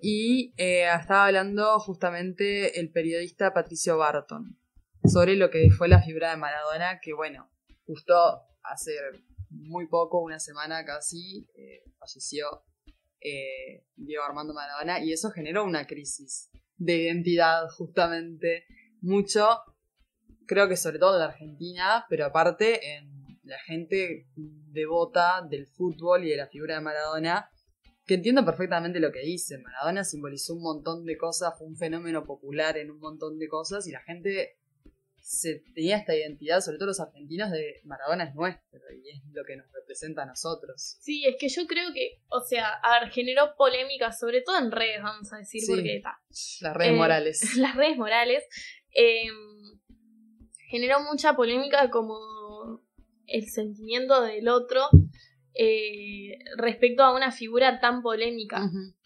y 0.00 0.54
eh, 0.56 0.88
estaba 0.94 1.26
hablando 1.26 1.78
justamente 1.80 2.80
el 2.80 2.90
periodista 2.90 3.52
Patricio 3.52 3.98
Barton 3.98 4.58
sobre 5.04 5.36
lo 5.36 5.50
que 5.50 5.70
fue 5.70 5.88
la 5.88 6.02
figura 6.02 6.30
de 6.30 6.36
Maradona, 6.36 7.00
que 7.00 7.12
bueno, 7.12 7.50
justo 7.86 8.14
hace 8.62 8.92
muy 9.50 9.86
poco, 9.86 10.20
una 10.20 10.40
semana 10.40 10.84
casi, 10.84 11.48
eh, 11.54 11.84
falleció 11.98 12.64
eh, 13.20 13.86
Diego 13.94 14.24
Armando 14.24 14.52
Maradona, 14.52 15.00
y 15.00 15.12
eso 15.12 15.30
generó 15.30 15.64
una 15.64 15.86
crisis 15.86 16.50
de 16.76 16.96
identidad 16.96 17.68
justamente 17.70 18.66
mucho 19.00 19.60
creo 20.46 20.68
que 20.68 20.76
sobre 20.76 20.98
todo 20.98 21.14
en 21.14 21.20
la 21.20 21.26
Argentina, 21.26 22.06
pero 22.08 22.26
aparte 22.26 22.96
en 22.96 23.38
la 23.42 23.58
gente 23.58 24.28
devota 24.36 25.42
del 25.48 25.66
fútbol 25.66 26.24
y 26.24 26.30
de 26.30 26.36
la 26.36 26.48
figura 26.48 26.76
de 26.76 26.80
Maradona, 26.80 27.50
que 28.06 28.14
entiendo 28.14 28.44
perfectamente 28.44 29.00
lo 29.00 29.10
que 29.12 29.20
dice. 29.20 29.58
Maradona 29.58 30.04
simbolizó 30.04 30.54
un 30.54 30.62
montón 30.62 31.04
de 31.04 31.16
cosas, 31.16 31.54
fue 31.58 31.66
un 31.66 31.76
fenómeno 31.76 32.24
popular 32.24 32.78
en 32.78 32.90
un 32.90 32.98
montón 33.00 33.38
de 33.38 33.48
cosas 33.48 33.86
y 33.88 33.92
la 33.92 34.00
gente 34.02 34.58
se 35.20 35.64
tenía 35.74 35.96
esta 35.96 36.14
identidad, 36.14 36.60
sobre 36.60 36.78
todo 36.78 36.86
los 36.86 37.00
argentinos, 37.00 37.50
de 37.50 37.80
Maradona 37.82 38.24
es 38.24 38.34
nuestro 38.36 38.78
y 38.94 39.08
es 39.08 39.22
lo 39.32 39.42
que 39.44 39.56
nos 39.56 39.66
representa 39.72 40.22
a 40.22 40.26
nosotros. 40.26 40.98
Sí, 41.00 41.24
es 41.26 41.34
que 41.36 41.48
yo 41.48 41.66
creo 41.66 41.92
que, 41.92 42.20
o 42.28 42.40
sea, 42.42 42.74
a 42.74 43.00
ver, 43.00 43.10
generó 43.10 43.56
polémica, 43.58 44.12
sobre 44.12 44.42
todo 44.42 44.56
en 44.58 44.70
redes, 44.70 45.02
vamos 45.02 45.32
a 45.32 45.38
decir, 45.38 45.62
Sí. 45.62 45.72
porque 45.72 45.96
está. 45.96 46.16
Las 46.60 46.76
redes 46.76 46.92
Eh, 46.92 46.96
morales. 46.96 47.40
las 47.56 47.74
redes 47.74 47.96
morales, 47.96 48.44
eh, 48.94 49.26
generó 50.70 51.00
mucha 51.00 51.34
polémica 51.34 51.90
como 51.90 52.80
el 53.26 53.48
sentimiento 53.48 54.22
del 54.22 54.48
otro 54.48 54.82
eh, 55.58 56.38
respecto 56.56 57.02
a 57.02 57.14
una 57.14 57.30
figura 57.32 57.80
tan 57.80 58.02
polémica. 58.02 58.62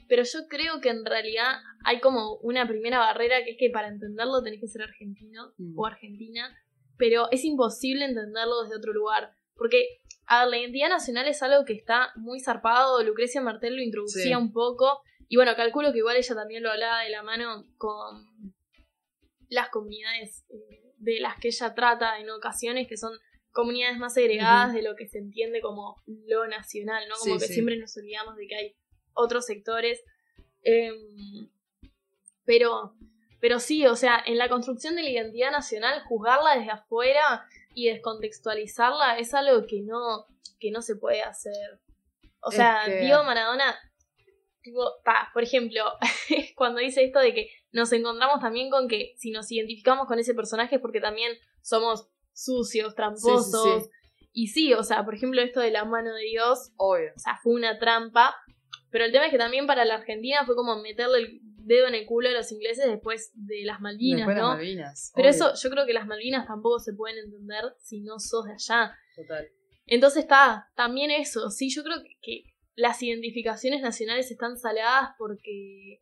Pero 0.09 0.25
yo 0.25 0.41
creo 0.49 0.81
que 0.81 0.89
en 0.89 1.05
realidad 1.05 1.61
hay 1.85 2.01
como 2.01 2.35
una 2.43 2.67
primera 2.67 2.99
barrera 2.99 3.45
que 3.45 3.53
es 3.53 3.57
que 3.59 3.71
para 3.71 3.89
entenderlo 3.89 4.43
tenés 4.43 4.61
que 4.61 4.67
ser 4.67 4.83
argentino 4.83 5.53
Mm. 5.57 5.79
o 5.79 5.87
argentina, 5.87 6.57
pero 6.99 7.29
es 7.31 7.45
imposible 7.45 8.05
entenderlo 8.05 8.63
desde 8.65 8.77
otro 8.77 8.93
lugar. 8.93 9.31
Porque, 9.55 10.01
a 10.27 10.41
ver, 10.41 10.49
la 10.51 10.59
identidad 10.59 10.89
nacional 10.89 11.29
es 11.29 11.43
algo 11.43 11.65
que 11.65 11.75
está 11.75 12.11
muy 12.17 12.41
zarpado, 12.41 13.03
Lucrecia 13.05 13.41
Martel 13.41 13.77
lo 13.77 13.83
introducía 13.83 14.23
Sí. 14.37 14.43
un 14.43 14.53
poco, 14.53 15.01
y 15.29 15.37
bueno, 15.37 15.55
calculo 15.55 15.93
que 15.93 15.99
igual 15.99 16.17
ella 16.17 16.35
también 16.35 16.63
lo 16.65 16.71
hablaba 16.73 17.03
de 17.03 17.11
la 17.11 17.23
mano 17.23 17.65
con 17.79 18.27
las 19.49 19.69
comunidades 19.69 20.45
eh, 20.51 20.93
de 20.99 21.21
las 21.21 21.39
que 21.39 21.49
ella 21.49 21.75
trata 21.75 22.19
en 22.19 22.31
ocasiones, 22.31 22.89
que 22.89 22.97
son 22.97 23.13
comunidades 23.53 23.99
más 23.99 24.15
segregadas 24.15 24.73
de 24.73 24.83
lo 24.83 24.95
que 24.97 25.07
se 25.09 25.19
entiende 25.19 25.61
como 25.61 25.96
lo 26.07 26.46
nacional, 26.48 27.05
¿no? 27.09 27.15
Como 27.19 27.35
Sí, 27.35 27.40
que 27.40 27.46
sí. 27.48 27.55
siempre 27.55 27.77
nos 27.79 27.96
olvidamos 27.96 28.37
de 28.37 28.46
que 28.46 28.55
hay 28.57 28.77
otros 29.15 29.46
sectores. 29.46 30.03
Em, 30.63 31.48
pero, 32.44 32.94
pero 33.40 33.59
sí, 33.61 33.87
o 33.87 33.96
sea, 33.96 34.23
en 34.27 34.38
la 34.38 34.48
construcción 34.48 34.96
de 34.96 35.03
la 35.03 35.11
identidad 35.11 35.51
nacional, 35.51 36.03
juzgarla 36.05 36.57
desde 36.57 36.71
afuera 36.73 37.46
y 37.75 37.88
descontextualizarla 37.88 39.19
es 39.19 39.35
algo 39.35 39.67
que 39.67 39.81
no, 39.83 40.27
que 40.59 40.71
no 40.71 40.83
se 40.83 40.96
puede 40.96 41.23
hacer. 41.23 41.81
O 42.40 42.51
sea, 42.51 42.83
que- 42.87 43.01
Diego 43.01 43.23
Maradona, 43.25 43.79
tipo, 44.63 44.81
pa, 45.05 45.31
por 45.33 45.42
ejemplo, 45.42 45.85
cuando 46.57 46.81
dice 46.81 47.05
esto 47.05 47.19
de 47.21 47.35
que 47.35 47.51
nos 47.73 47.92
encontramos 47.92 48.40
también 48.40 48.71
con 48.71 48.88
que 48.88 49.15
si 49.17 49.31
nos 49.31 49.51
identificamos 49.51 50.07
con 50.07 50.19
ese 50.19 50.35
personaje 50.35 50.77
es 50.77 50.81
porque 50.81 51.01
también 51.01 51.33
somos 51.63 52.09
sucios, 52.45 52.95
tramposos. 52.95 53.85
Sí, 53.85 53.88
sí, 53.88 54.29
Y 54.33 54.47
sí, 54.49 54.75
o 54.75 54.83
sea, 54.83 55.05
por 55.05 55.15
ejemplo, 55.15 55.41
esto 55.43 55.61
de 55.61 55.71
la 55.71 55.85
mano 55.85 56.15
de 56.15 56.23
Dios, 56.23 56.73
Obvio. 56.77 57.13
o 57.17 57.19
sea, 57.19 57.38
fue 57.43 57.55
una 57.55 57.79
trampa. 57.79 58.35
Pero 58.91 59.05
el 59.05 59.13
tema 59.13 59.27
es 59.27 59.31
que 59.31 59.38
también 59.38 59.67
para 59.67 59.85
la 59.85 59.95
Argentina 59.97 60.45
fue 60.45 60.57
como 60.57 60.81
meterle 60.83 61.19
el 61.19 61.41
dedo 61.43 61.87
en 61.87 61.95
el 61.95 62.07
culo 62.07 62.29
a 62.29 62.33
los 62.33 62.51
ingleses 62.51 62.87
después 62.87 63.31
de 63.35 63.65
las 63.65 63.81
Malvinas, 63.81 64.27
Después 64.27 64.37
¿no? 64.37 64.49
las 64.49 64.57
Malvinas. 64.57 65.13
Pero 65.15 65.29
obvio. 65.29 65.37
eso, 65.37 65.55
yo 65.55 65.71
creo 65.71 65.87
que 65.87 65.93
las 65.93 66.07
Malvinas 66.07 66.47
tampoco 66.47 66.81
se 66.81 66.93
pueden 66.95 67.19
entender 67.19 67.65
si 67.79 68.01
no 68.01 68.19
sos 68.19 68.47
de 68.47 68.53
allá. 68.55 68.97
Total. 69.15 69.47
Entonces 69.87 70.23
está, 70.23 70.69
también 70.75 71.11
eso, 71.11 71.51
sí, 71.51 71.69
yo 71.69 71.83
creo 71.85 72.03
que, 72.03 72.17
que 72.23 72.45
las 72.75 73.03
identificaciones 73.03 73.83
nacionales 73.83 74.31
están 74.31 74.57
saladas 74.57 75.11
porque 75.19 75.99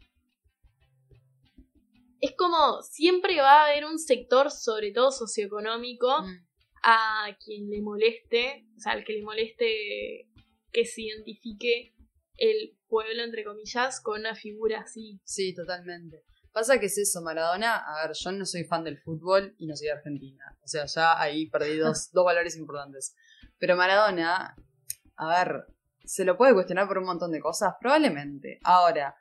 es 2.20 2.32
como 2.36 2.82
siempre 2.82 3.36
va 3.40 3.62
a 3.62 3.66
haber 3.70 3.84
un 3.84 3.98
sector, 3.98 4.50
sobre 4.50 4.92
todo 4.92 5.10
socioeconómico, 5.10 6.22
Mm. 6.22 6.46
a 6.84 7.36
quien 7.44 7.68
le 7.70 7.80
moleste, 7.82 8.66
o 8.76 8.80
sea, 8.80 8.92
al 8.92 9.04
que 9.04 9.14
le 9.14 9.22
moleste 9.22 10.28
que 10.72 10.84
se 10.84 11.02
identifique 11.02 11.94
el 12.36 12.76
pueblo, 12.88 13.24
entre 13.24 13.44
comillas, 13.44 14.00
con 14.00 14.20
una 14.20 14.34
figura 14.34 14.80
así. 14.80 15.20
Sí, 15.24 15.54
totalmente. 15.54 16.22
Pasa 16.52 16.78
que 16.78 16.86
es 16.86 16.96
eso, 16.98 17.20
Maradona, 17.20 17.76
a 17.76 18.06
ver, 18.06 18.16
yo 18.16 18.32
no 18.32 18.46
soy 18.46 18.64
fan 18.64 18.84
del 18.84 18.98
fútbol 18.98 19.54
y 19.58 19.66
no 19.66 19.76
soy 19.76 19.86
de 19.88 19.92
Argentina. 19.94 20.44
O 20.62 20.68
sea, 20.68 20.86
ya 20.86 21.20
ahí 21.20 21.48
perdí 21.50 21.76
dos, 21.76 22.10
dos 22.12 22.24
valores 22.24 22.56
importantes. 22.56 23.14
Pero 23.58 23.76
Maradona, 23.76 24.56
a 25.16 25.28
ver, 25.44 25.64
¿se 26.04 26.24
lo 26.24 26.36
puede 26.36 26.54
cuestionar 26.54 26.86
por 26.88 26.98
un 26.98 27.04
montón 27.06 27.32
de 27.32 27.40
cosas? 27.40 27.74
Probablemente. 27.80 28.60
Ahora, 28.62 29.14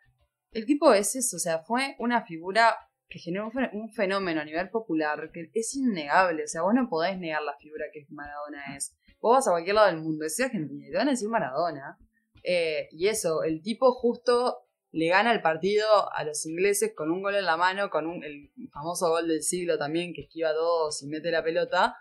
el 0.51 0.65
tipo 0.65 0.93
es 0.93 1.15
eso, 1.15 1.35
o 1.37 1.39
sea, 1.39 1.59
fue 1.59 1.95
una 1.99 2.23
figura 2.25 2.77
que 3.09 3.19
generó 3.19 3.45
un 3.45 3.51
fe- 3.51 3.69
un 3.73 3.89
fenómeno 3.91 4.41
a 4.41 4.45
nivel 4.45 4.69
popular 4.69 5.29
que 5.31 5.49
es 5.53 5.75
innegable. 5.75 6.43
O 6.43 6.47
sea, 6.47 6.61
vos 6.63 6.73
no 6.73 6.89
podés 6.89 7.17
negar 7.17 7.41
la 7.43 7.55
figura 7.57 7.85
que 7.93 8.05
Maradona 8.09 8.75
es. 8.75 8.95
Vos 9.19 9.37
vas 9.37 9.47
a 9.47 9.51
cualquier 9.51 9.75
lado 9.75 9.87
del 9.87 10.01
mundo, 10.01 10.23
decís 10.23 10.41
Argentina, 10.41 10.85
y 10.87 10.91
te 10.91 10.97
van 10.97 11.07
a 11.07 11.11
decir 11.11 11.29
Maradona. 11.29 11.97
Eh, 12.43 12.87
y 12.91 13.07
eso, 13.07 13.43
el 13.43 13.61
tipo 13.61 13.91
justo 13.93 14.59
le 14.91 15.09
gana 15.09 15.33
el 15.33 15.41
partido 15.41 15.85
a 16.13 16.23
los 16.23 16.45
ingleses 16.45 16.93
con 16.95 17.11
un 17.11 17.21
gol 17.21 17.35
en 17.35 17.45
la 17.45 17.57
mano, 17.57 17.89
con 17.89 18.07
un, 18.07 18.23
el 18.23 18.51
famoso 18.71 19.09
gol 19.09 19.27
del 19.27 19.43
siglo 19.43 19.77
también, 19.77 20.13
que 20.13 20.21
esquiva 20.21 20.49
a 20.49 20.53
todos 20.53 21.03
y 21.03 21.07
mete 21.07 21.29
la 21.29 21.43
pelota, 21.43 21.95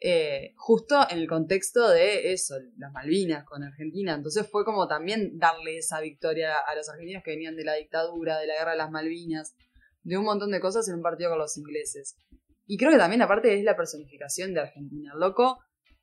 eh, 0.00 0.52
justo 0.56 0.96
en 1.08 1.18
el 1.18 1.28
contexto 1.28 1.88
de 1.88 2.32
eso, 2.32 2.56
las 2.76 2.90
Malvinas 2.92 3.44
con 3.44 3.62
Argentina. 3.62 4.14
Entonces 4.14 4.48
fue 4.50 4.64
como 4.64 4.88
también 4.88 5.38
darle 5.38 5.78
esa 5.78 6.00
victoria 6.00 6.56
a 6.56 6.74
los 6.74 6.88
argentinos 6.88 7.22
que 7.22 7.30
venían 7.30 7.54
de 7.54 7.64
la 7.64 7.74
dictadura, 7.74 8.38
de 8.38 8.48
la 8.48 8.54
guerra 8.54 8.72
de 8.72 8.78
las 8.78 8.90
Malvinas, 8.90 9.54
de 10.02 10.16
un 10.16 10.24
montón 10.24 10.50
de 10.50 10.60
cosas 10.60 10.88
en 10.88 10.96
un 10.96 11.02
partido 11.02 11.30
con 11.30 11.38
los 11.38 11.56
ingleses. 11.56 12.16
Y 12.66 12.76
creo 12.76 12.90
que 12.90 12.98
también 12.98 13.22
aparte 13.22 13.56
es 13.56 13.64
la 13.64 13.76
personificación 13.76 14.54
de 14.54 14.60
Argentina. 14.60 15.12
El 15.14 15.20
loco 15.20 15.58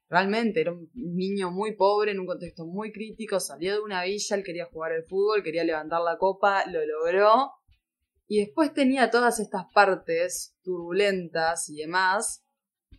realmente 0.10 0.62
era 0.62 0.72
un 0.72 0.90
niño 0.94 1.52
muy 1.52 1.76
pobre 1.76 2.12
en 2.12 2.20
un 2.20 2.26
contexto 2.26 2.66
muy 2.66 2.92
crítico, 2.92 3.40
salió 3.40 3.74
de 3.74 3.80
una 3.80 4.04
villa, 4.04 4.36
él 4.36 4.44
quería 4.44 4.66
jugar 4.66 4.92
al 4.92 5.04
fútbol, 5.04 5.44
quería 5.44 5.64
levantar 5.64 6.02
la 6.02 6.18
copa, 6.18 6.66
lo 6.66 6.86
logró. 6.86 7.52
Y 8.28 8.40
después 8.40 8.74
tenía 8.74 9.10
todas 9.10 9.40
estas 9.40 9.64
partes 9.74 10.56
turbulentas 10.64 11.70
y 11.70 11.78
demás, 11.78 12.44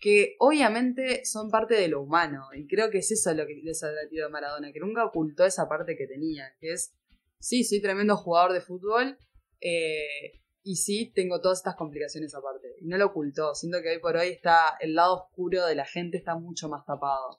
que 0.00 0.34
obviamente 0.38 1.24
son 1.24 1.50
parte 1.50 1.74
de 1.74 1.88
lo 1.88 2.02
humano. 2.02 2.46
Y 2.54 2.66
creo 2.66 2.90
que 2.90 2.98
es 2.98 3.10
eso 3.12 3.32
lo 3.34 3.46
que 3.46 3.60
les 3.62 3.82
atractivo 3.82 4.26
de 4.26 4.32
Maradona, 4.32 4.72
que 4.72 4.80
nunca 4.80 5.04
ocultó 5.04 5.44
esa 5.44 5.68
parte 5.68 5.96
que 5.96 6.06
tenía, 6.06 6.52
que 6.58 6.72
es, 6.72 6.94
sí, 7.38 7.62
soy 7.64 7.80
tremendo 7.80 8.16
jugador 8.16 8.52
de 8.52 8.60
fútbol, 8.60 9.18
eh, 9.60 10.39
y 10.62 10.76
sí, 10.76 11.10
tengo 11.14 11.40
todas 11.40 11.58
estas 11.58 11.76
complicaciones 11.76 12.34
aparte. 12.34 12.74
Y 12.80 12.86
no 12.86 12.98
lo 12.98 13.06
ocultó. 13.06 13.54
Siento 13.54 13.80
que 13.82 13.90
hoy 13.90 13.98
por 13.98 14.16
hoy 14.16 14.28
está 14.28 14.76
el 14.80 14.94
lado 14.94 15.14
oscuro 15.14 15.66
de 15.66 15.74
la 15.74 15.86
gente 15.86 16.18
está 16.18 16.36
mucho 16.36 16.68
más 16.68 16.84
tapado. 16.84 17.38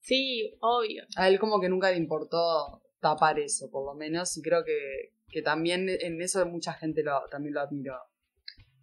Sí, 0.00 0.56
obvio. 0.60 1.04
A 1.16 1.28
él 1.28 1.38
como 1.38 1.60
que 1.60 1.68
nunca 1.68 1.90
le 1.90 1.96
importó 1.96 2.82
tapar 3.00 3.38
eso, 3.38 3.70
por 3.70 3.84
lo 3.86 3.94
menos. 3.94 4.36
Y 4.36 4.42
creo 4.42 4.64
que, 4.64 5.14
que 5.28 5.42
también 5.42 5.88
en 5.88 6.20
eso 6.20 6.44
mucha 6.46 6.74
gente 6.74 7.02
lo, 7.02 7.22
también 7.30 7.54
lo 7.54 7.60
admiró. 7.60 7.96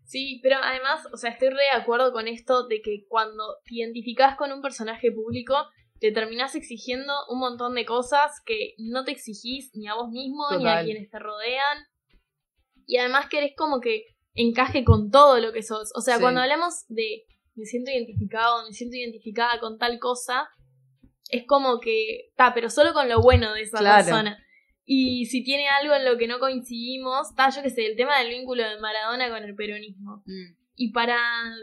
Sí, 0.04 0.40
pero 0.42 0.58
además, 0.64 1.06
o 1.12 1.18
sea, 1.18 1.32
estoy 1.32 1.50
re 1.50 1.64
de 1.64 1.82
acuerdo 1.82 2.14
con 2.14 2.28
esto 2.28 2.66
de 2.68 2.82
que 2.82 3.06
cuando 3.10 3.44
te 3.66 3.76
identificás 3.76 4.38
con 4.38 4.52
un 4.54 4.62
personaje 4.62 5.12
público, 5.12 5.54
te 6.00 6.12
terminás 6.12 6.56
exigiendo 6.56 7.14
un 7.30 7.40
montón 7.40 7.76
de 7.76 7.86
cosas 7.86 8.32
que 8.46 8.76
no 8.78 9.04
te 9.04 9.12
exigís 9.12 9.72
ni 9.76 9.88
a 9.88 9.96
vos 9.96 10.10
mismo, 10.10 10.46
ni 10.58 10.68
a 10.68 10.84
quienes 10.84 11.10
te 11.10 11.20
rodean. 11.20 11.86
Y 12.88 12.98
además 12.98 13.28
querés 13.30 13.52
como 13.56 13.80
que 13.80 14.06
encaje 14.34 14.84
con 14.84 15.12
todo 15.12 15.40
lo 15.40 15.52
que 15.54 15.62
sos. 15.62 15.92
O 15.96 16.02
sea, 16.02 16.16
Sí. 16.16 16.22
cuando 16.22 16.42
hablamos 16.42 16.86
de 16.88 17.26
me 17.56 17.66
siento 17.66 17.92
identificado, 17.92 18.66
me 18.68 18.72
siento 18.74 18.96
identificada 18.96 19.60
con 19.60 19.78
tal 19.80 19.98
cosa, 20.00 20.48
es 21.30 21.46
como 21.48 21.80
que, 21.80 22.28
está, 22.30 22.54
pero 22.54 22.70
solo 22.70 22.94
con 22.94 23.10
lo 23.10 23.20
bueno 23.22 23.54
de 23.54 23.62
esa 23.62 23.80
Claro. 23.80 24.06
persona. 24.06 24.44
Y 24.86 25.26
si 25.26 25.44
tiene 25.44 25.68
algo 25.68 25.94
en 25.96 26.06
lo 26.06 26.18
que 26.18 26.28
no 26.28 26.40
coincidimos, 26.40 27.30
está, 27.32 27.50
yo 27.50 27.62
qué 27.64 27.70
sé, 27.72 27.86
el 27.88 27.98
tema 27.98 28.20
del 28.20 28.30
vínculo 28.30 28.64
de 28.64 28.80
Maradona 28.80 29.30
con 29.30 29.44
el 29.44 29.54
peronismo. 29.56 30.24
Mm, 30.26 30.56
Y 30.80 30.92
para 30.92 31.18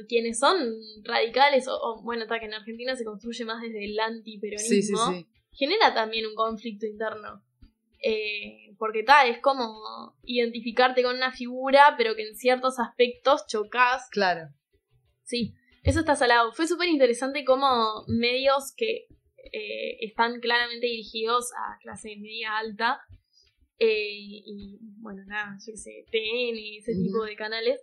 quienes 0.09 0.41
son 0.41 0.59
radicales, 1.05 1.69
o, 1.69 1.79
o, 1.81 2.03
bueno, 2.03 2.25
está 2.25 2.41
que 2.41 2.47
en 2.47 2.55
Argentina 2.55 2.97
se 2.97 3.05
construye 3.05 3.45
más 3.45 3.63
desde 3.63 3.85
el 3.85 3.97
antiperonismo, 4.01 4.69
Sí, 4.69 4.83
sí, 4.83 5.21
sí. 5.21 5.27
genera 5.53 5.95
también 5.95 6.27
un 6.27 6.35
conflicto 6.35 6.85
interno. 6.87 7.41
Eh, 8.07 8.75
porque 8.79 9.03
tal, 9.03 9.31
es 9.31 9.39
como 9.39 10.15
identificarte 10.25 11.03
con 11.03 11.17
una 11.17 11.33
figura, 11.33 11.95
pero 11.97 12.15
que 12.15 12.29
en 12.29 12.37
ciertos 12.37 12.79
aspectos 12.79 13.47
chocas. 13.47 14.09
Claro. 14.11 14.51
Sí, 15.23 15.55
eso 15.85 16.01
está 16.01 16.15
salado. 16.15 16.53
Fue 16.53 16.67
súper 16.67 16.89
interesante 16.89 17.45
como 17.45 18.05
medios 18.09 18.75
que 18.77 19.07
eh, 19.53 19.97
están 20.01 20.41
claramente 20.41 20.87
dirigidos 20.87 21.51
a 21.53 21.79
clase 21.79 22.17
media 22.17 22.59
alta, 22.59 23.01
eh, 23.79 24.11
y 24.11 24.79
bueno, 25.01 25.23
nada, 25.27 25.57
yo 25.67 25.73
qué 25.73 25.77
sé, 25.79 26.05
TN, 26.11 26.59
ese 26.79 26.93
tipo 26.95 27.25
de 27.25 27.37
canales, 27.37 27.81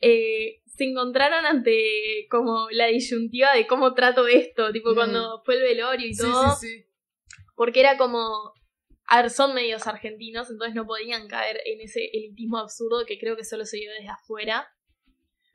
eh, 0.00 0.62
se 0.66 0.84
encontraron 0.84 1.44
ante 1.44 2.26
como 2.30 2.68
la 2.70 2.86
disyuntiva 2.86 3.52
de 3.54 3.66
cómo 3.66 3.94
trato 3.94 4.26
esto, 4.28 4.72
tipo 4.72 4.94
cuando 4.94 5.42
fue 5.44 5.56
el 5.56 5.62
velorio 5.62 6.06
y 6.06 6.14
Sí, 6.14 6.22
todo, 6.22 6.54
sí, 6.56 6.68
sí. 6.68 6.84
porque 7.56 7.80
era 7.80 7.96
como, 7.98 8.52
a 9.08 9.22
ver, 9.22 9.30
son 9.30 9.54
medios 9.54 9.86
argentinos, 9.86 10.50
entonces 10.50 10.74
no 10.74 10.86
podían 10.86 11.28
caer 11.28 11.60
en 11.64 11.80
ese 11.80 12.10
elitismo 12.12 12.58
absurdo 12.58 13.06
que 13.06 13.18
creo 13.18 13.36
que 13.36 13.44
solo 13.44 13.64
se 13.64 13.78
vio 13.78 13.90
desde 13.92 14.10
afuera. 14.10 14.68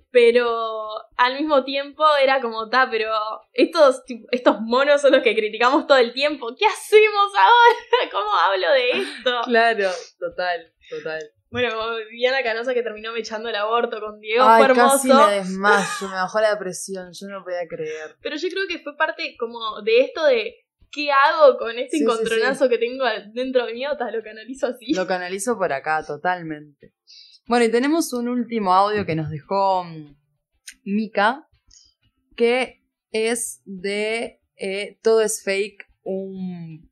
Pero 0.10 0.90
al 1.18 1.36
mismo 1.36 1.64
tiempo 1.64 2.04
era 2.22 2.40
como, 2.42 2.70
ta, 2.70 2.88
pero 2.90 3.12
estos, 3.52 4.04
estos 4.32 4.60
monos 4.62 5.02
son 5.02 5.12
los 5.12 5.24
que 5.24 5.36
criticamos 5.36 5.88
todo 5.88 5.98
el 5.98 6.14
tiempo. 6.14 6.56
¿Qué 6.58 6.66
hacemos 6.66 7.32
ahora? 7.36 8.12
¿Cómo 8.12 8.32
hablo 8.32 8.72
de 8.72 8.92
esto? 8.92 9.42
Claro, 9.46 9.90
total, 10.20 10.74
total. 10.90 11.32
Bueno, 11.50 11.98
Diana 12.10 12.42
Canosa 12.42 12.74
que 12.74 12.82
terminó 12.82 13.16
echando 13.16 13.50
el 13.50 13.56
aborto 13.56 14.00
con 14.00 14.20
Diego, 14.20 14.44
Ay, 14.44 14.66
fue 14.66 14.76
casi 14.76 15.10
hermoso. 15.10 15.28
me 15.28 15.36
desmayo, 15.36 16.08
me 16.10 16.16
bajó 16.16 16.40
la 16.42 16.58
presión, 16.58 17.12
yo 17.14 17.28
no 17.28 17.44
podía 17.44 17.68
creer. 17.70 18.16
Pero 18.22 18.36
yo 18.36 18.50
creo 18.50 18.68
que 18.68 18.80
fue 18.80 18.98
parte 18.98 19.36
como 19.38 19.82
de 19.84 20.00
esto 20.02 20.26
de 20.26 20.63
¿qué 20.94 21.10
hago 21.12 21.58
con 21.58 21.78
este 21.78 21.98
Sí, 21.98 21.98
sí, 21.98 22.04
encontronazo 22.04 22.70
que 22.70 22.78
tengo 22.78 23.04
dentro 23.34 23.66
mío? 23.74 23.90
Ta, 23.98 24.12
lo 24.12 24.24
canalizo 24.24 24.68
así. 24.68 24.94
Lo 24.94 25.08
canalizo 25.08 25.58
por 25.58 25.74
acá, 25.74 26.04
totalmente. 26.06 26.94
Bueno, 27.48 27.66
y 27.66 27.72
tenemos 27.72 28.14
un 28.14 28.30
último 28.30 28.74
audio 28.74 29.06
que 29.06 29.16
nos 29.16 29.30
dejó 29.30 29.84
mm, 29.84 30.16
Mika, 30.86 31.48
que 32.36 32.84
es 33.12 33.62
de 33.66 34.40
eh, 34.56 35.00
Todo 35.02 35.22
es 35.22 35.44
Fake, 35.44 35.86
un 36.04 36.90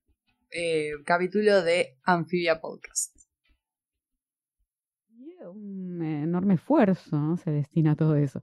eh, 0.51 0.91
capítulo 1.05 1.61
de 1.61 1.97
Amphibia 2.03 2.59
Podcast. 2.59 3.15
Y 5.09 5.43
un 5.45 6.01
enorme 6.03 6.55
esfuerzo 6.55 7.15
¿no? 7.15 7.37
se 7.37 7.51
destina 7.51 7.91
a 7.91 7.95
todo 7.95 8.15
eso. 8.15 8.41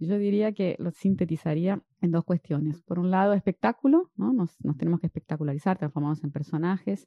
Yo 0.00 0.18
diría 0.18 0.52
que 0.52 0.76
lo 0.78 0.90
sintetizaría 0.92 1.82
en 2.00 2.10
dos 2.10 2.24
cuestiones. 2.24 2.82
Por 2.82 2.98
un 2.98 3.10
lado, 3.10 3.34
espectáculo, 3.34 4.10
¿no? 4.16 4.32
nos, 4.32 4.56
nos 4.64 4.76
tenemos 4.78 5.00
que 5.00 5.06
espectacularizar, 5.08 5.78
transformarnos 5.78 6.24
en 6.24 6.32
personajes, 6.32 7.06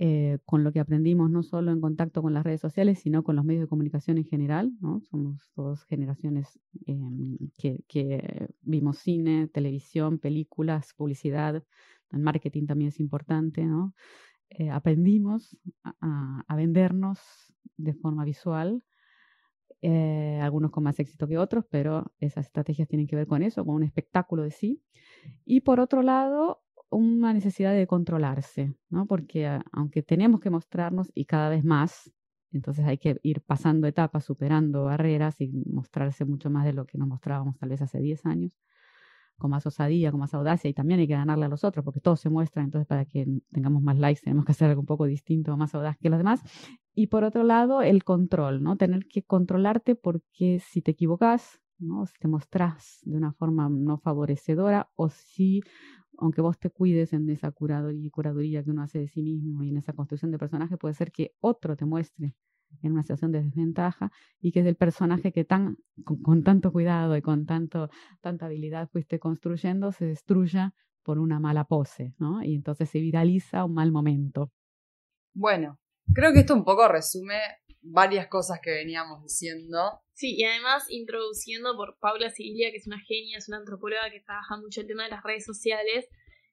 eh, 0.00 0.38
con 0.44 0.62
lo 0.62 0.70
que 0.72 0.78
aprendimos 0.80 1.28
no 1.30 1.42
solo 1.42 1.72
en 1.72 1.80
contacto 1.80 2.22
con 2.22 2.32
las 2.34 2.44
redes 2.44 2.60
sociales, 2.60 3.00
sino 3.00 3.24
con 3.24 3.34
los 3.34 3.44
medios 3.44 3.62
de 3.62 3.68
comunicación 3.68 4.18
en 4.18 4.24
general. 4.26 4.72
¿no? 4.80 5.00
Somos 5.00 5.50
dos 5.56 5.84
generaciones 5.84 6.60
eh, 6.86 6.96
que, 7.58 7.80
que 7.88 8.48
vimos 8.60 8.98
cine, 8.98 9.48
televisión, 9.48 10.18
películas, 10.18 10.92
publicidad, 10.96 11.64
el 12.12 12.20
marketing 12.20 12.66
también 12.66 12.88
es 12.90 13.00
importante. 13.00 13.64
¿no? 13.64 13.94
Eh, 14.50 14.70
aprendimos 14.70 15.56
a, 15.84 16.42
a- 16.46 16.56
vendernos 16.56 17.18
de 17.76 17.94
forma 17.94 18.24
visual, 18.24 18.82
eh, 19.82 20.40
algunos 20.42 20.70
con 20.70 20.84
más 20.84 20.98
éxito 21.00 21.28
que 21.28 21.38
otros, 21.38 21.64
pero 21.70 22.12
esas 22.18 22.46
estrategias 22.46 22.88
tienen 22.88 23.06
que 23.06 23.16
ver 23.16 23.26
con 23.26 23.42
eso, 23.42 23.64
con 23.64 23.76
un 23.76 23.82
espectáculo 23.84 24.42
de 24.42 24.50
sí. 24.50 24.82
Y 25.44 25.60
por 25.62 25.80
otro 25.80 26.02
lado, 26.02 26.62
una 26.90 27.32
necesidad 27.32 27.74
de 27.74 27.86
controlarse, 27.86 28.74
¿no? 28.90 29.06
Porque 29.06 29.46
a- 29.46 29.64
aunque 29.72 30.02
tenemos 30.02 30.40
que 30.40 30.50
mostrarnos 30.50 31.10
y 31.14 31.26
cada 31.26 31.48
vez 31.50 31.64
más, 31.64 32.12
entonces 32.52 32.86
hay 32.86 32.98
que 32.98 33.18
ir 33.22 33.42
pasando 33.42 33.86
etapas, 33.86 34.24
superando 34.24 34.84
barreras 34.84 35.40
y 35.40 35.48
mostrarse 35.70 36.24
mucho 36.24 36.50
más 36.50 36.64
de 36.64 36.72
lo 36.72 36.86
que 36.86 36.96
nos 36.98 37.08
mostrábamos 37.08 37.58
tal 37.58 37.68
vez 37.70 37.82
hace 37.82 38.00
10 38.00 38.24
años, 38.26 38.52
con 39.36 39.50
más 39.50 39.66
osadía, 39.66 40.10
con 40.10 40.20
más 40.20 40.34
audacia 40.34 40.68
y 40.68 40.74
también 40.74 41.00
hay 41.00 41.06
que 41.06 41.14
ganarle 41.14 41.44
a 41.46 41.48
los 41.48 41.62
otros 41.64 41.84
porque 41.84 42.00
todos 42.00 42.20
se 42.20 42.28
muestran, 42.30 42.66
entonces 42.66 42.86
para 42.88 43.04
que 43.04 43.26
tengamos 43.52 43.82
más 43.82 43.98
likes 43.98 44.22
tenemos 44.22 44.44
que 44.44 44.52
hacer 44.52 44.70
algo 44.70 44.80
un 44.80 44.86
poco 44.86 45.04
distinto, 45.06 45.56
más 45.56 45.74
audaz 45.74 45.96
que 45.98 46.10
los 46.10 46.18
demás. 46.18 46.42
Y 46.98 47.06
por 47.06 47.22
otro 47.22 47.44
lado, 47.44 47.80
el 47.80 48.02
control, 48.02 48.60
¿no? 48.60 48.76
Tener 48.76 49.06
que 49.06 49.22
controlarte 49.22 49.94
porque 49.94 50.58
si 50.58 50.82
te 50.82 50.90
equivocas, 50.90 51.60
¿no? 51.78 52.04
Si 52.06 52.14
te 52.18 52.26
mostrás 52.26 52.98
de 53.04 53.16
una 53.16 53.32
forma 53.32 53.68
no 53.68 53.98
favorecedora 53.98 54.90
o 54.96 55.08
si, 55.08 55.62
aunque 56.18 56.40
vos 56.40 56.58
te 56.58 56.70
cuides 56.70 57.12
en 57.12 57.30
esa 57.30 57.52
curaduría 57.52 58.10
curaduría 58.10 58.64
que 58.64 58.70
uno 58.72 58.82
hace 58.82 58.98
de 58.98 59.06
sí 59.06 59.22
mismo 59.22 59.62
y 59.62 59.68
en 59.68 59.76
esa 59.76 59.92
construcción 59.92 60.32
de 60.32 60.38
personaje, 60.38 60.76
puede 60.76 60.94
ser 60.94 61.12
que 61.12 61.36
otro 61.38 61.76
te 61.76 61.84
muestre 61.84 62.34
en 62.82 62.92
una 62.92 63.02
situación 63.02 63.30
de 63.30 63.44
desventaja 63.44 64.10
y 64.40 64.50
que 64.50 64.58
es 64.60 64.66
el 64.66 64.74
personaje 64.74 65.30
que 65.32 65.44
tan, 65.44 65.76
con, 66.04 66.20
con 66.20 66.42
tanto 66.42 66.72
cuidado 66.72 67.16
y 67.16 67.22
con 67.22 67.46
tanto, 67.46 67.90
tanta 68.20 68.46
habilidad 68.46 68.88
fuiste 68.90 69.20
construyendo 69.20 69.92
se 69.92 70.04
destruya 70.06 70.74
por 71.04 71.20
una 71.20 71.38
mala 71.38 71.62
pose, 71.64 72.16
¿no? 72.18 72.42
Y 72.42 72.56
entonces 72.56 72.90
se 72.90 72.98
viraliza 72.98 73.64
un 73.64 73.74
mal 73.74 73.92
momento. 73.92 74.50
Bueno, 75.32 75.78
creo 76.14 76.32
que 76.32 76.40
esto 76.40 76.54
un 76.54 76.64
poco 76.64 76.88
resume 76.88 77.38
varias 77.80 78.26
cosas 78.28 78.60
que 78.62 78.70
veníamos 78.70 79.22
diciendo. 79.22 80.00
Sí, 80.14 80.34
y 80.36 80.44
además 80.44 80.84
introduciendo 80.90 81.76
por 81.76 81.96
Paula 82.00 82.30
Sibilia, 82.30 82.70
que 82.70 82.76
es 82.78 82.86
una 82.86 82.98
genia, 83.00 83.38
es 83.38 83.48
una 83.48 83.58
antropóloga 83.58 84.10
que 84.10 84.20
trabaja 84.20 84.56
mucho 84.56 84.80
el 84.80 84.86
tema 84.88 85.04
de 85.04 85.10
las 85.10 85.22
redes 85.22 85.44
sociales, 85.44 86.08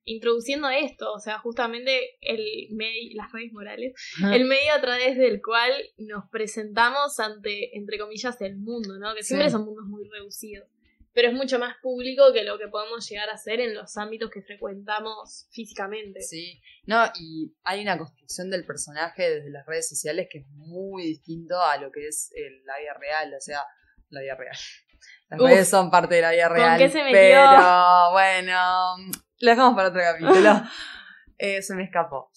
introduciendo 0.08 0.70
esto, 0.70 1.12
o 1.12 1.20
sea, 1.20 1.40
justamente 1.40 2.18
el 2.22 2.46
medio, 2.76 3.12
las 3.16 3.32
redes 3.32 3.52
morales, 3.54 3.94
el 4.32 4.46
medio 4.46 4.72
a 4.76 4.80
través 4.82 5.18
del 5.18 5.42
cual 5.42 5.72
nos 5.98 6.30
presentamos 6.30 7.20
ante, 7.20 7.76
entre 7.76 7.98
comillas, 7.98 8.40
el 8.42 8.56
mundo, 8.58 9.00
¿no? 9.00 9.16
Que 9.16 9.24
siempre 9.24 9.48
Sí. 9.48 9.54
son 9.54 9.66
mundos 9.66 9.86
muy 9.88 10.08
reducidos, 10.08 10.70
pero 11.16 11.30
es 11.30 11.34
mucho 11.34 11.58
más 11.60 11.78
público 11.82 12.34
que 12.34 12.44
lo 12.44 12.60
que 12.60 12.68
podemos 12.68 13.08
llegar 13.10 13.30
a 13.30 13.36
hacer 13.36 13.62
en 13.62 13.74
los 13.74 13.96
ámbitos 13.96 14.30
que 14.30 14.42
frecuentamos 14.42 15.48
físicamente. 15.50 16.22
Sí, 16.22 16.62
no, 16.86 17.06
y 17.18 17.56
hay 17.64 17.82
una 17.82 17.98
construcción 17.98 18.50
del 18.50 18.66
personaje 18.66 19.30
desde 19.30 19.50
las 19.50 19.66
redes 19.66 19.88
sociales 19.88 20.28
que 20.30 20.40
es 20.40 20.48
muy 20.50 21.04
distinto 21.04 21.60
a 21.62 21.78
lo 21.78 21.90
que 21.90 22.10
es 22.10 22.34
eh, 22.36 22.62
la 22.66 22.78
vida 22.80 22.94
real, 23.00 23.34
o 23.34 23.40
sea, 23.40 23.62
la 24.10 24.22
vida 24.22 24.36
real. 24.36 24.58
Las 25.30 25.40
Uf. 25.40 25.48
redes 25.48 25.70
son 25.70 25.90
parte 25.90 26.16
de 26.16 26.22
la 26.22 26.32
vida 26.32 26.48
¿Con 26.50 26.58
real, 26.58 26.78
qué 26.78 26.90
se 26.90 27.02
metió? 27.02 27.14
pero 27.18 28.12
bueno, 28.12 28.96
lo 29.40 29.50
dejamos 29.50 29.76
para 29.76 29.90
otro 29.90 30.02
capítulo. 30.02 30.62
Eh, 31.38 31.62
se 31.62 31.76
me 31.76 31.84
escapó. 31.84 32.32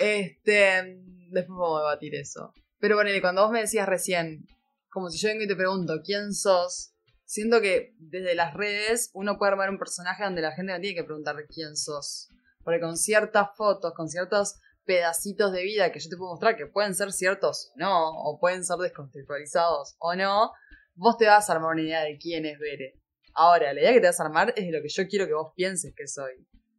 Este, 0.00 0.98
después 1.30 1.46
vamos 1.56 1.78
a 1.78 1.82
debatir 1.82 2.16
eso. 2.16 2.52
Pero 2.80 2.96
bueno, 2.96 3.10
cuando 3.20 3.42
vos 3.42 3.52
me 3.52 3.60
decías 3.60 3.88
recién, 3.88 4.44
como 4.88 5.08
si 5.08 5.18
yo 5.18 5.28
vengo 5.28 5.44
y 5.44 5.46
te 5.46 5.54
pregunto 5.54 6.00
quién 6.04 6.34
sos, 6.34 6.92
siento 7.30 7.60
que 7.60 7.94
desde 7.98 8.34
las 8.34 8.54
redes 8.54 9.12
uno 9.14 9.38
puede 9.38 9.52
armar 9.52 9.70
un 9.70 9.78
personaje 9.78 10.24
donde 10.24 10.42
la 10.42 10.50
gente 10.50 10.72
no 10.72 10.80
tiene 10.80 10.96
que 10.96 11.04
preguntar 11.04 11.36
quién 11.46 11.76
sos. 11.76 12.28
Porque 12.64 12.80
con 12.80 12.96
ciertas 12.96 13.50
fotos, 13.56 13.94
con 13.94 14.08
ciertos 14.08 14.58
pedacitos 14.84 15.52
de 15.52 15.62
vida 15.62 15.92
que 15.92 16.00
yo 16.00 16.10
te 16.10 16.16
puedo 16.16 16.32
mostrar 16.32 16.56
que 16.56 16.66
pueden 16.66 16.92
ser 16.92 17.12
ciertos 17.12 17.70
o 17.76 17.78
no, 17.78 18.10
o 18.10 18.40
pueden 18.40 18.64
ser 18.64 18.78
descontextualizados 18.78 19.94
o 20.00 20.16
no, 20.16 20.50
vos 20.94 21.16
te 21.18 21.26
vas 21.26 21.48
a 21.48 21.52
armar 21.52 21.74
una 21.74 21.82
idea 21.82 22.02
de 22.02 22.18
quién 22.18 22.46
es 22.46 22.58
Bere. 22.58 23.00
Ahora, 23.32 23.72
la 23.72 23.80
idea 23.80 23.92
que 23.92 24.00
te 24.00 24.08
vas 24.08 24.18
a 24.18 24.24
armar 24.24 24.52
es 24.56 24.66
de 24.66 24.72
lo 24.72 24.82
que 24.82 24.88
yo 24.88 25.06
quiero 25.06 25.28
que 25.28 25.34
vos 25.34 25.52
pienses 25.54 25.94
que 25.96 26.08
soy. 26.08 26.32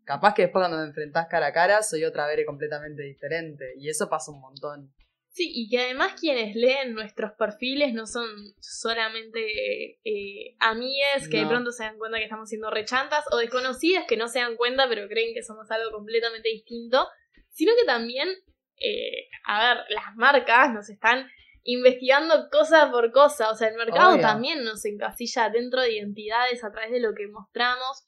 Capaz 0.03 0.33
que 0.33 0.41
después 0.41 0.63
cuando 0.63 0.79
me 0.79 0.83
enfrentás 0.83 1.27
cara 1.29 1.47
a 1.47 1.53
cara 1.53 1.81
soy 1.81 2.03
otra 2.03 2.27
Bere 2.27 2.45
completamente 2.45 3.03
diferente. 3.03 3.73
Y 3.77 3.87
eso 3.87 4.09
pasa 4.09 4.31
un 4.31 4.41
montón. 4.41 4.93
Sí, 5.33 5.49
y 5.55 5.69
que 5.69 5.79
además 5.79 6.19
quienes 6.19 6.55
leen 6.55 6.93
nuestros 6.93 7.31
perfiles 7.37 7.93
no 7.93 8.05
son 8.05 8.27
solamente 8.59 9.99
eh, 10.03 10.57
amigues 10.59 11.29
que 11.29 11.37
de 11.37 11.45
pronto 11.45 11.71
se 11.71 11.83
dan 11.83 11.97
cuenta 11.97 12.17
que 12.17 12.25
estamos 12.25 12.49
siendo 12.49 12.69
rechantas 12.69 13.23
o 13.31 13.37
desconocidas 13.37 14.03
que 14.09 14.17
no 14.17 14.27
se 14.27 14.39
dan 14.39 14.57
cuenta 14.57 14.89
pero 14.89 15.07
creen 15.07 15.33
que 15.33 15.41
somos 15.41 15.71
algo 15.71 15.89
completamente 15.91 16.49
distinto, 16.49 17.07
sino 17.49 17.71
que 17.79 17.85
también, 17.85 18.27
eh, 18.75 19.29
a 19.45 19.75
ver, 19.75 19.85
las 19.89 20.13
marcas 20.17 20.73
nos 20.73 20.89
están 20.89 21.29
investigando 21.63 22.49
cosa 22.51 22.91
por 22.91 23.13
cosa, 23.13 23.51
o 23.51 23.55
sea, 23.55 23.69
el 23.69 23.77
mercado 23.77 24.15
Obvio. 24.15 24.21
también 24.21 24.65
nos 24.65 24.83
encasilla 24.83 25.49
dentro 25.49 25.79
de 25.79 25.93
identidades 25.93 26.61
a 26.65 26.71
través 26.71 26.91
de 26.91 26.99
lo 26.99 27.13
que 27.13 27.29
mostramos, 27.29 28.05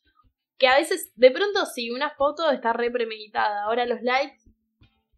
que 0.58 0.68
a 0.68 0.76
veces, 0.76 1.14
de 1.16 1.32
pronto 1.32 1.66
sí, 1.68 1.90
una 1.90 2.10
foto 2.10 2.52
está 2.52 2.74
re 2.74 2.92
premeditada, 2.92 3.64
ahora 3.64 3.86
los 3.86 4.02
likes 4.02 4.43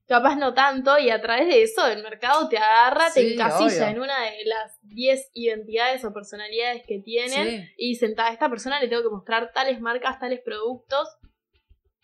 capaz 0.08 0.36
no 0.36 0.54
tanto, 0.54 0.98
y 1.00 1.10
a 1.10 1.22
través 1.22 1.48
de 1.48 1.64
eso 1.64 1.86
el 1.88 2.04
mercado 2.04 2.48
te 2.50 2.58
agarra, 2.58 3.12
te 3.14 3.34
encasilla 3.34 3.66
obvio. 3.86 3.88
en 3.88 4.00
una 4.02 4.22
de 4.24 4.46
las 4.46 4.80
10 4.84 5.30
identidades 5.34 6.04
o 6.06 6.14
personalidades 6.14 6.84
que 6.88 7.00
tienen, 7.00 7.48
Sí. 7.48 7.70
y 7.78 7.88
dicen, 7.90 8.16
"Ta, 8.16 8.28
a 8.28 8.34
esta 8.34 8.50
persona 8.50 8.80
le 8.80 8.88
tengo 8.88 9.04
que 9.04 9.10
mostrar 9.10 9.52
tales 9.54 9.80
marcas, 9.82 10.20
tales 10.20 10.42
productos, 10.42 11.08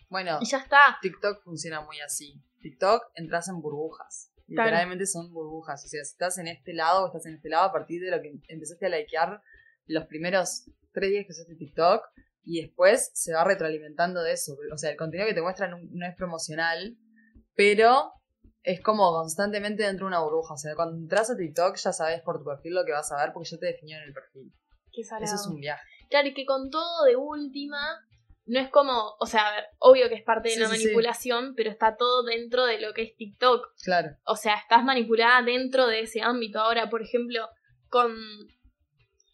Bueno, 0.10 0.40
y 0.42 0.46
ya 0.46 0.58
está. 0.58 0.98
TikTok 1.02 1.44
funciona 1.44 1.82
muy 1.82 2.00
así. 2.02 2.42
TikTok 2.62 3.12
entras 3.16 3.48
en 3.48 3.62
burbujas. 3.62 4.32
Literalmente 4.48 5.06
son 5.06 5.32
burbujas. 5.32 5.86
O 5.86 5.88
sea, 5.88 6.04
si 6.04 6.12
estás 6.12 6.38
en 6.38 6.48
este 6.50 6.74
lado 6.74 7.04
o 7.04 7.08
estás 7.08 7.26
en 7.26 7.36
este 7.36 7.48
lado 7.48 7.70
a 7.70 7.72
partir 7.72 8.02
de 8.02 8.12
lo 8.12 8.22
que 8.22 8.34
empezaste 8.50 8.86
a 8.88 8.90
likear 8.90 9.42
los 9.86 10.06
primeros 10.08 10.70
tres 10.92 11.10
días 11.12 11.26
que 11.26 11.32
usaste 11.32 11.56
TikTok 11.56 12.04
y 12.44 12.62
después 12.62 13.12
se 13.14 13.34
va 13.34 13.46
retroalimentando 13.46 14.22
de 14.22 14.34
eso. 14.34 14.58
O 14.74 14.78
sea, 14.78 14.90
el 14.92 14.98
contenido 14.98 15.28
que 15.30 15.34
te 15.34 15.42
muestran 15.42 15.72
no 15.72 16.06
es 16.06 16.16
promocional, 16.18 16.98
pero 17.62 18.14
es 18.64 18.82
como 18.82 19.12
constantemente 19.12 19.84
dentro 19.84 20.06
de 20.06 20.10
una 20.10 20.24
burbuja. 20.24 20.56
O 20.56 20.58
sea, 20.58 20.76
cuando 20.76 20.98
entras 20.98 21.30
a 21.30 21.38
TikTok 21.38 21.78
ya 21.78 21.94
sabes 21.94 22.22
por 22.22 22.40
tu 22.40 22.46
perfil 22.46 22.74
lo 22.74 22.86
que 22.86 22.92
vas 22.92 23.12
a 23.12 23.24
ver 23.24 23.34
porque 23.34 23.50
ya 23.50 23.58
te 23.60 23.68
definió 23.68 23.98
en 23.98 24.04
el 24.04 24.14
perfil. 24.14 24.52
Qué. 24.92 25.02
Eso 25.02 25.36
es 25.36 25.48
un 25.48 25.60
viaje. 25.60 25.84
Claro, 26.10 26.28
y 26.28 26.34
que 26.34 26.46
con 26.46 26.70
todo 26.72 27.06
de 27.06 27.16
última, 27.16 27.80
no 28.46 28.60
es 28.60 28.70
como, 28.70 29.14
o 29.20 29.26
sea, 29.26 29.48
a 29.48 29.56
ver, 29.56 29.66
obvio 29.78 30.10
que 30.10 30.16
es 30.16 30.24
parte 30.24 30.50
de 30.50 30.56
Sí, 30.56 30.60
la 30.60 30.68
sí, 30.70 30.78
sí. 30.78 30.84
manipulación, 30.86 31.54
pero 31.56 31.70
está 31.70 31.96
todo 31.96 32.24
dentro 32.24 32.66
de 32.66 32.82
lo 32.82 32.94
que 32.94 33.04
es 33.04 33.16
TikTok. 33.16 33.64
Claro. 33.84 34.10
O 34.26 34.36
sea, 34.36 34.56
estás 34.56 34.84
manipulada 34.84 35.44
dentro 35.44 35.88
de 35.88 36.02
ese 36.02 36.22
ámbito. 36.22 36.60
Ahora, 36.60 36.90
por 36.90 37.02
ejemplo, 37.04 37.48
con 37.90 38.12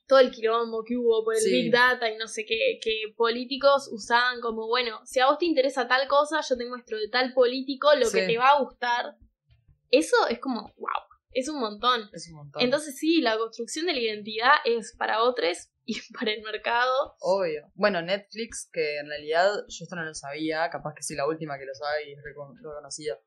todo 0.07 0.19
el 0.19 0.31
quilombo 0.31 0.83
que 0.85 0.95
hubo 0.97 1.23
por 1.23 1.35
el 1.35 1.41
Sí. 1.41 1.51
Big 1.51 1.71
Data 1.71 2.09
y 2.09 2.17
no 2.17 2.27
sé 2.27 2.45
qué, 2.45 2.79
que 2.81 3.13
políticos 3.15 3.89
usaban 3.91 4.39
como, 4.41 4.67
bueno, 4.67 5.01
si 5.05 5.19
a 5.19 5.27
vos 5.27 5.37
te 5.37 5.45
interesa 5.45 5.87
tal 5.87 6.07
cosa, 6.07 6.39
yo 6.41 6.55
te 6.57 6.65
muestro 6.65 6.97
de 6.97 7.09
tal 7.09 7.33
político 7.33 7.89
lo 7.95 8.09
que 8.09 8.25
te 8.25 8.37
va 8.37 8.49
a 8.49 8.61
gustar. 8.61 9.15
Eso 9.91 10.15
es 10.29 10.39
como, 10.39 10.61
wow, 10.77 11.01
es 11.31 11.47
un 11.49 11.59
montón. 11.59 12.09
Es 12.13 12.27
un 12.29 12.37
montón. 12.37 12.61
Entonces 12.61 12.97
sí, 12.97 13.21
la 13.21 13.37
construcción 13.37 13.85
de 13.85 13.93
la 13.93 13.99
identidad 13.99 14.53
es 14.65 14.95
para 14.97 15.23
otros 15.23 15.69
y 15.85 15.95
para 16.17 16.31
el 16.31 16.41
mercado. 16.41 17.15
Obvio. 17.19 17.69
Bueno, 17.75 18.01
Netflix, 18.01 18.69
que 18.71 18.97
en 18.99 19.07
realidad 19.07 19.51
yo 19.67 19.83
esto 19.83 19.95
no 19.95 20.03
lo 20.03 20.13
sabía, 20.13 20.69
capaz 20.69 20.93
que 20.95 21.03
soy 21.03 21.15
la 21.15 21.27
última 21.27 21.57
que 21.57 21.65
lo 21.65 21.73
sabe 21.75 22.09
y 22.09 22.13
es 22.13 22.19
recon- 22.19 22.55
reconocida. 22.57 23.17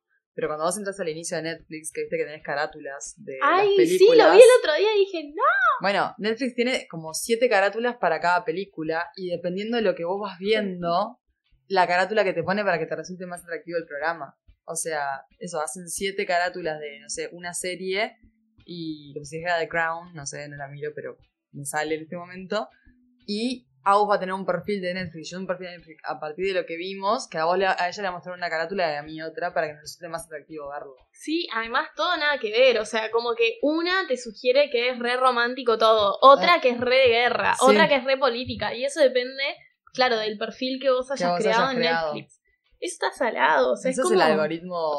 Pero 0.40 0.48
cuando 0.48 0.64
vos 0.64 0.78
entras 0.78 0.98
al 0.98 1.08
inicio 1.10 1.36
de 1.36 1.42
Netflix, 1.42 1.92
que 1.92 2.00
viste 2.00 2.16
que 2.16 2.24
tenés 2.24 2.42
carátulas 2.42 3.14
de 3.18 3.38
Ay, 3.42 3.76
las 3.76 3.88
sí, 3.88 3.98
películas. 3.98 4.28
lo 4.28 4.32
vi 4.32 4.40
el 4.40 4.48
otro 4.58 4.74
día 4.74 4.96
y 4.96 4.98
dije, 5.00 5.32
no. 5.34 5.42
Bueno, 5.82 6.14
Netflix 6.16 6.54
tiene 6.54 6.86
como 6.88 7.12
siete 7.12 7.50
carátulas 7.50 7.96
para 7.98 8.20
cada 8.20 8.42
película 8.42 9.10
y 9.16 9.28
dependiendo 9.28 9.76
de 9.76 9.82
lo 9.82 9.94
que 9.94 10.06
vos 10.06 10.18
vas 10.18 10.38
viendo, 10.38 11.20
la 11.68 11.86
carátula 11.86 12.24
que 12.24 12.32
te 12.32 12.42
pone 12.42 12.64
para 12.64 12.78
que 12.78 12.86
te 12.86 12.96
resulte 12.96 13.26
más 13.26 13.42
atractivo 13.42 13.76
el 13.76 13.84
programa. 13.84 14.34
O 14.64 14.76
sea, 14.76 15.26
eso, 15.38 15.60
hacen 15.60 15.90
siete 15.90 16.24
carátulas 16.24 16.80
de, 16.80 17.00
no 17.00 17.10
sé, 17.10 17.28
una 17.32 17.52
serie 17.52 18.16
y 18.64 19.12
como 19.12 19.26
si 19.26 19.36
dijera 19.36 19.58
The 19.58 19.68
Crown, 19.68 20.14
no 20.14 20.24
sé, 20.24 20.48
no 20.48 20.56
la 20.56 20.68
miro, 20.68 20.92
pero 20.94 21.18
me 21.52 21.66
sale 21.66 21.96
en 21.96 22.02
este 22.04 22.16
momento. 22.16 22.70
Y 23.26 23.68
a 23.82 23.96
vos 23.96 24.08
va 24.10 24.16
a 24.16 24.20
tener 24.20 24.34
un 24.34 24.44
perfil 24.44 24.80
de 24.82 24.92
Netflix, 24.94 25.30
yo 25.30 25.38
un 25.38 25.46
perfil 25.46 25.68
de 25.68 25.76
Netflix 25.78 26.02
a 26.04 26.20
partir 26.20 26.46
de 26.52 26.60
lo 26.60 26.66
que 26.66 26.76
vimos, 26.76 27.26
que 27.28 27.38
a 27.38 27.46
vos 27.46 27.56
le- 27.56 27.66
a 27.66 27.88
ella 27.88 27.96
le 27.96 28.02
va 28.02 28.08
a 28.08 28.12
mostrar 28.12 28.36
una 28.36 28.50
carátula 28.50 28.92
y 28.92 28.96
a 28.96 29.02
mí 29.02 29.22
otra 29.22 29.54
para 29.54 29.66
que 29.68 29.72
nos 29.74 29.82
resulte 29.82 30.08
más 30.08 30.26
atractivo 30.26 30.68
verlo. 30.68 30.96
Sí, 31.12 31.48
además 31.54 31.88
todo 31.96 32.14
nada 32.18 32.38
que 32.38 32.50
ver, 32.52 32.78
o 32.78 32.84
sea, 32.84 33.10
como 33.10 33.34
que 33.34 33.58
una 33.62 34.06
te 34.06 34.16
sugiere 34.16 34.68
que 34.70 34.90
es 34.90 34.98
re 34.98 35.16
romántico 35.16 35.78
todo, 35.78 36.18
otra 36.20 36.60
que 36.60 36.70
es 36.70 36.80
re 36.80 36.96
de 36.96 37.08
guerra, 37.08 37.52
Ah. 37.52 37.56
Sí. 37.58 37.66
otra 37.68 37.88
que 37.88 37.96
es 37.96 38.04
re 38.04 38.18
política, 38.18 38.74
y 38.74 38.84
eso 38.84 39.00
depende, 39.00 39.42
claro, 39.94 40.18
del 40.18 40.36
perfil 40.36 40.78
que 40.80 40.90
vos 40.90 41.10
hayas 41.10 41.30
vos 41.30 41.40
creado 41.40 41.62
hayas 41.62 41.72
en 41.74 41.78
creado. 41.78 42.14
Netflix. 42.14 42.40
Eso 42.80 42.94
está 42.94 43.10
salado, 43.12 43.72
o 43.72 43.76
sea, 43.76 43.90
Ese 43.90 44.00
es 44.00 44.04
es 44.06 44.10
como 44.10 44.22
el 44.22 44.30
algoritmo 44.30 44.94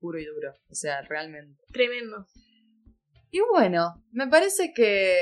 puro 0.00 0.18
y 0.18 0.24
duro, 0.24 0.52
o 0.70 0.74
sea, 0.74 1.02
realmente. 1.02 1.62
tremendo. 1.72 2.26
Y 3.30 3.40
bueno, 3.40 4.02
me 4.10 4.26
parece 4.26 4.72
que 4.74 5.16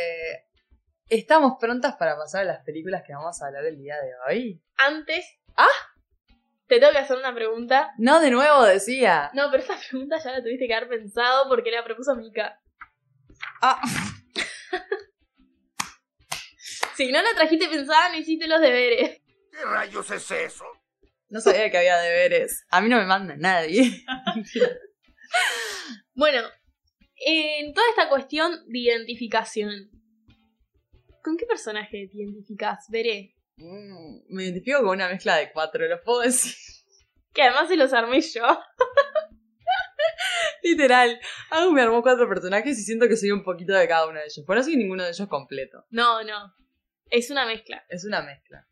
estamos 1.11 1.55
prontas 1.61 1.97
para 1.97 2.17
pasar 2.17 2.43
a 2.43 2.45
las 2.45 2.65
películas 2.65 3.03
que 3.07 3.13
vamos 3.13 3.43
a 3.43 3.47
hablar 3.47 3.65
el 3.67 3.77
día 3.77 3.97
de 3.97 4.13
hoy. 4.27 4.63
Antes, 4.77 5.27
¡ah! 5.57 5.67
Te 6.67 6.79
tengo 6.79 6.93
que 6.93 6.99
hacer 6.99 7.19
una 7.19 7.35
pregunta. 7.35 7.93
No, 7.99 8.21
de 8.21 8.31
nuevo 8.31 8.63
decía. 8.63 9.31
No, 9.35 9.51
pero 9.51 9.63
esa 9.63 9.77
pregunta 9.91 10.19
ya 10.23 10.31
la 10.33 10.43
tuviste 10.43 10.67
que 10.69 10.75
haber 10.75 10.89
pensado 10.89 11.49
porque 11.49 11.71
la 11.73 11.85
propuso 11.85 12.15
Mika. 12.15 12.61
Ah, 13.61 13.81
Si 16.97 17.11
no 17.11 17.23
la 17.23 17.35
trajiste 17.35 17.67
pensada, 17.69 18.11
no 18.11 18.17
hiciste 18.17 18.47
los 18.47 18.61
deberes. 18.61 19.23
¿Qué 19.51 19.65
rayos 19.65 20.11
es 20.11 20.31
eso? 20.31 20.65
no 21.31 21.41
sabía 21.41 21.71
que 21.71 21.79
había 21.79 21.97
deberes. 21.99 22.67
A 22.71 22.81
mí 22.81 22.89
no 22.89 22.97
me 22.99 23.07
manda 23.07 23.37
nadie. 23.37 24.05
Bueno, 26.13 26.43
en 27.25 27.73
toda 27.73 27.89
esta 27.91 28.09
cuestión 28.11 28.53
de 28.67 28.79
identificación, 28.79 29.91
¿con 31.23 31.37
qué 31.37 31.47
personaje 31.47 32.09
te 32.11 32.19
identificás? 32.19 32.87
Veré. 32.91 33.35
Mm, 33.57 34.35
me 34.35 34.45
identifico 34.45 34.79
con 34.79 34.97
una 34.97 35.09
mezcla 35.09 35.37
de 35.37 35.53
cuatro, 35.53 35.87
¿lo 35.87 36.03
puedo 36.03 36.21
decir? 36.21 36.55
Que 37.33 37.43
además 37.43 37.69
se 37.69 37.77
los 37.77 37.93
armé 37.93 38.21
yo. 38.23 38.43
Literal. 40.65 41.21
Hago 41.51 41.71
me 41.71 41.81
armó 41.81 42.03
cuatro 42.03 42.29
personajes 42.29 42.77
y 42.77 42.83
siento 42.83 43.07
que 43.07 43.17
soy 43.17 43.31
un 43.31 43.45
poquito 43.45 43.73
de 43.73 43.87
cada 43.87 44.09
uno 44.09 44.19
de 44.19 44.25
ellos. 44.25 44.43
Pero 44.45 44.59
no 44.59 44.65
soy 44.65 44.77
ninguno 44.77 45.05
de 45.05 45.11
ellos 45.11 45.29
completo. 45.29 45.85
No, 45.91 46.25
no. 46.25 46.53
Es 47.09 47.31
una 47.31 47.47
mezcla. 47.47 47.85
Es 47.89 48.05
una 48.05 48.23
mezcla. 48.23 48.67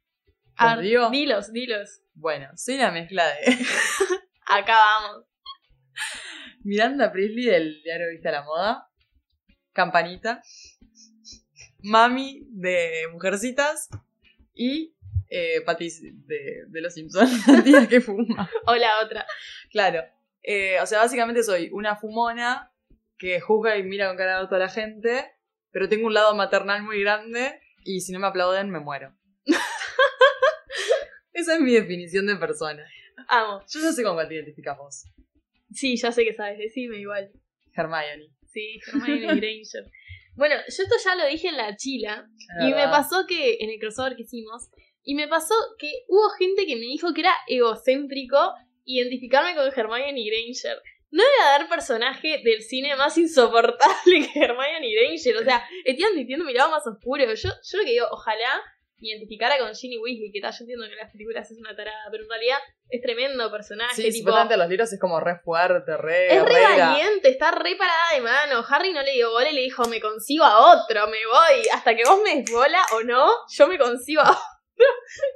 A 0.57 0.75
¿Los 0.75 0.77
ver, 0.79 0.85
digo? 0.87 1.11
dilos, 1.11 1.53
dilos. 1.53 2.01
Bueno, 2.15 2.49
soy 2.57 2.79
la 2.79 2.91
mezcla 2.91 3.29
de 3.29 3.47
Acá 4.47 4.77
vamos. 4.77 5.25
Miranda 6.65 7.13
Priestley 7.13 7.45
del 7.45 7.81
diario 7.83 8.09
Vista 8.11 8.33
la 8.33 8.43
Moda, 8.43 8.89
Campanita, 9.73 10.43
Mami 11.83 12.47
de 12.51 13.09
Mujercitas 13.12 13.89
y 14.55 14.95
eh, 15.31 15.61
Patty 15.64 15.89
de, 16.26 16.64
de 16.68 16.81
Los 16.81 16.95
Simpsons, 16.95 17.47
la 17.49 17.62
tía 17.62 17.89
que 17.89 18.01
fuma. 18.01 18.51
O 18.66 18.74
la 18.74 19.01
otra. 19.05 19.26
Claro. 19.70 20.03
Eh, 20.43 20.81
o 20.81 20.87
sea, 20.87 21.01
básicamente 21.01 21.43
soy 21.43 21.70
una 21.72 21.97
fumona 21.97 22.72
que 23.18 23.41
juzga 23.41 23.76
y 23.76 23.83
mira 23.83 24.09
con 24.09 24.16
cara 24.16 24.39
a 24.39 24.59
la 24.59 24.68
gente, 24.68 25.31
pero 25.70 25.89
tengo 25.89 26.07
un 26.07 26.14
lado 26.14 26.35
maternal 26.35 26.83
muy 26.83 27.01
grande 27.01 27.61
y 27.85 28.01
si 28.01 28.12
no 28.12 28.20
me 28.20 28.29
aplauden 28.29 28.70
me 28.70 28.81
muero. 28.81 29.14
Esa 31.33 31.55
es 31.55 31.61
mi 31.61 31.72
definición 31.72 32.26
de 32.26 32.37
persona. 32.37 32.85
Amo. 33.29 33.62
Yo 33.68 33.81
ya 33.81 33.93
sé 33.93 34.03
con 34.03 34.14
cuál 34.14 34.29
te 34.29 34.35
identificas 34.35 34.79
vos. 34.79 35.05
Sí, 35.72 35.97
ya 35.97 36.11
sé 36.12 36.24
que 36.24 36.35
sabes. 36.35 36.59
Decime 36.59 36.97
igual. 36.97 37.31
Hermione. 37.74 38.31
Sí, 38.47 38.81
Hermione 38.87 39.26
Granger. 39.26 39.91
Bueno, 40.39 40.55
yo 40.55 40.82
esto 40.84 40.95
ya 41.05 41.16
lo 41.16 41.26
dije 41.26 41.49
en 41.49 41.57
la 41.57 41.76
chila. 41.76 42.28
Y 42.61 42.72
me 42.72 42.84
pasó 42.84 43.26
que 43.26 43.59
en 43.61 43.70
el 43.70 43.80
crossover 43.80 44.14
que 44.14 44.22
hicimos, 44.22 44.70
y 45.03 45.16
me 45.16 45.26
pasó 45.26 45.55
que 45.78 46.05
hubo 46.07 46.28
gente 46.39 46.64
que 46.64 46.76
me 46.76 46.82
dijo 46.82 47.12
que 47.12 47.22
era 47.22 47.34
egocéntrico 47.49 48.55
identificarme 48.84 49.57
con 49.57 49.66
Hermione 49.66 50.24
Granger. 50.24 50.80
No 51.11 51.24
iba 51.24 51.49
a 51.49 51.59
dar 51.59 51.68
personaje 51.68 52.41
del 52.45 52.62
cine 52.62 52.95
más 52.95 53.18
insoportable 53.18 54.30
que 54.32 54.39
Hermione 54.39 54.95
Granger. 54.95 55.39
O 55.39 55.45
sea, 55.45 55.68
estoy 55.84 56.05
admitiendo 56.05 56.45
mi 56.45 56.55
lado 56.55 56.70
más 56.70 56.86
oscuro. 56.86 57.24
Yo, 57.24 57.49
yo 57.49 57.78
lo 57.78 57.84
que 57.84 57.91
digo, 57.91 58.07
ojalá 58.12 58.62
identificara 59.01 59.59
con 59.59 59.75
Ginny 59.75 59.99
Weasley, 59.99 60.33
que 60.33 60.41
tal, 60.41 60.53
yo 60.53 60.59
entiendo 60.61 60.87
que 60.87 60.93
en 60.93 60.99
las 60.99 61.13
películas 61.13 61.51
es 61.51 61.59
una 61.59 61.75
tarada, 61.77 62.09
pero 62.11 62.25
en 62.25 62.31
realidad 62.31 62.59
es 62.89 63.03
tremendo 63.03 63.51
personaje. 63.51 63.95
Sí, 63.95 64.03
tipo, 64.03 64.19
supuestamente 64.19 64.57
los 64.57 64.69
libros 64.69 64.93
es 64.93 65.01
como 65.01 65.21
re 65.21 65.39
fuerte, 65.39 65.97
re. 65.97 66.37
es 66.37 66.43
re 66.43 66.49
rega. 66.49 66.91
valiente, 66.91 67.29
está 67.29 67.51
re 67.51 67.77
parada 67.77 68.15
de 68.15 68.21
mano. 68.21 68.65
Harry 68.69 68.93
no 68.93 69.03
le 69.03 69.13
dio 69.13 69.31
bola 69.31 69.51
y 69.51 69.55
le 69.55 69.61
dijo, 69.63 69.85
me 69.87 70.01
consigo 70.01 70.45
a 70.45 70.75
otro, 70.75 71.07
me 71.07 71.25
voy. 71.27 71.69
Hasta 71.73 71.95
que 71.95 72.05
vos 72.05 72.21
me 72.23 72.37
des 72.37 72.51
bola 72.51 72.83
o 72.95 73.03
no, 73.03 73.31
yo 73.49 73.69
me 73.69 73.79
consigo 73.79 74.23
a 74.23 74.31
otro. 74.31 74.59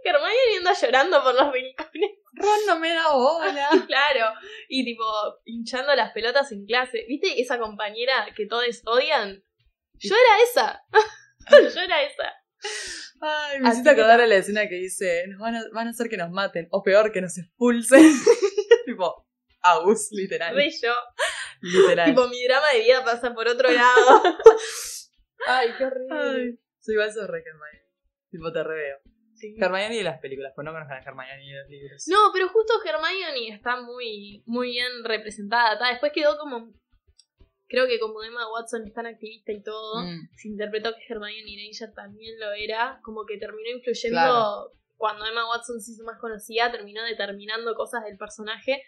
Que 0.02 0.08
Hermione 0.10 0.56
anda 0.58 0.72
llorando 0.72 1.22
por 1.22 1.34
los 1.34 1.52
rincones. 1.52 2.10
Ron 2.34 2.66
no 2.66 2.78
me 2.78 2.92
da 2.94 3.12
bola. 3.12 3.68
Claro. 3.86 4.34
Y 4.68 4.84
tipo, 4.84 5.04
hinchando 5.44 5.94
las 5.94 6.12
pelotas 6.12 6.50
en 6.52 6.64
clase. 6.64 7.04
¿Viste 7.08 7.40
esa 7.40 7.58
compañera 7.58 8.28
que 8.36 8.46
todos 8.46 8.82
odian? 8.86 9.42
Yo 9.98 10.14
era 10.14 10.42
esa. 10.42 10.84
yo 11.74 11.80
era 11.80 12.02
esa. 12.02 12.32
Ay, 13.20 13.60
me 13.60 13.68
hiciste 13.68 13.90
acordar 13.90 14.20
a 14.20 14.26
la 14.26 14.34
escena 14.36 14.68
que 14.68 14.76
dice: 14.76 15.26
nos 15.28 15.38
van, 15.38 15.54
a, 15.54 15.62
van 15.72 15.86
a 15.86 15.90
hacer 15.90 16.08
que 16.08 16.16
nos 16.16 16.30
maten, 16.30 16.68
o 16.70 16.82
peor, 16.82 17.12
que 17.12 17.20
nos 17.20 17.38
expulsen. 17.38 18.02
tipo, 18.86 19.26
Agus, 19.62 20.08
literal. 20.10 20.54
Re 20.54 20.70
yo. 20.70 20.92
Literal. 21.60 22.06
Tipo, 22.06 22.28
mi 22.28 22.42
drama 22.44 22.72
de 22.72 22.80
vida 22.80 23.04
pasa 23.04 23.32
por 23.32 23.46
otro 23.46 23.70
lado. 23.70 24.22
Ay, 25.46 25.68
qué 25.78 25.84
horrible. 25.84 26.16
Ay, 26.18 26.58
soy 26.80 26.94
igual 26.94 27.12
sos 27.12 27.28
re 27.28 27.38
Hermione. 27.38 27.86
Tipo, 28.30 28.52
te 28.52 28.62
reveo. 28.64 28.98
Sí. 29.34 29.54
Hermione 29.58 29.96
de 29.96 30.04
las 30.04 30.18
películas, 30.20 30.52
pues 30.54 30.64
no 30.64 30.72
conozcan 30.72 30.98
a 30.98 31.02
Hermione 31.02 31.44
de 31.44 31.60
los 31.60 31.68
libros. 31.68 32.04
No, 32.08 32.30
pero 32.32 32.48
justo 32.48 32.74
Hermione 32.84 33.54
está 33.54 33.80
muy, 33.80 34.42
muy 34.46 34.68
bien 34.68 35.04
representada. 35.04 35.78
ta, 35.78 35.90
Después 35.90 36.12
quedó 36.12 36.36
como. 36.38 36.72
Creo 37.72 37.86
que 37.86 37.98
como 37.98 38.22
Emma 38.22 38.52
Watson 38.52 38.86
es 38.86 38.92
tan 38.92 39.06
activista 39.06 39.50
y 39.50 39.62
todo, 39.62 40.04
Mm, 40.04 40.28
se 40.36 40.48
interpretó 40.48 40.92
que 40.94 41.00
Hermione 41.08 41.56
Granger 41.56 41.94
también 41.94 42.38
lo 42.38 42.52
era. 42.52 43.00
Como 43.02 43.24
que 43.24 43.38
terminó 43.38 43.70
influyendo. 43.70 44.20
Claro. 44.20 44.70
Cuando 44.98 45.24
Emma 45.24 45.48
Watson 45.48 45.80
se 45.80 45.92
hizo 45.92 46.04
más 46.04 46.20
conocida, 46.20 46.70
terminó 46.70 47.02
determinando 47.02 47.74
cosas 47.74 48.04
del 48.04 48.18
personaje. 48.18 48.82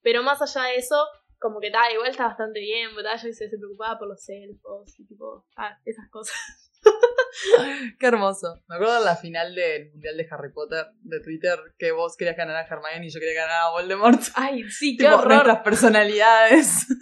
Pero 0.00 0.22
más 0.22 0.40
allá 0.40 0.68
de 0.68 0.76
eso, 0.76 0.96
como 1.38 1.60
que 1.60 1.70
tal, 1.70 1.92
igual 1.92 2.08
está 2.08 2.26
bastante 2.28 2.58
bien. 2.60 2.94
Porque 2.94 3.02
ta, 3.02 3.16
yo 3.16 3.34
se, 3.34 3.50
se 3.50 3.58
preocupaba 3.58 3.98
por 3.98 4.08
los 4.08 4.26
elfos 4.30 4.98
y 4.98 5.06
tipo, 5.06 5.44
ah, 5.56 5.76
esas 5.84 6.08
cosas. 6.08 6.65
Qué 7.98 8.06
hermoso. 8.06 8.62
Me 8.68 8.76
acuerdo 8.76 8.98
de 8.98 9.04
la 9.04 9.16
final 9.16 9.54
del 9.54 9.90
Mundial 9.92 10.16
de 10.16 10.26
Harry 10.30 10.52
Potter 10.52 10.86
de 11.02 11.20
Twitter 11.20 11.58
que 11.78 11.92
vos 11.92 12.16
querías 12.16 12.36
ganar 12.36 12.56
a 12.56 12.66
Hermione 12.66 13.06
y 13.06 13.10
yo 13.10 13.20
quería 13.20 13.42
ganar 13.42 13.60
a 13.62 13.70
Voldemort. 13.70 14.20
Ay, 14.34 14.64
sí, 14.70 14.96
qué 14.96 15.04
tipo, 15.04 15.16
horror. 15.16 15.32
nuestras 15.32 15.60
personalidades. 15.62 16.86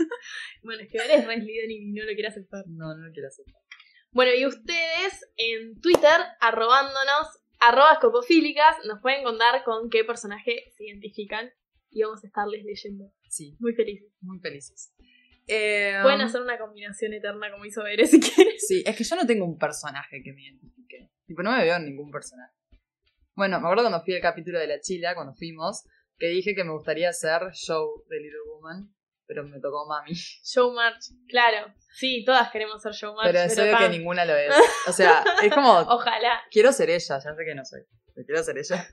Bueno, 0.63 0.83
es 0.83 0.89
que 0.91 0.97
él 0.97 1.11
es 1.11 1.45
y 1.69 1.93
no 1.93 2.05
lo 2.05 2.15
quiere 2.15 2.29
aceptar. 2.29 2.65
No, 2.67 2.97
no 2.97 3.07
lo 3.07 3.13
quiero 3.13 3.29
hacer. 3.29 3.45
Bueno, 4.13 4.33
y 4.33 4.47
ustedes 4.47 5.29
en 5.37 5.79
Twitter, 5.79 6.21
arrobándonos, 6.41 7.29
arroba 7.61 7.93
escopofílicas, 7.93 8.77
nos 8.87 9.03
pueden 9.03 9.25
contar 9.25 9.63
con 9.65 9.91
qué 9.91 10.05
personaje 10.05 10.73
se 10.75 10.85
identifican 10.87 11.51
y 11.91 12.03
vamos 12.03 12.25
a 12.25 12.29
estarles 12.29 12.65
leyendo. 12.65 13.13
Sí, 13.29 13.57
Muy 13.61 13.75
felices. 13.75 14.11
muy 14.23 14.39
felices. 14.41 14.95
Eh, 15.47 15.99
Pueden 16.03 16.21
hacer 16.23 16.41
una 16.41 16.59
combinación 16.59 17.13
eterna 17.13 17.51
como 17.53 17.65
hizo 17.65 17.83
Bere 17.83 18.07
si 18.07 18.21
quieren. 18.21 18.55
Sí, 18.59 18.83
es 18.87 18.97
que 18.97 19.05
yo 19.05 19.17
no 19.17 19.27
tengo 19.27 19.45
un 19.45 19.59
personaje 19.59 20.23
que 20.23 20.33
me 20.33 20.43
identifique. 20.43 21.11
Tipo, 21.27 21.43
no 21.43 21.53
me 21.53 21.63
veo 21.65 21.77
en 21.77 21.85
ningún 21.87 22.11
personaje. 22.11 22.53
Bueno, 23.35 23.59
me 23.61 23.67
acuerdo 23.67 23.83
cuando 23.85 24.03
fui 24.05 24.15
al 24.15 24.23
capítulo 24.23 24.59
de 24.59 24.67
la 24.69 24.81
Chila, 24.81 25.15
cuando 25.15 25.35
fuimos, 25.35 25.83
que 26.19 26.29
dije 26.29 26.55
que 26.55 26.65
me 26.65 26.73
gustaría 26.73 27.13
ser 27.13 27.41
Joe 27.67 28.03
de 28.09 28.21
Little 28.21 28.39
Woman, 28.49 28.95
pero 29.27 29.43
me 29.45 29.59
tocó 29.61 29.87
Mami. 29.89 30.13
Showmarch, 30.45 31.05
claro. 31.29 31.75
Sí, 31.97 32.25
todas 32.25 32.51
queremos 32.51 32.81
ser 32.83 32.93
Showmarch. 32.93 33.27
Pero 33.27 33.41
es 33.41 33.59
obvio 33.59 33.73
ta, 33.73 33.79
que 33.79 33.89
ninguna 33.89 34.25
lo 34.25 34.37
es. 34.37 34.55
O 34.89 34.93
sea, 34.93 35.25
es 35.43 35.53
como, 35.53 35.79
Ojalá. 35.81 36.43
quiero 36.51 36.73
ser 36.73 36.91
ella, 36.91 37.19
ya 37.19 37.35
sé 37.35 37.45
que 37.45 37.55
no 37.55 37.65
soy. 37.65 37.81
pero 38.15 38.27
quiero 38.27 38.43
ser 38.45 38.59
ella. 38.59 38.87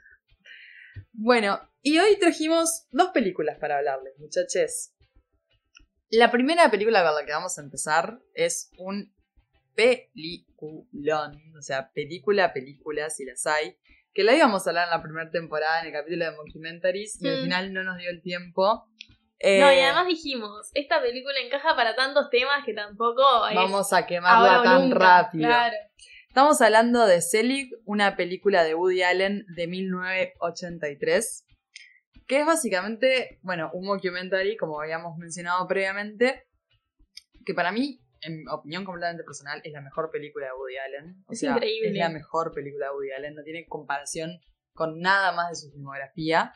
Bueno, 1.14 1.60
y 1.82 2.00
hoy 2.00 2.18
trajimos 2.20 2.88
dos 2.92 3.10
películas 3.10 3.58
para 3.60 3.78
hablarles, 3.78 4.14
muchachos. 4.18 4.92
La 6.12 6.30
primera 6.30 6.70
película 6.70 7.04
con 7.04 7.16
la 7.16 7.26
que 7.26 7.32
vamos 7.32 7.58
a 7.58 7.62
empezar 7.62 8.20
es 8.36 8.70
un 8.78 9.12
peliculón, 9.76 11.42
o 11.58 11.62
sea, 11.62 11.92
película, 11.94 12.52
película, 12.54 13.10
si 13.10 13.26
las 13.26 13.46
hay, 13.48 13.78
que 14.14 14.24
la 14.24 14.36
íbamos 14.36 14.68
a 14.68 14.72
hablar 14.72 14.86
en 14.86 14.92
la 14.92 15.02
primera 15.02 15.30
temporada, 15.32 15.80
en 15.82 15.88
el 15.88 15.94
capítulo 15.94 16.26
de 16.26 16.32
Mockumentaries, 16.36 17.18
y 17.22 17.28
al 17.30 17.38
Mm. 17.40 17.44
final 17.44 17.74
no 17.74 17.84
nos 17.84 17.98
dio 17.98 18.10
el 18.10 18.22
tiempo. 18.22 18.86
No, 19.44 19.72
y 19.72 19.76
Eh, 19.78 19.84
además 19.86 20.06
dijimos, 20.08 20.70
esta 20.76 21.02
película 21.02 21.34
encaja 21.44 21.76
para 21.76 21.96
tantos 21.96 22.30
temas 22.30 22.64
que 22.66 22.74
tampoco 22.74 23.48
es 23.48 23.56
vamos 23.56 23.92
a 23.94 24.06
quemarla 24.06 24.62
tan 24.64 24.84
nunca. 24.90 25.00
rápido. 25.00 25.48
Claro. 25.48 25.76
Estamos 26.28 26.62
hablando 26.62 27.06
de 27.08 27.22
Selig, 27.22 27.72
una 27.86 28.16
película 28.16 28.64
de 28.64 28.76
Woody 28.76 29.02
Allen 29.04 29.46
de 29.56 29.68
1983, 29.68 31.46
que 32.32 32.40
es 32.40 32.46
básicamente, 32.46 33.40
bueno, 33.42 33.70
un 33.74 33.86
mockumentary, 33.86 34.56
como 34.56 34.80
habíamos 34.80 35.18
mencionado 35.18 35.68
previamente, 35.68 36.46
que 37.46 37.54
para 37.54 37.74
mí, 37.74 38.00
en 38.22 38.48
opinión 38.48 38.86
completamente 38.86 39.26
personal, 39.26 39.60
es 39.66 39.74
la 39.74 39.82
mejor 39.82 40.10
película 40.12 40.46
de 40.46 40.54
Woody 40.54 40.78
Allen. 40.78 41.24
O 41.28 41.34
Es 41.34 41.40
sea, 41.42 41.52
increíble. 41.52 41.90
Es 41.90 41.98
la 41.98 42.08
mejor 42.08 42.54
película 42.54 42.86
de 42.86 42.92
Woody 42.94 43.12
Allen, 43.12 43.36
no 43.36 43.44
tiene 43.44 43.66
comparación 43.68 44.40
con 44.74 45.02
nada 45.02 45.34
más 45.34 45.50
de 45.50 45.56
su 45.58 45.72
filmografía. 45.74 46.54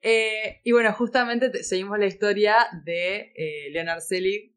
Eh, 0.00 0.62
y 0.64 0.72
bueno, 0.72 0.94
justamente 0.94 1.50
te- 1.50 1.62
seguimos 1.62 1.98
la 1.98 2.06
historia 2.06 2.56
de 2.84 3.32
eh, 3.36 3.68
Leonard 3.70 4.00
Selig, 4.00 4.54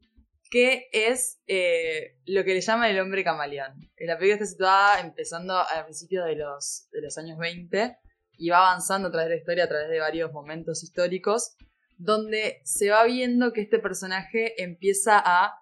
que 0.50 0.88
es 0.90 1.42
eh, 1.48 2.16
lo 2.24 2.44
que 2.44 2.54
le 2.54 2.62
llaman 2.62 2.90
el 2.90 3.00
hombre 3.00 3.24
camaleón. 3.24 3.90
Eh, 3.98 4.06
La 4.06 4.16
película 4.16 4.36
está 4.36 4.46
situada 4.46 5.00
empezando 5.00 5.54
a 5.58 5.84
principios 5.84 6.24
de 6.24 6.36
los, 6.36 6.88
de 6.92 7.02
los 7.02 7.18
años 7.18 7.36
20 7.36 7.98
y 8.38 8.50
va 8.50 8.58
avanzando 8.58 9.08
a 9.08 9.10
través 9.10 9.28
de 9.28 9.34
la 9.34 9.40
historia, 9.40 9.64
a 9.64 9.68
través 9.68 9.88
de 9.88 10.00
varios 10.00 10.32
momentos 10.32 10.82
históricos, 10.82 11.56
donde 11.98 12.60
se 12.64 12.90
va 12.90 13.04
viendo 13.04 13.52
que 13.52 13.62
este 13.62 13.78
personaje 13.78 14.62
empieza 14.62 15.22
a 15.24 15.54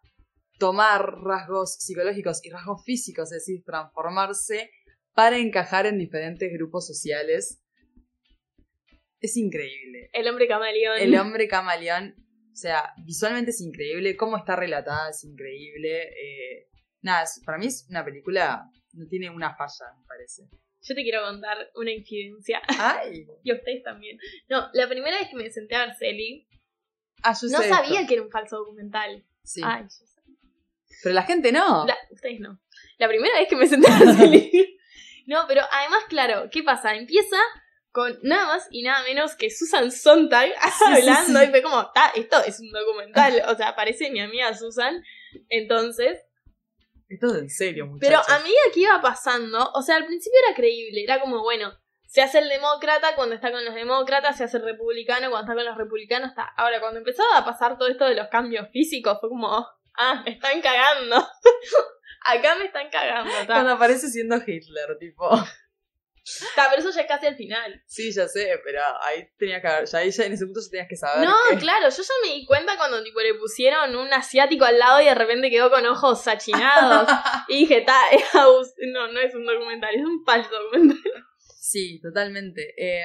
tomar 0.58 1.20
rasgos 1.22 1.76
psicológicos 1.78 2.44
y 2.44 2.50
rasgos 2.50 2.84
físicos, 2.84 3.32
es 3.32 3.46
decir, 3.46 3.62
transformarse 3.64 4.70
para 5.12 5.38
encajar 5.38 5.86
en 5.86 5.98
diferentes 5.98 6.52
grupos 6.52 6.86
sociales. 6.86 7.60
Es 9.20 9.36
increíble. 9.36 10.10
El 10.12 10.28
hombre 10.28 10.48
camaleón. 10.48 10.98
El 10.98 11.14
hombre 11.16 11.48
camaleón, 11.48 12.14
o 12.52 12.56
sea, 12.56 12.92
visualmente 13.04 13.50
es 13.50 13.60
increíble, 13.60 14.16
cómo 14.16 14.36
está 14.36 14.56
relatada 14.56 15.10
es 15.10 15.24
increíble. 15.24 16.02
eh, 16.02 16.68
nada, 17.02 17.24
para 17.44 17.58
mí 17.58 17.66
es 17.66 17.86
una 17.88 18.04
película, 18.04 18.70
no 18.92 19.06
tiene 19.06 19.30
una 19.30 19.54
falla, 19.56 19.94
me 19.98 20.04
parece. 20.06 20.42
Yo 20.86 20.94
te 20.94 21.02
quiero 21.02 21.22
contar 21.22 21.70
una 21.74 21.90
infidencia. 21.90 22.60
Ay, 22.78 23.26
y 23.42 23.50
a 23.50 23.54
ustedes 23.54 23.82
también. 23.82 24.18
No, 24.48 24.68
la 24.74 24.88
primera 24.88 25.18
vez 25.18 25.28
que 25.28 25.36
me 25.36 25.50
senté 25.50 25.74
a 25.74 25.86
ver 25.86 25.94
Selig, 25.96 26.46
ah, 27.22 27.34
no 27.50 27.62
sabía 27.62 28.00
esto. 28.00 28.08
que 28.08 28.14
era 28.14 28.22
un 28.22 28.30
falso 28.30 28.58
documental. 28.58 29.24
Sí, 29.42 29.60
Ay, 29.64 29.82
yo 29.84 30.06
sabía. 30.06 30.38
pero 31.02 31.14
la 31.14 31.22
gente 31.22 31.52
no. 31.52 31.86
La- 31.86 31.96
ustedes 32.10 32.40
no. 32.40 32.60
La 32.98 33.08
primera 33.08 33.38
vez 33.38 33.48
que 33.48 33.56
me 33.56 33.66
senté 33.66 33.88
a 33.90 33.98
ver. 33.98 34.40
No, 35.26 35.46
pero 35.48 35.62
además, 35.72 36.00
claro, 36.10 36.50
¿qué 36.52 36.62
pasa? 36.62 36.94
Empieza 36.96 37.38
con 37.92 38.18
nada 38.22 38.44
más 38.44 38.68
y 38.70 38.82
nada 38.82 39.02
menos 39.04 39.34
que 39.36 39.48
Susan 39.50 39.90
Sontag 39.90 40.50
hablando 40.84 41.42
y 41.42 41.46
fue 41.46 41.62
como, 41.62 41.90
"Ta, 41.92 42.12
esto 42.14 42.44
es 42.44 42.60
un 42.60 42.70
documental, 42.70 43.42
o 43.48 43.54
sea, 43.56 43.68
aparece 43.68 44.10
mi 44.10 44.20
amiga 44.20 44.52
Susan. 44.52 45.02
Entonces, 45.48 46.18
Esto 47.08 47.34
es 47.34 47.42
en 47.42 47.50
serio, 47.50 47.86
muchachos. 47.86 48.24
pero 48.26 48.36
a 48.36 48.40
medida 48.40 48.60
que 48.72 48.80
iba 48.80 49.00
pasando, 49.00 49.70
o 49.74 49.82
sea, 49.82 49.96
al 49.96 50.06
principio 50.06 50.38
era 50.46 50.56
creíble, 50.56 51.02
era 51.04 51.20
como, 51.20 51.42
bueno, 51.42 51.72
se 52.14 52.22
hace 52.22 52.38
el 52.38 52.48
demócrata 52.48 53.16
cuando 53.16 53.34
está 53.34 53.50
con 53.50 53.64
los 53.64 53.74
demócratas, 53.74 54.36
se 54.38 54.44
hace 54.44 54.58
el 54.58 54.62
republicano 54.62 55.30
cuando 55.30 55.50
está 55.50 55.54
con 55.54 55.64
los 55.64 55.76
republicanos. 55.76 56.28
Está... 56.30 56.44
Ahora, 56.56 56.78
cuando 56.78 56.98
empezaba 56.98 57.38
a 57.38 57.44
pasar 57.44 57.76
todo 57.76 57.88
esto 57.88 58.04
de 58.04 58.14
los 58.14 58.28
cambios 58.28 58.68
físicos, 58.70 59.18
fue 59.20 59.28
como, 59.28 59.48
ah, 59.48 60.22
me 60.24 60.30
están 60.30 60.60
cagando. 60.60 61.16
Acá 62.24 62.54
me 62.54 62.66
están 62.66 62.88
cagando. 62.88 63.32
ta. 63.48 63.54
Cuando 63.54 63.72
aparece 63.72 64.08
siendo 64.08 64.36
Hitler, 64.36 64.96
tipo. 65.00 65.28
Ta, 66.56 66.68
pero 66.70 66.80
eso 66.80 66.90
ya 66.90 67.02
es 67.02 67.06
casi 67.06 67.26
al 67.26 67.36
final. 67.36 67.82
Sí, 67.86 68.10
ya 68.12 68.26
sé, 68.28 68.58
pero 68.64 68.80
ahí 69.02 69.28
tenía 69.36 69.60
que 69.60 69.66
haber, 69.68 69.84
ya, 69.86 69.98
ahí 69.98 70.10
ya 70.10 70.24
en 70.24 70.32
ese 70.32 70.46
punto 70.46 70.60
ya 70.62 70.70
tenías 70.70 70.88
que 70.88 70.96
saber. 70.96 71.28
No, 71.28 71.34
que- 71.50 71.58
claro, 71.58 71.88
yo 71.90 72.02
ya 72.02 72.14
me 72.28 72.34
di 72.34 72.46
cuenta 72.46 72.76
cuando 72.78 73.02
tipo 73.04 73.20
le 73.20 73.34
pusieron 73.34 73.94
un 73.94 74.12
asiático 74.12 74.64
al 74.64 74.78
lado 74.78 75.00
y 75.02 75.04
de 75.04 75.14
repente 75.14 75.50
quedó 75.50 75.70
con 75.70 75.84
ojos 75.86 76.26
achinados. 76.26 77.08
y 77.48 77.58
dije, 77.60 77.82
ta, 77.82 78.00
no, 78.34 79.12
no 79.12 79.20
es 79.20 79.34
un 79.34 79.44
documental, 79.44 79.94
es 79.94 80.02
un 80.04 80.24
falso 80.24 80.50
documental. 80.50 80.98
Sí, 81.60 82.00
totalmente. 82.00 82.74
Eh, 82.78 83.04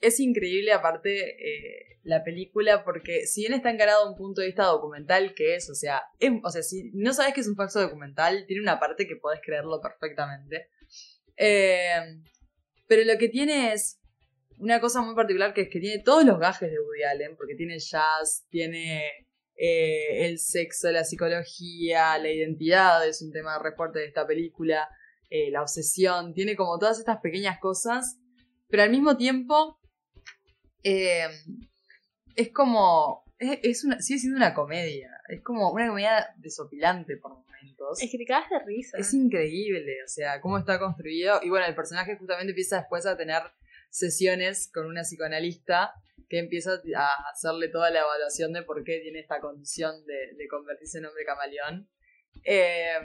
es 0.00 0.20
increíble, 0.20 0.72
aparte, 0.72 1.30
eh, 1.30 1.98
la 2.04 2.22
película, 2.24 2.84
porque 2.84 3.26
si 3.26 3.40
bien 3.42 3.52
está 3.54 3.70
encarado 3.70 4.08
un 4.08 4.16
punto 4.16 4.40
de 4.40 4.46
vista 4.48 4.64
documental, 4.64 5.34
que 5.34 5.56
es, 5.56 5.68
o 5.70 5.74
sea, 5.74 6.02
es- 6.18 6.30
o 6.42 6.50
sea, 6.50 6.62
si 6.62 6.90
no 6.94 7.12
sabes 7.12 7.34
que 7.34 7.40
es 7.40 7.48
un 7.48 7.56
falso 7.56 7.80
documental, 7.80 8.44
tiene 8.46 8.62
una 8.62 8.78
parte 8.78 9.06
que 9.06 9.16
podés 9.16 9.40
creerlo 9.42 9.80
perfectamente. 9.80 10.68
Eh, 11.38 12.20
pero 12.86 13.04
lo 13.04 13.16
que 13.18 13.28
tiene 13.28 13.72
es 13.72 14.00
una 14.58 14.80
cosa 14.80 15.02
muy 15.02 15.14
particular, 15.14 15.54
que 15.54 15.62
es 15.62 15.68
que 15.68 15.78
tiene 15.78 16.02
todos 16.02 16.24
los 16.24 16.38
gajes 16.38 16.70
de 16.70 16.80
Woody 16.80 17.04
Allen, 17.04 17.36
porque 17.36 17.54
tiene 17.54 17.78
jazz, 17.78 18.44
tiene 18.50 19.04
eh, 19.54 20.26
el 20.26 20.38
sexo, 20.38 20.90
la 20.90 21.04
psicología, 21.04 22.18
la 22.18 22.30
identidad, 22.30 23.06
es 23.06 23.22
un 23.22 23.30
tema 23.30 23.58
re 23.58 23.74
fuerte 23.76 24.00
de 24.00 24.06
esta 24.06 24.26
película 24.26 24.88
eh, 25.30 25.50
la 25.50 25.62
obsesión, 25.62 26.32
tiene 26.34 26.56
como 26.56 26.78
todas 26.78 26.98
estas 26.98 27.18
pequeñas 27.20 27.58
cosas, 27.60 28.18
pero 28.68 28.82
al 28.82 28.90
mismo 28.90 29.16
tiempo 29.16 29.78
es 30.82 32.50
como, 32.54 33.24
es 33.38 33.84
una, 33.84 34.00
sigue 34.00 34.20
siendo 34.20 34.38
una 34.38 34.54
comedia, 34.54 35.10
es 35.28 35.42
como 35.42 35.70
una 35.70 35.88
comedia 35.88 36.34
desopilante 36.36 37.16
por 37.16 37.32
momentos. 37.32 38.02
Es 38.02 38.10
que 38.10 38.18
te 38.18 38.24
cagas 38.24 38.50
de 38.50 38.58
risa. 38.64 38.98
Es 38.98 39.12
increíble, 39.14 40.02
o 40.04 40.08
sea, 40.08 40.40
cómo 40.40 40.58
está 40.58 40.78
construido. 40.78 41.40
Y 41.42 41.50
bueno, 41.50 41.66
el 41.66 41.74
personaje 41.74 42.16
justamente 42.16 42.50
empieza 42.50 42.78
después 42.78 43.06
a 43.06 43.16
tener 43.16 43.42
sesiones 43.90 44.70
con 44.72 44.86
una 44.86 45.02
psicoanalista 45.02 45.94
que 46.28 46.38
empieza 46.38 46.80
a 46.96 47.30
hacerle 47.30 47.68
toda 47.68 47.90
la 47.90 48.00
evaluación 48.00 48.52
de 48.52 48.62
por 48.62 48.84
qué 48.84 49.00
tiene 49.00 49.20
esta 49.20 49.40
condición 49.40 50.04
de, 50.04 50.34
de 50.36 50.48
convertirse 50.48 50.98
en 50.98 51.06
hombre 51.06 51.24
camaleón. 51.24 51.88
Eh, 52.44 52.98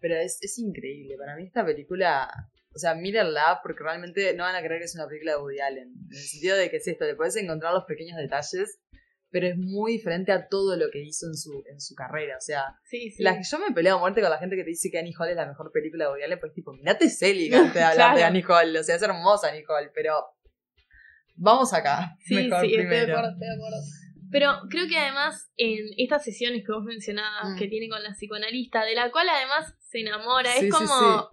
pero 0.00 0.16
es, 0.16 0.38
es 0.40 0.58
increíble. 0.58 1.16
Para 1.18 1.36
mí 1.36 1.44
esta 1.44 1.64
película, 1.64 2.30
o 2.74 2.78
sea, 2.78 2.94
mírenla 2.94 3.60
porque 3.62 3.82
realmente 3.82 4.34
no 4.34 4.44
van 4.44 4.56
a 4.56 4.62
creer 4.62 4.80
que 4.80 4.86
es 4.86 4.94
una 4.94 5.06
película 5.06 5.32
de 5.32 5.38
Woody 5.38 5.60
Allen. 5.60 5.92
En 6.10 6.16
el 6.16 6.22
sentido 6.22 6.56
de 6.56 6.70
que 6.70 6.78
es 6.78 6.86
esto, 6.86 7.04
le 7.04 7.14
puedes 7.14 7.36
encontrar 7.36 7.74
los 7.74 7.84
pequeños 7.84 8.16
detalles, 8.16 8.80
pero 9.30 9.46
es 9.46 9.56
muy 9.56 9.92
diferente 9.92 10.32
a 10.32 10.48
todo 10.48 10.76
lo 10.76 10.90
que 10.90 11.00
hizo 11.02 11.26
en 11.26 11.34
su, 11.36 11.62
en 11.70 11.80
su 11.80 11.94
carrera. 11.94 12.36
O 12.36 12.40
sea, 12.40 12.64
Sí, 12.84 13.10
sí. 13.10 13.22
la, 13.22 13.40
yo 13.40 13.58
me 13.58 13.72
peleo 13.72 13.96
a 13.96 13.98
muerte 14.00 14.20
con 14.20 14.30
la 14.30 14.38
gente 14.38 14.56
que 14.56 14.64
te 14.64 14.70
dice 14.70 14.90
que 14.90 14.98
Annie 14.98 15.14
Hall 15.18 15.28
es 15.30 15.36
la 15.36 15.46
mejor 15.46 15.70
película 15.72 16.06
de 16.06 16.10
Woody 16.10 16.36
pues 16.40 16.52
tipo, 16.52 16.72
mirate 16.72 17.08
Selig 17.08 17.54
antes 17.54 17.74
de 17.74 17.82
hablar 17.82 18.16
de. 18.16 18.24
Annie 18.24 18.44
Hall. 18.48 18.76
O 18.76 18.82
sea, 18.82 18.96
es 18.96 19.02
hermosa 19.02 19.48
Annie 19.48 19.64
Hall, 19.68 19.90
pero 19.94 20.14
vamos 21.36 21.72
acá. 21.72 22.16
Sí, 22.20 22.34
mejor 22.34 22.60
sí, 22.62 22.74
estoy 22.74 22.86
de 22.86 23.00
acuerdo, 23.02 23.30
estoy 23.30 23.48
de 23.48 23.54
acuerdo. 23.54 23.78
Pero 24.32 24.52
creo 24.70 24.86
que 24.88 24.96
además 24.96 25.50
en 25.56 25.78
estas 25.96 26.22
sesiones 26.24 26.62
que 26.64 26.72
vos 26.72 26.84
mencionabas 26.84 27.54
Mm. 27.54 27.58
que 27.58 27.66
tiene 27.68 27.88
con 27.88 28.02
la 28.02 28.12
psicoanalista, 28.12 28.84
de 28.84 28.94
la 28.94 29.10
cual 29.10 29.28
además 29.28 29.74
se 29.80 30.00
enamora, 30.00 30.52
Sí, 30.52 30.66
es 30.66 30.72
como. 30.74 31.30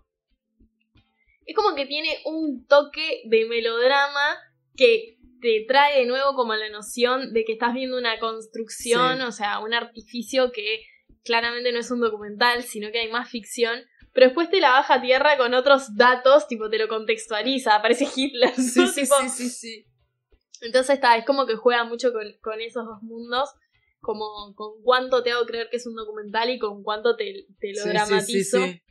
Es 1.46 1.56
como 1.56 1.76
que 1.76 1.86
tiene 1.86 2.10
un 2.26 2.66
toque 2.68 3.22
de 3.26 3.46
melodrama 3.46 4.38
que 4.76 5.17
te 5.42 5.66
trae 5.68 6.00
de 6.00 6.06
nuevo 6.06 6.34
como 6.36 6.56
la 6.56 6.70
noción 6.70 7.34
de 7.34 7.44
que 7.46 7.54
estás 7.54 7.74
viendo 7.74 7.98
una 7.98 8.20
construcción, 8.20 9.18
Sí. 9.18 9.24
o 9.24 9.32
sea, 9.32 9.60
un 9.60 9.74
artificio 9.74 10.52
que 10.52 10.82
claramente 11.24 11.72
no 11.72 11.80
es 11.80 11.92
un 11.92 12.00
documental, 12.00 12.64
sino 12.64 12.92
que 12.92 13.00
hay 13.00 13.12
más 13.12 13.30
ficción. 13.30 13.82
Pero 14.14 14.28
después 14.28 14.50
te 14.50 14.60
la 14.60 14.72
baja 14.72 14.96
a 14.96 15.02
tierra 15.02 15.38
con 15.38 15.54
otros 15.54 15.96
datos, 15.96 16.48
tipo 16.48 16.70
te 16.70 16.80
lo 16.80 16.88
contextualiza, 16.88 17.76
aparece 17.76 18.08
Hitler. 18.16 18.54
Sí, 18.56 18.80
¿no? 18.80 18.88
sí, 18.88 19.02
Tipo, 19.02 19.16
sí, 19.22 19.30
sí, 19.30 19.50
sí. 19.50 19.86
entonces 20.62 20.96
está, 20.96 21.18
es 21.18 21.26
como 21.26 21.46
que 21.46 21.56
juega 21.56 21.84
mucho 21.84 22.12
con, 22.14 22.24
con 22.42 22.60
esos 22.62 22.86
dos 22.86 23.02
mundos, 23.04 23.50
como 24.00 24.26
con 24.56 24.82
cuánto 24.84 25.22
te 25.22 25.32
hago 25.32 25.46
creer 25.46 25.70
que 25.70 25.78
es 25.78 25.86
un 25.86 25.96
documental 25.96 26.50
y 26.50 26.58
con 26.60 26.82
cuánto 26.84 27.16
te, 27.16 27.46
te 27.60 27.74
lo 27.74 27.84
Sí, 27.84 27.90
dramatizo. 27.90 28.58
sí, 28.64 28.72
sí. 28.74 28.82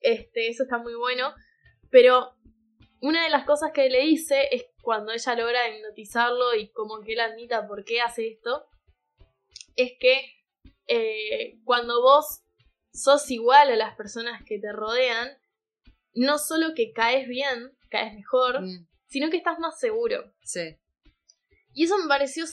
Este, 0.00 0.48
eso 0.48 0.64
está 0.64 0.78
muy 0.78 0.94
bueno. 0.94 1.32
Pero 1.90 2.32
una 3.00 3.22
de 3.22 3.30
las 3.30 3.44
cosas 3.44 3.70
que 3.72 3.88
le 3.90 4.00
dice 4.02 4.48
es 4.50 4.64
cuando 4.82 5.12
ella 5.12 5.34
logra 5.36 5.68
hipnotizarlo 5.68 6.54
y 6.54 6.70
como 6.72 7.00
que 7.00 7.14
él 7.14 7.20
admita 7.20 7.66
por 7.66 7.84
qué 7.84 8.00
hace 8.02 8.28
esto, 8.28 8.66
es 9.76 9.92
que 9.98 10.20
eh, 10.86 11.58
cuando 11.64 12.02
vos 12.02 12.42
sos 12.92 13.30
igual 13.30 13.70
a 13.70 13.76
las 13.76 13.96
personas 13.96 14.42
que 14.44 14.58
te 14.58 14.70
rodean, 14.72 15.30
no 16.14 16.36
solo 16.38 16.74
que 16.76 16.92
caes 16.92 17.26
bien, 17.26 17.72
caes 17.88 18.12
mejor, 18.14 18.60
Mm, 18.60 18.86
sino 19.06 19.30
que 19.30 19.36
estás 19.38 19.58
más 19.58 19.78
seguro. 19.78 20.32
sí. 20.42 20.76
Y 21.74 21.84
eso 21.84 21.96
me 21.96 22.06
pareció 22.06 22.44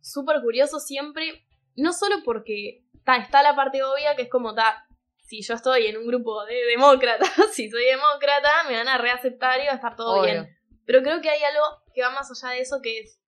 súper 0.00 0.40
curioso 0.40 0.78
siempre, 0.78 1.44
no 1.74 1.92
solo 1.92 2.16
porque 2.24 2.84
ta, 3.04 3.16
está 3.16 3.42
la 3.42 3.56
parte 3.56 3.82
obvia 3.82 4.14
que 4.14 4.22
es 4.22 4.28
como, 4.30 4.54
ta, 4.54 4.86
si 5.26 5.42
yo 5.42 5.54
estoy 5.54 5.86
en 5.86 5.96
un 5.96 6.06
grupo 6.06 6.44
de 6.44 6.54
demócratas, 6.66 7.28
si 7.52 7.68
soy 7.68 7.84
demócrata, 7.84 8.52
me 8.68 8.76
van 8.76 8.86
a 8.86 8.98
reaceptar 8.98 9.60
y 9.60 9.66
va 9.66 9.72
a 9.72 9.76
estar 9.76 9.96
todo 9.96 10.20
Obvio. 10.20 10.32
bien. 10.32 10.57
Pero 10.88 11.02
creo 11.02 11.20
que 11.20 11.28
hay 11.28 11.42
algo 11.42 11.66
que 11.94 12.00
va 12.00 12.08
más 12.08 12.30
allá 12.30 12.54
de 12.54 12.62
eso, 12.62 12.80
que 12.82 13.00
es, 13.00 13.20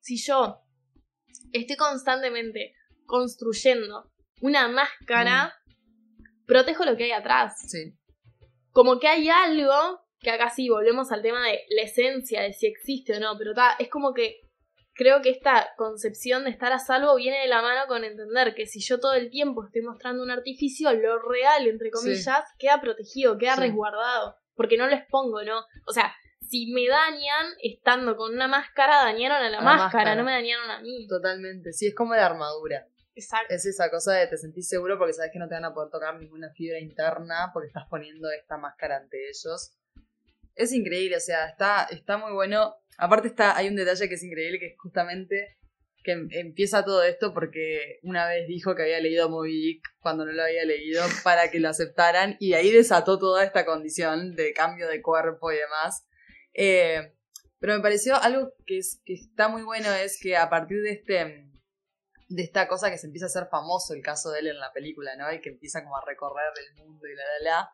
si 0.00 0.16
yo 0.16 0.58
estoy 1.52 1.76
constantemente 1.76 2.74
construyendo 3.06 4.10
una 4.40 4.66
máscara, 4.66 5.54
protejo 6.44 6.84
lo 6.84 6.96
que 6.96 7.04
hay 7.04 7.12
atrás 7.12 7.54
Sí. 7.70 7.94
como 8.72 8.98
que 8.98 9.06
hay 9.06 9.28
algo, 9.28 10.00
que 10.18 10.32
acá 10.32 10.50
sí 10.50 10.68
volvemos 10.68 11.12
al 11.12 11.22
tema 11.22 11.46
de 11.46 11.60
la 11.68 11.82
esencia, 11.82 12.42
de 12.42 12.52
si 12.52 12.66
existe 12.66 13.16
o 13.16 13.20
no, 13.20 13.38
pero 13.38 13.54
ta, 13.54 13.76
es 13.78 13.88
como 13.88 14.12
que 14.12 14.40
creo 14.94 15.22
que 15.22 15.30
esta 15.30 15.68
concepción 15.76 16.42
de 16.42 16.50
estar 16.50 16.72
a 16.72 16.80
salvo 16.80 17.14
viene 17.14 17.38
de 17.38 17.46
la 17.46 17.62
mano 17.62 17.86
con 17.86 18.02
entender 18.02 18.56
que 18.56 18.66
si 18.66 18.80
yo 18.80 18.98
todo 18.98 19.14
el 19.14 19.30
tiempo 19.30 19.64
estoy 19.64 19.82
mostrando 19.82 20.24
un 20.24 20.32
artificio, 20.32 20.92
lo 20.94 21.20
real, 21.22 21.68
entre 21.68 21.92
comillas, 21.92 22.42
queda 22.58 22.80
protegido, 22.80 23.38
queda 23.38 23.54
Sí. 23.54 23.60
resguardado, 23.60 24.34
porque 24.56 24.76
no 24.76 24.88
lo 24.88 24.94
expongo, 24.96 25.44
¿no? 25.44 25.60
O 25.86 25.92
sea, 25.92 26.12
si 26.48 26.72
me 26.72 26.86
dañan 26.88 27.46
estando 27.62 28.16
con 28.16 28.32
una 28.34 28.48
máscara, 28.48 29.04
dañaron 29.04 29.38
a 29.38 29.48
la, 29.50 29.58
A 29.58 29.62
máscara, 29.62 29.84
máscara. 29.84 30.14
no 30.16 30.24
me 30.24 30.32
dañaron 30.32 30.70
a 30.70 30.80
mí. 30.80 31.06
Totalmente. 31.08 31.72
Sí, 31.72 31.86
es 31.88 31.94
como 31.94 32.14
la 32.14 32.26
armadura. 32.26 32.86
Exacto. 33.14 33.52
Es 33.52 33.66
esa 33.66 33.90
cosa 33.90 34.12
de 34.14 34.26
te 34.28 34.38
sentís 34.38 34.68
seguro 34.68 34.96
porque 34.96 35.12
sabes 35.12 35.30
que 35.32 35.38
no 35.40 35.48
te 35.48 35.54
van 35.54 35.64
a 35.64 35.74
poder 35.74 35.90
tocar 35.90 36.16
ninguna 36.18 36.50
fibra 36.54 36.78
interna 36.78 37.50
porque 37.52 37.66
estás 37.68 37.84
poniendo 37.90 38.30
esta 38.30 38.56
máscara 38.58 38.96
ante 38.98 39.28
ellos. 39.28 39.74
Es 40.54 40.72
increíble, 40.72 41.16
o 41.16 41.20
sea, 41.20 41.46
está, 41.48 41.84
está 41.90 42.16
muy 42.16 42.32
bueno. 42.32 42.74
Aparte 42.96 43.28
está, 43.28 43.56
hay 43.56 43.68
un 43.68 43.76
detalle 43.76 44.08
que 44.08 44.14
es 44.14 44.22
increíble 44.24 44.58
que 44.58 44.66
es 44.68 44.74
justamente 44.78 45.56
que 46.04 46.12
em- 46.12 46.28
empieza 46.30 46.84
todo 46.84 47.02
esto 47.02 47.34
porque 47.34 47.98
una 48.02 48.28
vez 48.28 48.46
dijo 48.46 48.74
que 48.76 48.82
había 48.82 49.00
leído 49.00 49.28
Moby 49.28 49.52
Dick 49.52 49.84
cuando 50.00 50.24
no 50.24 50.32
lo 50.32 50.42
había 50.44 50.64
leído 50.64 51.02
para 51.24 51.50
que 51.50 51.58
lo 51.60 51.68
aceptaran 51.68 52.36
y 52.38 52.54
ahí 52.54 52.70
desató 52.70 53.18
toda 53.18 53.44
esta 53.44 53.64
condición 53.66 54.34
de 54.36 54.52
cambio 54.52 54.88
de 54.88 55.02
cuerpo 55.02 55.50
y 55.52 55.56
demás. 55.56 56.06
Eh, 56.60 57.14
pero 57.60 57.74
me 57.74 57.80
pareció 57.80 58.16
algo 58.16 58.52
que, 58.66 58.78
es, 58.78 59.00
que 59.04 59.14
está 59.14 59.46
muy 59.48 59.62
bueno 59.62 59.92
es 59.92 60.18
que 60.20 60.36
a 60.36 60.50
partir 60.50 60.82
de 60.82 60.90
este 60.90 61.44
de 62.30 62.42
esta 62.42 62.66
cosa 62.68 62.90
que 62.90 62.98
se 62.98 63.06
empieza 63.06 63.26
a 63.26 63.28
hacer 63.28 63.46
famoso 63.48 63.94
el 63.94 64.02
caso 64.02 64.30
de 64.30 64.40
él 64.40 64.48
en 64.48 64.58
la 64.58 64.72
película, 64.72 65.16
¿no? 65.16 65.32
Y 65.32 65.40
que 65.40 65.50
empieza 65.50 65.82
como 65.82 65.96
a 65.96 66.04
recorrer 66.04 66.52
el 66.68 66.84
mundo 66.84 67.06
y 67.06 67.14
la 67.14 67.22
la 67.24 67.50
la. 67.50 67.70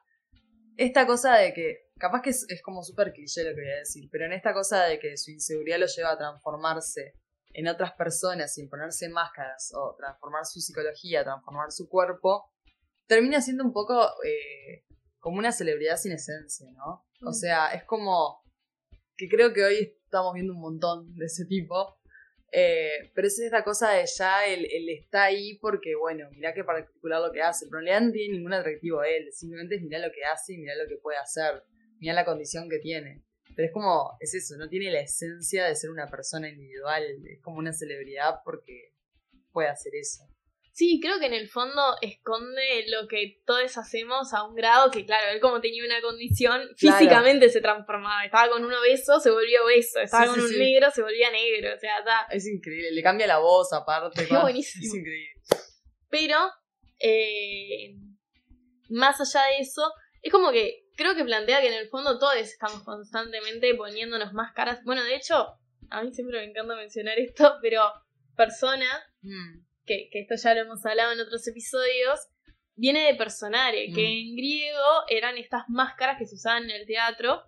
Esta 0.76 1.06
cosa 1.06 1.36
de 1.36 1.52
que, 1.54 1.88
capaz 1.98 2.20
que 2.22 2.30
es, 2.30 2.46
es 2.48 2.62
como 2.62 2.82
súper 2.82 3.12
cliché 3.12 3.42
lo 3.42 3.50
que 3.54 3.62
voy 3.62 3.70
a 3.70 3.78
decir, 3.78 4.08
pero 4.12 4.26
en 4.26 4.32
esta 4.32 4.52
cosa 4.52 4.84
de 4.84 4.98
que 4.98 5.16
su 5.16 5.30
inseguridad 5.32 5.78
lo 5.78 5.86
lleva 5.86 6.12
a 6.12 6.18
transformarse 6.18 7.14
en 7.52 7.68
otras 7.68 7.94
personas 7.94 8.52
sin 8.54 8.68
ponerse 8.68 9.08
máscaras 9.08 9.72
o 9.74 9.94
transformar 9.96 10.44
su 10.44 10.60
psicología, 10.60 11.24
transformar 11.24 11.72
su 11.72 11.88
cuerpo, 11.88 12.52
termina 13.06 13.40
siendo 13.40 13.64
un 13.64 13.72
poco 13.72 14.04
eh, 14.24 14.84
como 15.18 15.38
una 15.38 15.52
celebridad 15.52 15.96
sin 15.96 16.12
esencia, 16.12 16.70
¿no? 16.72 17.06
O 17.22 17.30
Mm. 17.30 17.34
sea, 17.34 17.68
es 17.68 17.84
como 17.84 18.43
que 19.16 19.28
creo 19.28 19.52
que 19.52 19.64
hoy 19.64 19.96
estamos 20.04 20.34
viendo 20.34 20.52
un 20.52 20.60
montón 20.60 21.14
de 21.16 21.26
ese 21.26 21.44
tipo. 21.46 21.98
Eh, 22.56 23.10
pero 23.14 23.26
es 23.26 23.38
esta 23.40 23.64
cosa 23.64 23.90
de 23.90 24.04
ya 24.06 24.46
él, 24.46 24.68
él 24.70 24.88
está 24.88 25.24
ahí 25.24 25.58
porque, 25.58 25.96
bueno, 25.96 26.28
mirá 26.30 26.54
qué 26.54 26.62
particular 26.62 27.20
lo 27.20 27.32
que 27.32 27.42
hace. 27.42 27.66
Pero 27.66 27.80
en 27.80 27.86
realidad 27.86 28.06
no 28.06 28.12
tiene 28.12 28.36
ningún 28.36 28.52
atractivo 28.52 29.02
él. 29.02 29.32
Simplemente 29.32 29.76
es 29.76 29.82
mirá 29.82 29.98
lo 29.98 30.12
que 30.12 30.24
hace 30.24 30.54
y 30.54 30.58
mirá 30.58 30.74
lo 30.76 30.88
que 30.88 30.96
puede 30.96 31.18
hacer. 31.18 31.64
Mirá 31.98 32.14
la 32.14 32.24
condición 32.24 32.68
que 32.68 32.78
tiene. 32.78 33.24
Pero 33.54 33.66
es 33.66 33.72
como, 33.72 34.16
es 34.20 34.34
eso, 34.34 34.56
no 34.56 34.68
tiene 34.68 34.90
la 34.90 35.00
esencia 35.00 35.66
de 35.66 35.76
ser 35.76 35.90
una 35.90 36.08
persona 36.08 36.48
individual, 36.48 37.04
es 37.24 37.40
como 37.40 37.58
una 37.58 37.72
celebridad 37.72 38.40
porque 38.44 38.94
puede 39.52 39.68
hacer 39.68 39.94
eso. 39.94 40.24
Sí, 40.76 40.98
creo 41.00 41.20
que 41.20 41.26
en 41.26 41.34
el 41.34 41.48
fondo 41.48 41.80
esconde 42.02 42.84
lo 42.88 43.06
que 43.06 43.40
todos 43.46 43.78
hacemos 43.78 44.34
a 44.34 44.42
un 44.42 44.56
grado 44.56 44.90
que, 44.90 45.06
claro, 45.06 45.30
él 45.32 45.40
como 45.40 45.60
tenía 45.60 45.84
una 45.84 46.00
condición, 46.02 46.62
Claro. 46.76 46.98
físicamente 46.98 47.48
se 47.48 47.60
transformaba. 47.60 48.24
Estaba 48.24 48.48
con 48.50 48.64
un 48.64 48.72
obeso, 48.72 49.20
se 49.20 49.30
volvía 49.30 49.62
obeso. 49.62 50.00
Estaba 50.00 50.24
Sí, 50.24 50.30
con 50.30 50.40
sí, 50.40 50.46
un 50.46 50.48
sí. 50.48 50.58
negro, 50.58 50.90
se 50.90 51.02
volvía 51.02 51.30
negro. 51.30 51.74
O 51.76 51.78
sea, 51.78 51.98
está. 52.00 52.26
Es 52.30 52.44
increíble, 52.48 52.90
le 52.90 53.02
cambia 53.04 53.28
la 53.28 53.38
voz 53.38 53.72
aparte. 53.72 54.26
Qué 54.26 54.36
buenísimo. 54.36 54.84
Es 54.84 54.94
increíble. 54.94 55.30
Pero, 56.10 56.38
eh, 56.98 57.94
más 58.88 59.20
allá 59.20 59.46
de 59.50 59.58
eso, 59.60 59.92
es 60.22 60.32
como 60.32 60.50
que 60.50 60.86
creo 60.96 61.14
que 61.14 61.24
plantea 61.24 61.60
que 61.60 61.68
en 61.68 61.74
el 61.74 61.88
fondo 61.88 62.18
todos 62.18 62.34
estamos 62.36 62.82
constantemente 62.82 63.74
poniéndonos 63.76 64.32
máscaras. 64.32 64.82
Bueno, 64.84 65.04
de 65.04 65.14
hecho, 65.16 65.54
a 65.90 66.02
mí 66.02 66.12
siempre 66.12 66.38
me 66.40 66.50
encanta 66.50 66.74
mencionar 66.74 67.18
esto, 67.18 67.58
pero 67.62 67.82
persona, 68.36 68.86
Mm, 69.22 69.64
que, 69.86 70.08
que 70.10 70.20
esto 70.20 70.34
ya 70.36 70.54
lo 70.54 70.62
hemos 70.62 70.84
hablado 70.86 71.12
en 71.12 71.20
otros 71.20 71.46
episodios, 71.46 72.20
viene 72.76 73.06
de 73.06 73.14
personare, 73.14 73.86
que 73.94 74.02
Mm. 74.02 74.28
en 74.30 74.36
griego 74.36 75.04
eran 75.08 75.36
estas 75.36 75.62
máscaras 75.68 76.18
que 76.18 76.26
se 76.26 76.34
usaban 76.34 76.64
en 76.64 76.70
el 76.70 76.86
teatro. 76.86 77.42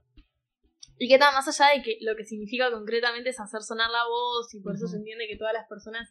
Y 0.98 1.08
que 1.08 1.14
está 1.14 1.30
más 1.32 1.46
allá 1.48 1.76
de 1.76 1.82
que 1.82 1.98
lo 2.00 2.16
que 2.16 2.24
significa 2.24 2.70
concretamente 2.70 3.30
es 3.30 3.38
hacer 3.40 3.62
sonar 3.62 3.90
la 3.90 4.04
voz, 4.06 4.54
y 4.54 4.60
por 4.60 4.74
eso 4.76 4.86
se 4.86 4.96
entiende 4.96 5.28
que 5.28 5.36
todas 5.36 5.52
las 5.52 5.66
personas 5.68 6.10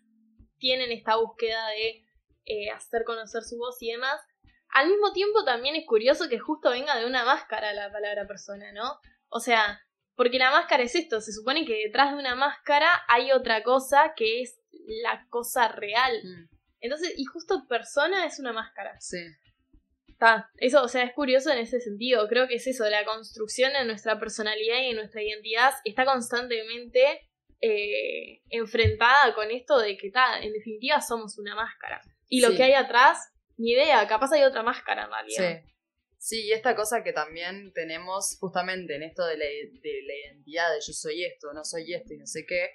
tienen 0.58 0.92
esta 0.92 1.16
búsqueda 1.16 1.68
de 1.70 2.04
eh, 2.46 2.70
hacer 2.70 3.04
conocer 3.04 3.42
su 3.44 3.58
voz 3.58 3.82
y 3.82 3.92
demás. 3.92 4.22
Al 4.70 4.90
mismo 4.90 5.12
tiempo 5.14 5.44
también 5.44 5.76
es 5.76 5.86
curioso 5.88 6.30
que 6.30 6.38
justo 6.38 6.70
venga 6.70 6.98
de 6.98 7.06
una 7.06 7.26
máscara 7.26 7.74
la 7.74 7.92
palabra 7.92 8.28
persona, 8.28 8.72
¿no? 8.74 9.00
O 9.30 9.40
sea, 9.40 9.82
porque 10.16 10.38
la 10.38 10.52
máscara 10.52 10.84
es 10.84 10.94
esto, 10.96 11.20
se 11.20 11.34
supone 11.34 11.66
que 11.66 11.76
detrás 11.86 12.12
de 12.12 12.20
una 12.20 12.36
máscara 12.36 12.90
hay 13.08 13.32
otra 13.32 13.64
cosa 13.64 14.14
que 14.16 14.42
es 14.42 14.60
la 15.04 15.26
cosa 15.30 15.68
real. 15.70 16.14
mm, 16.24 16.50
Entonces, 16.82 17.14
y 17.18 17.26
justo 17.26 17.66
persona 17.68 18.26
es 18.26 18.40
una 18.40 18.54
máscara. 18.54 18.96
sí. 19.00 19.18
Está, 20.08 20.50
eso, 20.60 20.82
o 20.82 20.88
sea, 20.88 21.04
es 21.04 21.14
curioso 21.14 21.52
en 21.52 21.58
ese 21.58 21.82
sentido. 21.82 22.26
Creo 22.30 22.48
que 22.48 22.56
es 22.56 22.66
eso, 22.68 22.88
la 22.90 23.04
construcción 23.04 23.74
de 23.74 23.84
nuestra 23.84 24.18
personalidad 24.18 24.82
y 24.82 24.88
de 24.90 24.94
nuestra 24.94 25.22
identidad 25.22 25.74
está 25.84 26.06
constantemente 26.06 27.28
eh, 27.62 28.42
enfrentada 28.50 29.34
con 29.36 29.52
esto 29.52 29.78
de 29.80 29.98
que, 29.98 30.12
ta, 30.12 30.40
en 30.42 30.54
definitiva, 30.54 31.02
somos 31.02 31.38
una 31.38 31.54
máscara. 31.56 32.02
Y 32.30 32.40
lo 32.42 32.52
Sí. 32.52 32.58
que 32.58 32.64
hay 32.64 32.74
atrás, 32.74 33.18
ni 33.58 33.72
idea, 33.72 34.08
capaz 34.08 34.32
hay 34.32 34.44
otra 34.44 34.64
máscara 34.64 35.04
en 35.06 35.10
realidad. 35.12 35.62
Sí. 35.66 35.72
Sí, 36.18 36.42
y 36.48 36.52
esta 36.54 36.76
cosa 36.76 37.04
que 37.04 37.12
también 37.14 37.72
tenemos 37.74 38.38
justamente 38.40 38.96
en 38.96 39.04
esto 39.04 39.26
de 39.26 39.38
la, 39.38 39.46
de 39.46 40.02
la 40.08 40.14
identidad 40.28 40.70
de 40.74 40.80
yo 40.80 40.94
soy 40.94 41.24
esto, 41.26 41.52
no 41.54 41.64
soy 41.66 41.94
esto 41.94 42.14
y 42.14 42.18
no 42.18 42.26
sé 42.26 42.46
qué, 42.48 42.70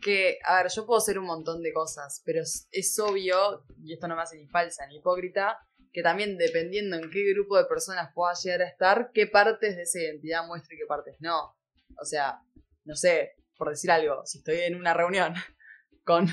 que, 0.00 0.38
a 0.44 0.62
ver, 0.62 0.72
yo 0.72 0.86
puedo 0.86 1.00
ser 1.00 1.18
un 1.18 1.26
montón 1.26 1.62
de 1.62 1.72
cosas, 1.72 2.22
pero 2.24 2.42
es, 2.42 2.68
es 2.72 2.98
obvio, 2.98 3.64
y 3.82 3.92
esto 3.92 4.08
no 4.08 4.16
me 4.16 4.22
hace 4.22 4.36
ni 4.36 4.46
falsa 4.46 4.86
ni 4.86 4.96
hipócrita, 4.96 5.58
que 5.92 6.02
también 6.02 6.38
dependiendo 6.38 6.96
en 6.96 7.10
qué 7.10 7.32
grupo 7.32 7.56
de 7.56 7.64
personas 7.64 8.10
pueda 8.14 8.34
llegar 8.34 8.62
a 8.62 8.68
estar, 8.68 9.10
qué 9.12 9.26
partes 9.26 9.76
de 9.76 9.82
esa 9.82 10.00
identidad 10.00 10.46
muestro 10.46 10.74
y 10.74 10.78
qué 10.78 10.86
partes 10.86 11.16
no. 11.20 11.56
O 12.00 12.04
sea, 12.04 12.40
no 12.84 12.94
sé, 12.94 13.34
por 13.56 13.70
decir 13.70 13.90
algo, 13.90 14.24
si 14.24 14.38
estoy 14.38 14.60
en 14.60 14.76
una 14.76 14.94
reunión 14.94 15.34
con 16.04 16.28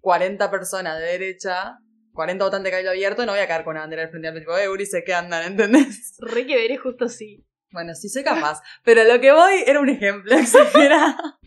40 0.00 0.50
personas 0.50 0.98
de 0.98 1.06
derecha, 1.06 1.78
40 2.14 2.44
votantes 2.44 2.64
de 2.64 2.70
cabello 2.70 2.90
abierto, 2.90 3.26
no 3.26 3.32
voy 3.32 3.40
a 3.40 3.48
caer 3.48 3.64
con 3.64 3.72
una 3.72 3.82
bandera 3.82 4.02
al 4.02 4.10
frente 4.10 4.28
al 4.28 4.38
tipo, 4.38 4.56
eh, 4.56 4.68
Ulises, 4.68 5.04
¿qué 5.04 5.14
andan? 5.14 5.44
¿Entendés? 5.44 6.16
Re 6.18 6.46
que 6.46 6.56
veré 6.56 6.76
justo 6.76 7.08
sí. 7.08 7.46
Bueno, 7.72 7.94
sí 7.94 8.08
soy 8.08 8.24
capaz, 8.24 8.60
pero 8.82 9.04
lo 9.04 9.20
que 9.20 9.30
voy 9.30 9.62
era 9.64 9.78
un 9.78 9.88
ejemplo 9.88 10.34
exagerado. 10.36 11.39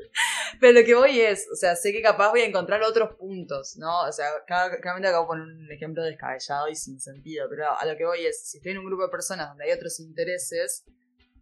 Pero 0.60 0.78
lo 0.80 0.84
que 0.84 0.94
voy 0.94 1.20
es, 1.20 1.48
o 1.50 1.56
sea, 1.56 1.74
sé 1.76 1.92
que 1.92 2.02
capaz 2.02 2.30
voy 2.30 2.40
a 2.42 2.46
encontrar 2.46 2.82
otros 2.82 3.16
puntos, 3.16 3.76
¿no? 3.76 4.02
O 4.02 4.12
sea, 4.12 4.28
claramente 4.46 5.08
acabo 5.08 5.26
poner 5.28 5.44
un 5.46 5.70
ejemplo 5.72 6.02
descabellado 6.02 6.68
y 6.68 6.76
sin 6.76 7.00
sentido, 7.00 7.48
pero 7.48 7.76
a 7.76 7.84
lo 7.84 7.96
que 7.96 8.04
voy 8.04 8.26
es, 8.26 8.48
si 8.48 8.58
estoy 8.58 8.72
en 8.72 8.78
un 8.78 8.86
grupo 8.86 9.02
de 9.04 9.08
personas 9.08 9.48
donde 9.48 9.64
hay 9.64 9.72
otros 9.72 9.98
intereses, 10.00 10.84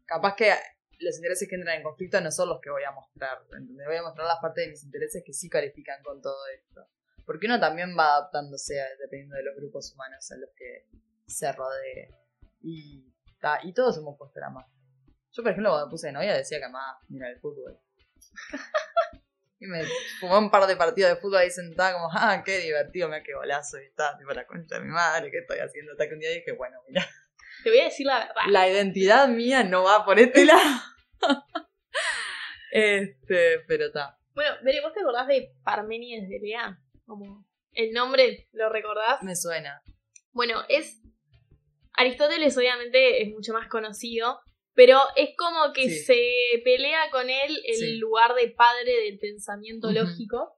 capaz 0.07 0.35
que 0.37 0.53
los 1.01 1.17
intereses 1.17 1.49
que 1.49 1.55
entran 1.57 1.77
en 1.79 1.83
conflicto 1.83 2.21
no 2.21 2.31
son 2.31 2.49
los 2.49 2.61
que 2.61 2.71
voy 2.71 2.83
a 2.85 2.93
mostrar, 2.93 3.39
¿entendés? 3.59 3.87
Voy 3.87 3.97
a 3.97 4.03
mostrar 4.03 4.27
las 4.27 4.39
partes 4.41 4.65
de 4.65 4.71
mis 4.71 4.85
intereses 4.85 5.23
que 5.25 5.33
sí 5.33 5.49
califican 5.49 6.03
con 6.03 6.21
todo 6.21 6.39
esto. 6.55 6.87
Porque 7.25 7.47
uno 7.47 7.59
también 7.61 7.97
va 7.99 8.17
adaptándose 8.17 8.81
a- 8.81 8.89
dependiendo 8.99 9.37
de 9.37 9.45
los 9.45 9.57
grupos 9.57 9.93
humanos 9.95 10.31
a 10.31 10.37
los 10.37 10.51
que 10.57 10.89
se 11.27 11.51
rodee. 11.53 12.15
Y, 12.63 13.05
ta, 13.41 13.61
y 13.63 13.73
todos 13.73 13.97
hemos 13.99 14.19
puesto 14.19 14.41
la. 14.41 14.49
Yo, 15.33 15.43
por 15.43 15.53
ejemplo, 15.53 15.71
cuando 15.71 15.87
me 15.87 15.91
puse 15.91 16.09
de 16.09 16.13
novia 16.13 16.35
decía 16.37 16.59
que 16.59 16.65
amaba 16.65 16.99
mirar 17.09 17.31
el 17.31 17.41
fútbol. 17.41 17.79
Y 19.61 19.67
me 19.67 19.85
fumé 20.19 20.39
un 20.39 20.51
par 20.51 20.67
de 20.67 20.77
partidos 20.77 21.11
de 21.11 21.17
fútbol 21.21 21.39
ahí 21.39 21.51
sentada 21.51 21.93
como, 21.93 22.09
ah, 22.13 22.43
qué 22.45 22.59
divertido, 22.59 23.09
mira 23.09 23.23
qué 23.23 23.35
golazo. 23.35 23.81
Y 23.81 23.87
está, 23.87 24.17
tipo, 24.19 24.33
la 24.33 24.47
concha 24.47 24.77
de 24.79 24.85
mi 24.85 24.91
madre, 24.91 25.31
¿qué 25.31 25.39
estoy 25.39 25.59
haciendo? 25.59 25.93
Hasta 25.93 26.09
que 26.09 26.15
un 26.15 26.21
día 26.21 26.31
dije, 26.31 26.53
bueno, 26.53 26.79
mira, 26.89 27.07
Te 27.63 27.71
voy 27.71 27.81
a 27.81 27.85
decir 27.85 28.07
la 28.07 28.19
verdad. 28.21 28.43
la 28.49 28.69
identidad 28.69 29.29
mía 29.29 29.63
no 29.65 29.85
va 29.85 30.05
por 30.05 30.19
este 30.19 30.47
lado. 30.47 30.81
este, 32.73 33.61
pero 33.67 33.87
está. 33.87 34.19
Bueno, 34.35 34.57
Bere, 34.63 34.81
¿vos 34.81 34.95
te 34.95 35.01
acordás 35.01 35.27
de 35.27 35.53
Parménides 35.65 36.29
de 36.29 36.39
Lea? 36.41 36.79
Como 37.05 37.45
el 37.73 37.93
nombre, 37.93 38.49
¿lo 38.53 38.71
recordás? 38.71 39.23
Me 39.23 39.37
suena. 39.37 39.83
Bueno, 40.33 40.63
es. 40.69 41.03
Aristóteles, 41.93 42.57
obviamente, 42.57 43.23
es 43.23 43.29
mucho 43.31 43.53
más 43.53 43.69
conocido. 43.69 44.41
Pero 44.75 44.99
es 45.17 45.31
como 45.37 45.73
que 45.73 45.89
Sí. 45.91 46.05
se 46.05 46.63
pelea 46.65 47.11
con 47.11 47.29
él 47.29 47.61
el 47.67 47.75
Sí. 47.75 47.97
lugar 47.97 48.35
de 48.35 48.49
padre 48.51 48.93
del 49.05 49.19
pensamiento 49.19 49.91
lógico. 49.91 50.57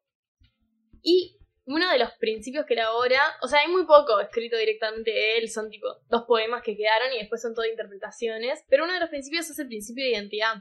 Y 1.02 1.38
uno 1.64 1.90
de 1.90 1.98
los 1.98 2.10
principios 2.18 2.66
que 2.66 2.74
elabora, 2.74 3.20
o 3.42 3.48
sea, 3.48 3.60
hay 3.60 3.68
muy 3.68 3.86
poco 3.86 4.20
escrito 4.20 4.56
directamente 4.56 5.10
de 5.12 5.38
él, 5.38 5.48
son 5.48 5.70
tipo 5.70 5.86
dos 6.10 6.24
poemas 6.26 6.62
que 6.62 6.76
quedaron 6.76 7.12
y 7.14 7.18
después 7.18 7.40
son 7.40 7.54
todo 7.54 7.64
interpretaciones, 7.66 8.64
pero 8.68 8.84
uno 8.84 8.92
de 8.94 9.00
los 9.00 9.08
principios 9.08 9.48
es 9.48 9.58
el 9.58 9.68
principio 9.68 10.04
de 10.04 10.10
identidad. 10.10 10.54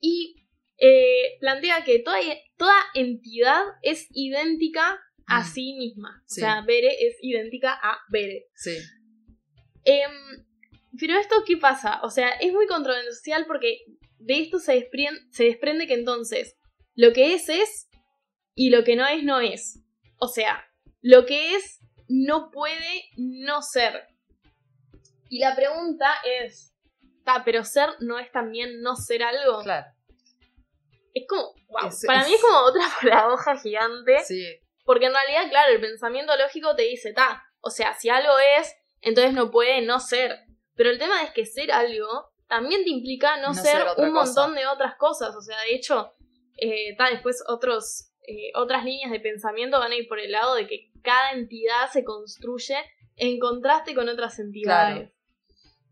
Y 0.00 0.36
eh, 0.76 1.36
plantea 1.40 1.84
que 1.84 2.00
toda, 2.00 2.18
toda 2.58 2.74
entidad 2.94 3.62
es 3.82 4.08
idéntica 4.10 5.00
a 5.26 5.40
Mm. 5.40 5.44
sí 5.44 5.74
misma. 5.78 6.22
Sí. 6.26 6.40
O 6.40 6.44
sea, 6.44 6.62
Bere 6.66 6.88
es 7.06 7.16
idéntica 7.22 7.72
a 7.80 7.98
Bere. 8.10 8.48
Sí. 8.54 8.76
Em, 9.84 10.44
pero 10.98 11.18
esto, 11.18 11.36
¿qué 11.46 11.56
pasa? 11.56 12.00
O 12.02 12.10
sea, 12.10 12.28
es 12.30 12.52
muy 12.52 12.66
controversial 12.66 13.46
porque 13.46 13.78
de 14.18 14.40
esto 14.40 14.58
se 14.58 14.74
desprende, 14.74 15.20
se 15.30 15.44
desprende 15.44 15.86
que 15.86 15.94
entonces 15.94 16.56
lo 16.94 17.12
que 17.12 17.34
es 17.34 17.48
es 17.48 17.88
y 18.54 18.70
lo 18.70 18.84
que 18.84 18.96
no 18.96 19.06
es 19.06 19.22
no 19.24 19.40
es. 19.40 19.80
O 20.18 20.28
sea, 20.28 20.64
lo 21.02 21.26
que 21.26 21.54
es 21.56 21.80
no 22.08 22.50
puede 22.50 23.04
no 23.16 23.62
ser. 23.62 24.06
Y 25.28 25.40
la 25.40 25.56
pregunta 25.56 26.14
es, 26.42 26.72
"Ta, 27.24 27.42
pero 27.44 27.64
ser 27.64 27.90
no 28.00 28.18
es 28.18 28.30
también 28.30 28.80
no 28.82 28.94
ser 28.96 29.22
algo? 29.22 29.62
Claro. 29.62 29.86
Es 31.14 31.24
como, 31.28 31.54
wow, 31.68 31.88
Es- 31.88 32.04
para 32.06 32.20
es- 32.22 32.28
mí 32.28 32.34
es 32.34 32.40
como 32.40 32.58
otra 32.58 32.82
paradoja 33.00 33.56
gigante. 33.58 34.18
Sí. 34.24 34.44
Porque 34.84 35.06
en 35.06 35.12
realidad, 35.14 35.48
claro, 35.50 35.72
el 35.72 35.80
pensamiento 35.80 36.36
lógico 36.36 36.76
te 36.76 36.82
dice, 36.82 37.12
ta, 37.12 37.42
o 37.60 37.70
sea, 37.70 37.94
si 37.94 38.08
algo 38.10 38.32
es, 38.58 38.74
entonces 39.00 39.32
no 39.32 39.50
puede 39.50 39.80
no 39.82 39.98
ser. 40.00 40.40
Pero 40.76 40.90
el 40.90 40.98
tema 40.98 41.22
es 41.22 41.30
que 41.32 41.46
ser 41.46 41.70
algo 41.72 42.06
también 42.48 42.84
te 42.84 42.90
implica 42.90 43.36
no, 43.40 43.48
No 43.48 43.54
ser, 43.54 43.82
un 43.96 44.12
cosa. 44.12 44.42
montón 44.46 44.54
de 44.54 44.66
otras 44.66 44.96
cosas. 44.96 45.34
O 45.36 45.40
sea, 45.40 45.56
de 45.62 45.74
hecho, 45.74 46.12
eh, 46.56 46.94
ta, 46.96 47.10
después 47.10 47.42
otros, 47.48 48.10
eh, 48.26 48.50
otras 48.54 48.84
líneas 48.84 49.10
de 49.10 49.20
pensamiento 49.20 49.78
van 49.78 49.92
a 49.92 49.96
ir 49.96 50.06
por 50.08 50.20
el 50.20 50.30
lado 50.32 50.54
de 50.54 50.66
que 50.66 50.90
cada 51.02 51.32
entidad 51.32 51.90
se 51.92 52.04
construye 52.04 52.76
en 53.16 53.38
contraste 53.38 53.94
con 53.94 54.08
otras 54.08 54.38
entidades. 54.38 55.12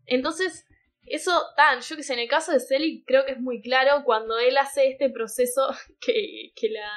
Entonces, 0.05 0.65
eso, 1.05 1.31
tan, 1.55 1.81
yo 1.81 1.95
que 1.95 2.03
sé, 2.03 2.13
en 2.13 2.19
el 2.19 2.29
caso 2.29 2.51
de 2.51 2.59
Selig 2.59 3.03
creo 3.05 3.25
que 3.25 3.33
es 3.33 3.39
muy 3.39 3.61
claro 3.61 4.03
cuando 4.05 4.37
él 4.37 4.57
hace 4.57 4.87
este 4.89 5.09
proceso 5.09 5.67
que, 5.99 6.51
que 6.55 6.69
la, 6.69 6.89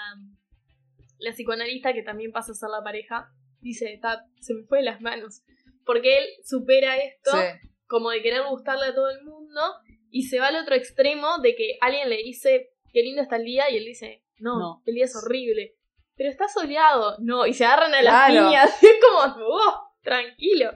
la 1.19 1.33
psicoanalista, 1.33 1.93
que 1.93 2.03
también 2.03 2.33
pasa 2.33 2.53
a 2.53 2.55
ser 2.55 2.69
la 2.71 2.83
pareja, 2.83 3.29
dice, 3.61 3.99
"Ta, 4.01 4.25
se 4.41 4.55
me 4.55 4.65
fue 4.65 4.79
de 4.79 4.85
las 4.85 5.01
manos. 5.01 5.43
Porque 5.85 6.19
él 6.19 6.25
supera 6.45 6.97
esto 6.99 7.31
Sí. 7.33 7.69
Como 7.87 8.11
de 8.11 8.23
querer 8.23 8.43
gustarle 8.49 8.87
a 8.87 8.95
todo 8.95 9.09
el 9.11 9.23
mundo 9.25 9.61
y 10.11 10.25
se 10.25 10.39
va 10.39 10.49
al 10.49 10.57
otro 10.57 10.75
extremo 10.75 11.39
de 11.39 11.55
que 11.55 11.79
alguien 11.81 12.09
le 12.09 12.17
dice, 12.19 12.71
qué 12.93 13.03
lindo 13.03 13.23
está 13.23 13.37
el 13.37 13.45
día, 13.45 13.71
y 13.71 13.77
él 13.77 13.85
dice, 13.85 14.25
no, 14.39 14.59
No. 14.59 14.83
el 14.87 14.95
día 14.95 15.05
es 15.05 15.17
horrible. 15.17 15.75
Pero 16.17 16.31
está 16.31 16.49
soleado. 16.49 17.17
No, 17.19 17.45
y 17.47 17.53
se 17.53 17.65
agarran 17.67 17.93
a 17.95 18.01
las 18.03 18.27
Claro. 18.31 18.47
piñas. 18.49 18.83
Y 18.83 18.87
es 18.87 18.97
como, 19.03 19.47
"Oh, 19.47 19.91
tranquilo. 20.03 20.71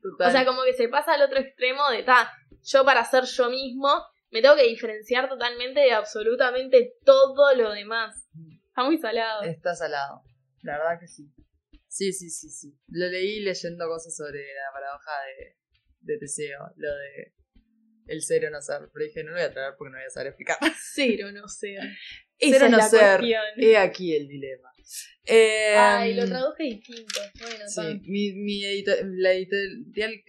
Total. 0.00 0.28
O 0.28 0.30
sea, 0.30 0.44
como 0.46 0.62
que 0.64 0.72
se 0.74 0.88
pasa 0.88 1.14
al 1.14 1.22
otro 1.22 1.38
extremo 1.38 1.88
de, 1.90 2.02
ta, 2.02 2.32
yo 2.62 2.84
para 2.84 3.04
ser 3.04 3.24
yo 3.24 3.50
mismo 3.50 3.88
me 4.30 4.40
tengo 4.42 4.56
que 4.56 4.66
diferenciar 4.68 5.28
totalmente 5.28 5.80
de 5.80 5.92
absolutamente 5.92 6.94
todo 7.04 7.54
lo 7.54 7.70
demás. 7.72 8.28
Está 8.68 8.84
muy 8.84 8.98
salado. 8.98 9.42
Está 9.42 9.74
salado. 9.74 10.22
La 10.62 10.78
verdad 10.78 10.98
que 11.00 11.06
sí. 11.08 11.28
Sí, 11.88 12.12
sí, 12.12 12.30
sí, 12.30 12.48
sí. 12.50 12.74
Lo 12.88 13.06
leí 13.08 13.40
leyendo 13.40 13.86
cosas 13.88 14.16
sobre 14.16 14.38
la 14.38 14.72
paradoja 14.72 15.10
de, 15.26 15.56
de 16.02 16.18
Teseo. 16.18 16.58
Lo 16.76 16.94
de 16.94 17.32
el 18.08 18.22
ser 18.22 18.44
o 18.46 18.50
no 18.50 18.60
ser. 18.60 18.80
Pero 18.92 19.04
dije, 19.06 19.22
no 19.24 19.30
lo 19.30 19.36
voy 19.36 19.44
a 19.44 19.52
traer 19.52 19.74
porque 19.78 19.92
no 19.92 19.98
voy 19.98 20.06
a 20.06 20.10
saber 20.10 20.28
explicar. 20.28 20.58
Cero 20.94 21.30
no 21.32 21.48
ser. 21.48 21.78
Esa 22.38 22.56
Esa 22.56 22.64
es 22.66 22.70
no 22.72 22.76
la 22.78 22.88
ser. 22.88 23.18
cuestión. 23.18 23.42
He 23.58 23.76
aquí 23.76 24.14
el 24.16 24.26
dilema. 24.28 24.68
Eh, 25.24 25.74
Ay, 25.76 26.14
lo 26.14 26.26
traduje 26.26 26.64
distinto. 26.64 27.20
Bueno, 27.40 27.64
Sí, 27.68 27.74
tan- 27.76 28.00
mi, 28.02 28.32
mi 28.32 28.64
edito- 28.64 28.96
la 29.04 29.32
editorial, 29.32 30.22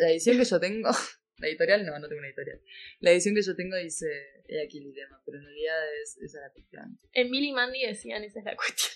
la 0.00 0.10
edición 0.10 0.36
que 0.36 0.44
yo 0.44 0.60
tengo, 0.60 0.90
la 1.38 1.48
editorial 1.48 1.86
no, 1.86 1.98
no 1.98 2.06
tengo 2.08 2.18
una 2.18 2.28
editorial. 2.28 2.60
La 3.00 3.10
edición 3.12 3.34
que 3.34 3.40
yo 3.42 3.56
tengo 3.56 3.76
dice, 3.76 4.06
he 4.46 4.62
aquí 4.62 4.78
el 4.78 4.84
dilema, 4.84 5.20
pero 5.24 5.38
en 5.38 5.44
realidad 5.46 5.76
es, 6.02 6.18
esa 6.18 6.38
es 6.38 6.42
la 6.46 6.52
cuestión. 6.52 6.98
En 7.12 7.30
Billy 7.30 7.48
y 7.48 7.52
Mandy 7.52 7.86
decían, 7.86 8.22
esa 8.22 8.40
es 8.40 8.44
la 8.44 8.54
cuestión. 8.56 8.92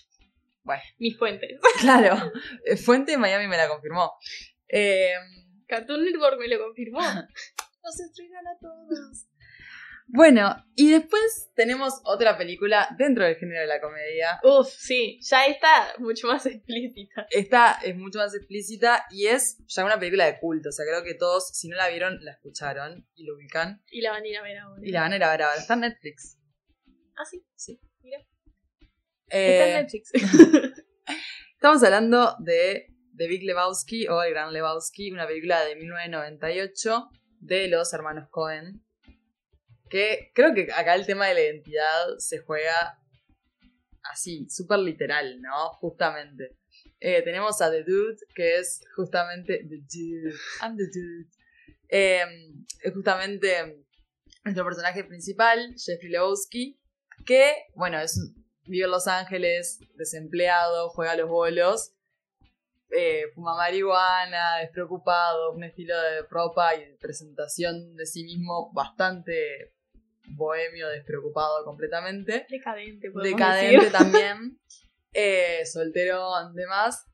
Bueno. 0.62 0.82
Mis 0.98 1.16
fuentes. 1.16 1.58
Claro, 1.80 2.30
eh, 2.66 2.76
Fuente 2.76 3.16
Miami 3.16 3.48
me 3.48 3.56
la 3.56 3.68
confirmó. 3.68 4.12
Eh, 4.68 5.14
Cartoon 5.68 6.04
Network 6.04 6.38
me 6.38 6.48
lo 6.48 6.58
confirmó. 6.58 7.00
nos 7.00 7.96
destruirán 7.96 8.46
a 8.46 8.58
todos. 8.60 9.26
Bueno, 10.10 10.56
y 10.74 10.90
después 10.90 11.50
tenemos 11.54 12.00
otra 12.04 12.38
película 12.38 12.88
dentro 12.98 13.24
del 13.26 13.36
género 13.36 13.60
de 13.60 13.66
la 13.66 13.78
comedia. 13.78 14.40
Uf, 14.42 14.66
sí, 14.66 15.20
ya 15.20 15.44
está 15.44 15.92
mucho 15.98 16.28
más 16.28 16.46
explícita. 16.46 17.26
Esta 17.30 17.78
es 17.84 17.94
mucho 17.94 18.18
más 18.18 18.34
explícita 18.34 19.04
y 19.10 19.26
es 19.26 19.58
ya 19.66 19.84
una 19.84 19.98
película 19.98 20.24
de 20.24 20.38
culto. 20.40 20.70
O 20.70 20.72
sea, 20.72 20.86
creo 20.86 21.04
que 21.04 21.12
todos, 21.12 21.50
si 21.52 21.68
no 21.68 21.76
la 21.76 21.88
vieron, 21.90 22.24
la 22.24 22.32
escucharon 22.32 23.06
y 23.14 23.24
lo 23.24 23.34
ubican. 23.34 23.82
Y 23.90 24.00
la 24.00 24.12
van 24.12 24.22
a 24.22 24.26
ir 24.28 24.38
a 24.38 24.42
ver 24.42 24.56
ahora. 24.56 24.80
Y 24.82 24.90
la 24.92 25.00
van 25.02 25.12
a 25.12 25.16
ir 25.16 25.24
a 25.24 25.30
ver 25.30 25.42
ahora. 25.42 25.60
Está 25.60 25.74
en 25.74 25.80
Netflix. 25.80 26.38
Ah, 27.14 27.24
sí. 27.30 27.44
Sí. 27.54 27.78
Mira. 28.00 28.20
Eh, 29.28 29.52
Está 29.52 29.68
en 29.68 29.82
Netflix. 29.82 30.12
estamos 31.54 31.82
hablando 31.82 32.34
de 32.38 32.86
The 33.18 33.26
Big 33.26 33.42
Lebowski 33.42 34.06
o 34.08 34.22
El 34.22 34.30
Gran 34.30 34.52
Lebowski, 34.52 35.10
una 35.10 35.26
película 35.26 35.64
de 35.64 35.76
1998 35.76 37.08
de 37.40 37.68
los 37.68 37.92
hermanos 37.92 38.28
Cohen. 38.30 38.82
Que 39.90 40.30
creo 40.34 40.54
que 40.54 40.68
acá 40.72 40.94
el 40.94 41.06
tema 41.06 41.26
de 41.26 41.34
la 41.34 41.40
identidad 41.42 42.18
se 42.18 42.38
juega 42.38 42.98
así, 44.10 44.46
súper 44.48 44.78
literal, 44.78 45.40
¿no? 45.40 45.70
Justamente. 45.74 46.56
Eh, 47.00 47.22
tenemos 47.22 47.60
a 47.60 47.70
The 47.70 47.84
Dude, 47.84 48.18
que 48.34 48.56
es 48.56 48.80
justamente 48.94 49.58
The 49.68 49.76
Dude. 49.76 50.34
I'm 50.62 50.76
the 50.76 50.86
Dude. 50.86 51.28
Eh, 51.88 52.24
es 52.82 52.94
justamente 52.94 53.84
nuestro 54.44 54.64
personaje 54.64 55.04
principal, 55.04 55.74
Jeffrey 55.76 56.10
Lebowski, 56.10 56.80
que, 57.26 57.52
bueno, 57.74 57.98
es 57.98 58.18
vive 58.68 58.84
en 58.84 58.90
Los 58.90 59.06
Ángeles, 59.06 59.80
desempleado, 59.94 60.90
juega 60.90 61.12
a 61.12 61.16
los 61.16 61.28
bolos, 61.28 61.92
eh, 62.90 63.24
fuma 63.34 63.54
marihuana, 63.54 64.58
despreocupado, 64.60 65.52
un 65.52 65.64
estilo 65.64 66.00
de 66.00 66.22
ropa 66.22 66.74
y 66.74 66.84
de 66.84 66.96
presentación 66.96 67.96
de 67.96 68.06
sí 68.06 68.24
mismo 68.24 68.72
bastante 68.72 69.74
bohemio, 70.30 70.88
despreocupado 70.88 71.64
completamente 71.64 72.46
Decadente, 72.48 73.10
decadente 73.22 73.76
decir. 73.76 73.92
también, 73.92 74.58
eh, 75.12 75.64
solterón, 75.66 76.54
demás, 76.54 77.04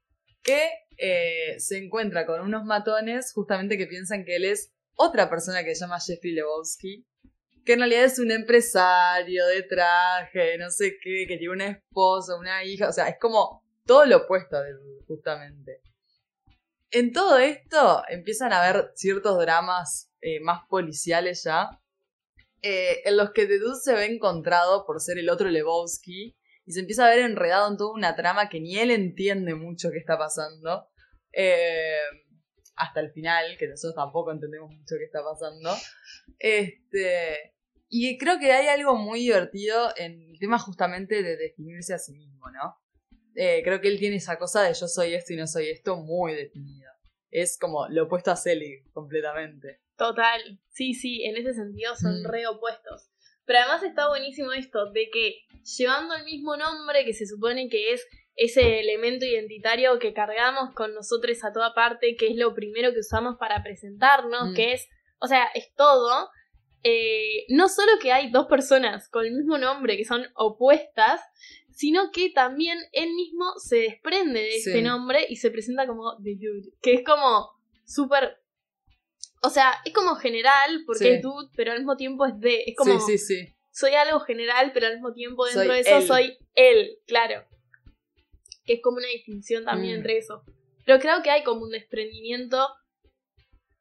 que 0.42 0.70
eh, 0.96 1.58
se 1.58 1.78
encuentra 1.78 2.26
con 2.26 2.40
unos 2.40 2.64
matones 2.64 3.32
justamente 3.32 3.78
que 3.78 3.86
piensan 3.86 4.24
que 4.24 4.36
él 4.36 4.44
es 4.44 4.72
otra 4.96 5.28
persona 5.28 5.64
que 5.64 5.74
se 5.74 5.80
llama 5.80 6.00
Jeffrey 6.00 6.32
Lebowski, 6.34 7.04
que 7.64 7.72
en 7.72 7.80
realidad 7.80 8.04
es 8.04 8.18
un 8.18 8.30
empresario 8.30 9.46
de 9.46 9.62
traje, 9.62 10.58
no 10.58 10.70
sé 10.70 10.98
qué, 11.02 11.26
que 11.26 11.38
tiene 11.38 11.52
una 11.54 11.68
esposa, 11.68 12.36
una 12.36 12.62
hija, 12.62 12.88
o 12.88 12.92
sea, 12.92 13.08
es 13.08 13.16
como 13.18 13.63
todo 13.86 14.06
lo 14.06 14.18
opuesto 14.18 14.60
de 14.60 14.72
justamente. 15.06 15.80
En 16.90 17.12
todo 17.12 17.38
esto 17.38 18.02
empiezan 18.08 18.52
a 18.52 18.62
haber 18.62 18.92
ciertos 18.94 19.38
dramas 19.38 20.12
eh, 20.20 20.40
más 20.40 20.62
policiales 20.68 21.42
ya, 21.44 21.80
eh, 22.62 23.02
en 23.04 23.16
los 23.16 23.32
que 23.32 23.46
The 23.46 23.58
Dude 23.58 23.80
se 23.82 23.94
ve 23.94 24.06
encontrado 24.06 24.86
por 24.86 25.00
ser 25.00 25.18
el 25.18 25.28
otro 25.28 25.48
Lebowski 25.48 26.36
y 26.64 26.72
se 26.72 26.80
empieza 26.80 27.06
a 27.06 27.10
ver 27.10 27.18
enredado 27.18 27.70
en 27.70 27.76
toda 27.76 27.92
una 27.92 28.16
trama 28.16 28.48
que 28.48 28.60
ni 28.60 28.78
él 28.78 28.90
entiende 28.90 29.54
mucho 29.54 29.90
qué 29.90 29.98
está 29.98 30.16
pasando. 30.16 30.88
Eh, 31.32 31.98
hasta 32.76 33.00
el 33.00 33.12
final, 33.12 33.56
que 33.58 33.68
nosotros 33.68 33.94
tampoco 33.94 34.32
entendemos 34.32 34.70
mucho 34.70 34.96
qué 34.98 35.04
está 35.04 35.22
pasando. 35.22 35.74
Este, 36.38 37.54
y 37.88 38.18
creo 38.18 38.38
que 38.38 38.52
hay 38.52 38.68
algo 38.68 38.96
muy 38.96 39.20
divertido 39.20 39.90
en 39.96 40.30
el 40.30 40.38
tema 40.38 40.58
justamente 40.58 41.22
de 41.22 41.36
definirse 41.36 41.94
a 41.94 41.98
sí 41.98 42.12
mismo, 42.14 42.50
¿no? 42.50 42.76
Eh, 43.36 43.62
creo 43.64 43.80
que 43.80 43.88
él 43.88 43.98
tiene 43.98 44.16
esa 44.16 44.38
cosa 44.38 44.62
de 44.62 44.74
yo 44.74 44.86
soy 44.88 45.14
esto 45.14 45.32
y 45.32 45.36
no 45.36 45.46
soy 45.46 45.68
esto 45.68 45.96
muy 45.96 46.34
definida. 46.34 46.90
Es 47.30 47.58
como 47.58 47.88
lo 47.88 48.04
opuesto 48.04 48.30
a 48.30 48.36
Selig 48.36 48.90
completamente. 48.92 49.80
Total. 49.96 50.60
Sí, 50.68 50.94
sí, 50.94 51.24
en 51.24 51.36
ese 51.36 51.52
sentido 51.54 51.94
son 51.96 52.22
Mm. 52.22 52.26
re 52.26 52.46
opuestos. 52.46 53.10
Pero 53.44 53.58
además 53.60 53.82
está 53.82 54.08
buenísimo 54.08 54.52
esto 54.52 54.90
de 54.92 55.08
que 55.12 55.36
llevando 55.76 56.14
el 56.14 56.24
mismo 56.24 56.56
nombre, 56.56 57.04
que 57.04 57.12
se 57.12 57.26
supone 57.26 57.68
que 57.68 57.92
es 57.92 58.06
ese 58.36 58.80
elemento 58.80 59.24
identitario 59.24 59.98
que 59.98 60.12
cargamos 60.12 60.74
con 60.74 60.94
nosotros 60.94 61.44
a 61.44 61.52
toda 61.52 61.74
parte, 61.74 62.16
que 62.16 62.28
es 62.28 62.36
lo 62.36 62.54
primero 62.54 62.92
que 62.92 63.00
usamos 63.00 63.36
para 63.38 63.62
presentarnos, 63.62 64.50
Mm. 64.50 64.54
que 64.54 64.72
es, 64.72 64.88
o 65.20 65.26
sea, 65.28 65.44
es 65.54 65.72
todo. 65.74 66.28
Eh, 66.84 67.46
no 67.48 67.68
solo 67.68 67.92
que 68.00 68.12
hay 68.12 68.30
dos 68.30 68.46
personas 68.46 69.08
con 69.08 69.24
el 69.26 69.32
mismo 69.32 69.58
nombre 69.58 69.96
que 69.96 70.04
son 70.04 70.26
opuestas, 70.34 71.20
sino 71.70 72.10
que 72.12 72.30
también 72.30 72.78
él 72.92 73.14
mismo 73.14 73.46
se 73.58 73.76
desprende 73.76 74.40
de 74.40 74.50
Sí. 74.52 74.70
este 74.70 74.82
nombre 74.82 75.26
y 75.28 75.36
se 75.36 75.50
presenta 75.50 75.86
como 75.88 76.16
The 76.22 76.36
Dude, 76.36 76.68
que 76.80 76.94
es 76.94 77.04
como 77.04 77.50
súper... 77.84 78.36
O 79.42 79.50
sea, 79.50 79.72
es 79.84 79.92
como 79.92 80.14
general, 80.14 80.84
porque 80.86 81.04
Sí. 81.04 81.08
es 81.10 81.22
Dude, 81.22 81.50
pero 81.56 81.72
al 81.72 81.78
mismo 81.78 81.96
tiempo 81.96 82.24
es 82.26 82.38
de... 82.38 82.62
Es 82.66 82.76
como, 82.76 82.98
Sí, 83.00 83.18
sí, 83.18 83.36
sí. 83.44 83.54
soy 83.72 83.92
algo 83.94 84.20
general, 84.20 84.70
pero 84.72 84.86
al 84.86 84.94
mismo 84.94 85.12
tiempo 85.12 85.44
dentro 85.46 85.64
Soy 85.64 85.74
de 85.74 85.80
eso 85.80 85.96
él. 85.96 86.06
soy 86.06 86.38
él, 86.54 86.98
claro. 87.06 87.44
Que 88.64 88.74
es 88.74 88.80
como 88.82 88.98
una 88.98 89.08
distinción 89.08 89.64
también 89.64 89.94
Mm. 89.94 89.96
entre 89.98 90.18
eso. 90.18 90.44
Pero 90.86 90.98
creo 91.00 91.22
que 91.22 91.30
hay 91.30 91.42
como 91.44 91.62
un 91.64 91.70
desprendimiento 91.70 92.68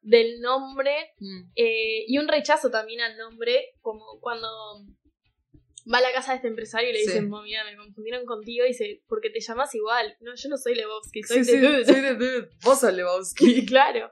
del 0.04 0.40
nombre 0.40 0.94
Mm. 1.18 1.50
eh, 1.56 2.04
y 2.06 2.18
un 2.18 2.28
rechazo 2.28 2.70
también 2.70 3.00
al 3.00 3.16
nombre, 3.16 3.74
como 3.80 4.20
cuando 4.20 4.48
va 5.92 5.98
a 5.98 6.00
la 6.00 6.12
casa 6.12 6.32
de 6.32 6.36
este 6.36 6.48
empresario 6.48 6.88
y 6.90 6.92
le 6.94 6.98
Sí. 7.00 7.06
dicen, 7.08 7.30
"Oh, 7.32 7.42
mira, 7.42 7.62
me 7.64 7.76
confundieron 7.76 8.24
contigo, 8.24 8.64
y 8.64 8.68
dice, 8.68 9.02
porque 9.06 9.28
te 9.30 9.40
llamas 9.40 9.74
igual. 9.74 10.16
No, 10.20 10.34
yo 10.34 10.48
no 10.48 10.56
soy 10.56 10.74
Lebowski, 10.74 11.22
soy 11.22 11.44
Sí, 11.44 11.52
The 11.52 11.58
sí, 11.58 11.66
Dude". 11.66 11.84
soy 11.84 12.00
The 12.00 12.14
Dude. 12.14 12.48
Vos 12.62 12.80
sos 12.80 12.92
Lebowski. 12.94 13.34
claro. 13.66 14.10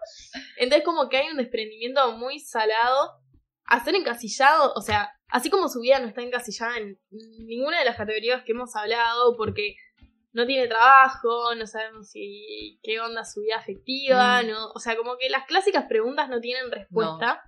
Entonces 0.58 0.84
como 0.84 1.08
que 1.08 1.16
hay 1.18 1.28
un 1.30 1.38
desprendimiento 1.38 2.12
muy 2.18 2.40
salado 2.40 3.12
a 3.64 3.82
ser 3.84 3.94
encasillado, 3.94 4.72
o 4.74 4.80
sea, 4.82 5.10
así 5.28 5.48
como 5.48 5.68
su 5.68 5.80
vida 5.80 5.98
no 5.98 6.08
está 6.08 6.20
encasillada 6.22 6.76
en 6.78 6.98
ninguna 7.46 7.78
de 7.78 7.84
las 7.86 7.96
categorías 7.96 8.42
que 8.44 8.52
hemos 8.52 8.74
hablado, 8.76 9.34
porque 9.38 9.76
no 10.32 10.46
tiene 10.46 10.66
trabajo, 10.68 11.54
no 11.54 11.66
sabemos 11.66 12.10
si 12.10 12.78
qué 12.82 13.00
onda 13.00 13.24
su 13.24 13.40
vida 13.42 13.56
afectiva, 13.56 14.42
Mm. 14.42 14.46
no, 14.48 14.70
o 14.72 14.78
sea, 14.78 14.96
como 14.96 15.16
que 15.18 15.28
las 15.28 15.46
clásicas 15.46 15.84
preguntas 15.88 16.28
no 16.28 16.40
tienen 16.40 16.70
respuesta, 16.70 17.42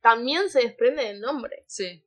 también 0.00 0.48
se 0.50 0.60
desprende 0.60 1.04
del 1.04 1.20
nombre. 1.20 1.64
Sí, 1.66 2.02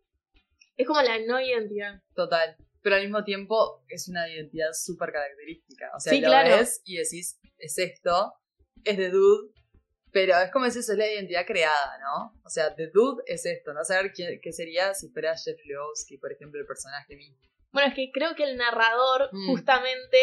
Es 0.77 0.87
como 0.87 1.01
la 1.01 1.19
no 1.19 1.39
identidad. 1.41 2.01
total. 2.15 2.55
Pero 2.81 2.95
al 2.95 3.01
mismo 3.01 3.25
tiempo 3.25 3.83
es 3.89 4.07
una 4.07 4.29
identidad 4.29 4.69
súper 4.71 5.11
característica. 5.11 5.91
O 5.95 5.99
sea, 5.99 6.13
Sí, 6.13 6.21
lo 6.21 6.27
claro. 6.29 6.55
ves 6.57 6.81
y 6.85 6.95
decís, 6.95 7.37
es 7.57 7.77
esto, 7.77 8.33
es 8.85 8.95
The 8.95 9.09
Dude, 9.09 9.51
pero 10.13 10.37
es 10.39 10.49
como 10.51 10.63
decís, 10.65 10.87
es 10.87 10.97
la 10.97 11.11
identidad 11.11 11.45
creada, 11.45 11.97
¿no? 11.99 12.39
O 12.45 12.49
sea, 12.49 12.73
The 12.73 12.87
Dude 12.93 13.21
es 13.27 13.45
esto, 13.45 13.73
no 13.73 13.83
saber 13.83 14.13
qué, 14.15 14.39
qué 14.41 14.53
sería 14.53 14.93
si 14.93 15.09
fuera 15.09 15.35
Jeff 15.37 15.59
Lebowski, 15.65 16.17
por 16.17 16.31
ejemplo, 16.31 16.61
el 16.61 16.65
personaje 16.65 17.15
mismo. 17.17 17.37
Bueno, 17.71 17.89
es 17.89 17.95
que 17.95 18.11
creo 18.11 18.35
que 18.35 18.43
el 18.43 18.57
narrador 18.57 19.29
Mm. 19.31 19.47
justamente 19.47 20.17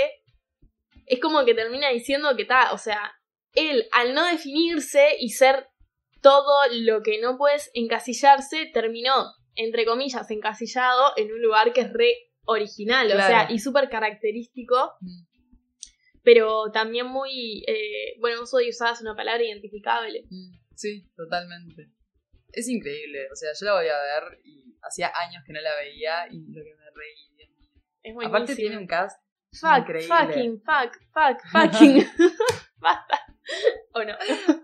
es 1.07 1.21
como 1.21 1.45
que 1.45 1.55
termina 1.55 1.89
diciendo 1.91 2.35
que 2.37 2.43
está, 2.43 2.73
o 2.73 2.79
sea, 2.79 3.13
él 3.55 3.87
al 3.93 4.15
no 4.15 4.27
definirse 4.27 5.17
y 5.21 5.31
ser 5.31 5.69
todo 6.23 6.55
lo 6.73 7.03
que 7.03 7.21
no 7.21 7.39
puedes 7.39 7.71
encasillarse, 7.75 8.67
terminó, 8.75 9.33
entre 9.55 9.85
comillas, 9.85 10.29
encasillado 10.31 11.13
en 11.17 11.33
un 11.33 11.41
lugar 11.41 11.73
que 11.73 11.83
es 11.83 11.93
re 11.93 12.13
original, 12.47 13.07
o 13.09 13.17
sea, 13.17 13.47
y 13.51 13.59
súper 13.59 13.89
característico, 13.89 14.95
Mm. 15.01 15.25
pero 16.23 16.71
también 16.73 17.07
muy, 17.07 17.65
eh, 17.69 18.17
bueno, 18.21 18.41
vos 18.41 18.53
hoy 18.55 18.69
usabas 18.71 19.01
una 19.01 19.15
palabra 19.15 19.45
identificable. 19.45 20.25
Mm, 20.29 20.57
Sí, 20.75 21.09
totalmente. 21.17 21.89
Es 22.53 22.69
increíble, 22.69 23.29
o 23.33 23.35
sea, 23.37 23.51
yo 23.59 23.65
la 23.67 23.75
voy 23.77 23.87
a 23.89 23.99
ver 23.99 24.41
y 24.45 24.77
hacía 24.83 25.11
años 25.27 25.43
que 25.47 25.53
no 25.55 25.61
la 25.63 25.75
veía 25.77 26.27
y 26.31 26.37
lo 26.53 26.63
que 26.63 26.75
me 26.75 26.85
reí. 26.95 27.36
Es 28.07 28.15
buenísimo. 28.15 28.37
Aparte 28.37 28.57
tiene 28.57 28.79
un 28.79 28.87
cast 28.87 29.21
Fuck, 29.53 29.79
increíble. 29.79 30.09
fucking, 30.17 30.63
fuck, 30.63 30.93
fuck, 31.13 31.41
fucking. 31.51 32.07
Basta. 32.79 33.21
¿O 33.95 34.05
no? 34.05 34.15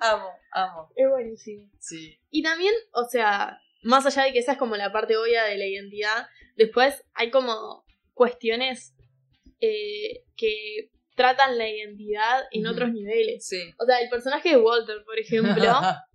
Amo, 0.01 0.31
amo. 0.53 0.89
Es 0.95 1.09
buenísimo. 1.09 1.69
Sí. 1.79 2.19
Y 2.31 2.43
también, 2.43 2.75
o 2.93 3.05
sea, 3.05 3.59
más 3.83 4.05
allá 4.07 4.25
de 4.25 4.33
que 4.33 4.39
esa 4.39 4.53
es 4.53 4.59
como 4.59 4.77
la 4.77 4.93
parte 4.93 5.17
obvia 5.17 5.45
de 5.45 5.57
la 5.57 5.67
identidad, 5.67 6.27
después 6.57 7.05
hay 7.15 7.31
como 7.31 7.85
cuestiones 8.15 8.95
eh, 9.61 10.25
que 10.37 10.91
tratan 11.17 11.59
la 11.59 11.69
identidad 11.69 12.43
en 12.51 12.67
otros 12.67 12.93
niveles. 12.93 13.47
Sí. 13.47 13.73
O 13.79 13.85
sea, 13.87 13.99
el 14.01 14.09
personaje 14.09 14.51
de 14.51 14.57
Walter, 14.59 15.03
por 15.05 15.19
ejemplo, 15.19 15.65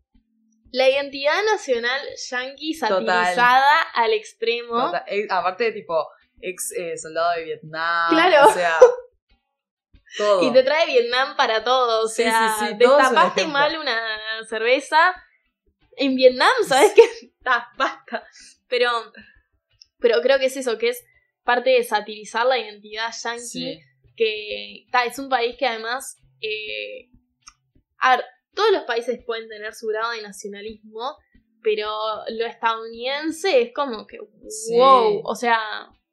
La 0.73 0.89
identidad 0.89 1.41
nacional 1.49 2.01
yankee 2.29 2.77
Total. 2.77 3.05
satirizada 3.05 3.81
al 3.95 4.11
extremo. 4.13 4.73
Total- 4.87 5.03
eh, 5.07 5.25
aparte 5.29 5.63
de 5.63 5.71
tipo 5.71 6.07
ex 6.41 6.71
eh, 6.71 6.97
soldado 6.97 7.31
de 7.37 7.43
Vietnam. 7.45 8.09
Claro. 8.09 8.49
O 8.49 8.53
sea. 8.53 8.77
Todo. 10.17 10.41
Y 10.43 10.53
te 10.53 10.63
trae 10.63 10.85
Vietnam 10.87 11.35
para 11.35 11.63
todo. 11.63 12.05
O 12.05 12.07
Sí, 12.07 12.23
sea, 12.23 12.55
sí, 12.57 12.65
sí, 12.67 12.71
un 12.73 12.77
destapaste 12.79 13.41
ejemplo. 13.41 13.47
mal 13.59 13.77
una 13.77 13.99
cerveza 14.47 15.13
en 15.97 16.15
Vietnam, 16.15 16.49
¿sabes 16.65 16.93
qué? 16.95 17.01
Ah, 17.45 17.67
basta. 17.77 18.25
Pero, 18.67 18.89
pero 19.99 20.21
creo 20.21 20.37
que 20.39 20.45
es 20.47 20.57
eso, 20.57 20.77
que 20.77 20.89
es 20.89 21.03
parte 21.43 21.69
de 21.71 21.83
satirizar 21.83 22.45
la 22.45 22.57
identidad 22.57 23.09
yankee. 23.23 23.39
Sí. 23.45 23.79
Que 24.15 24.85
ta, 24.91 25.05
es 25.05 25.17
un 25.19 25.29
país 25.29 25.55
que 25.57 25.67
además. 25.67 26.17
eh, 26.41 27.09
a 27.99 28.15
ver, 28.17 28.25
todos 28.53 28.71
los 28.71 28.83
países 28.83 29.19
pueden 29.25 29.47
tener 29.49 29.73
su 29.75 29.87
grado 29.87 30.11
de 30.11 30.21
nacionalismo. 30.23 31.17
Pero 31.63 31.89
lo 32.29 32.45
estadounidense 32.45 33.61
es 33.61 33.73
como 33.73 34.07
que. 34.07 34.19
Sí. 34.49 34.75
¡Wow! 34.77 35.21
O 35.25 35.35
sea. 35.35 35.59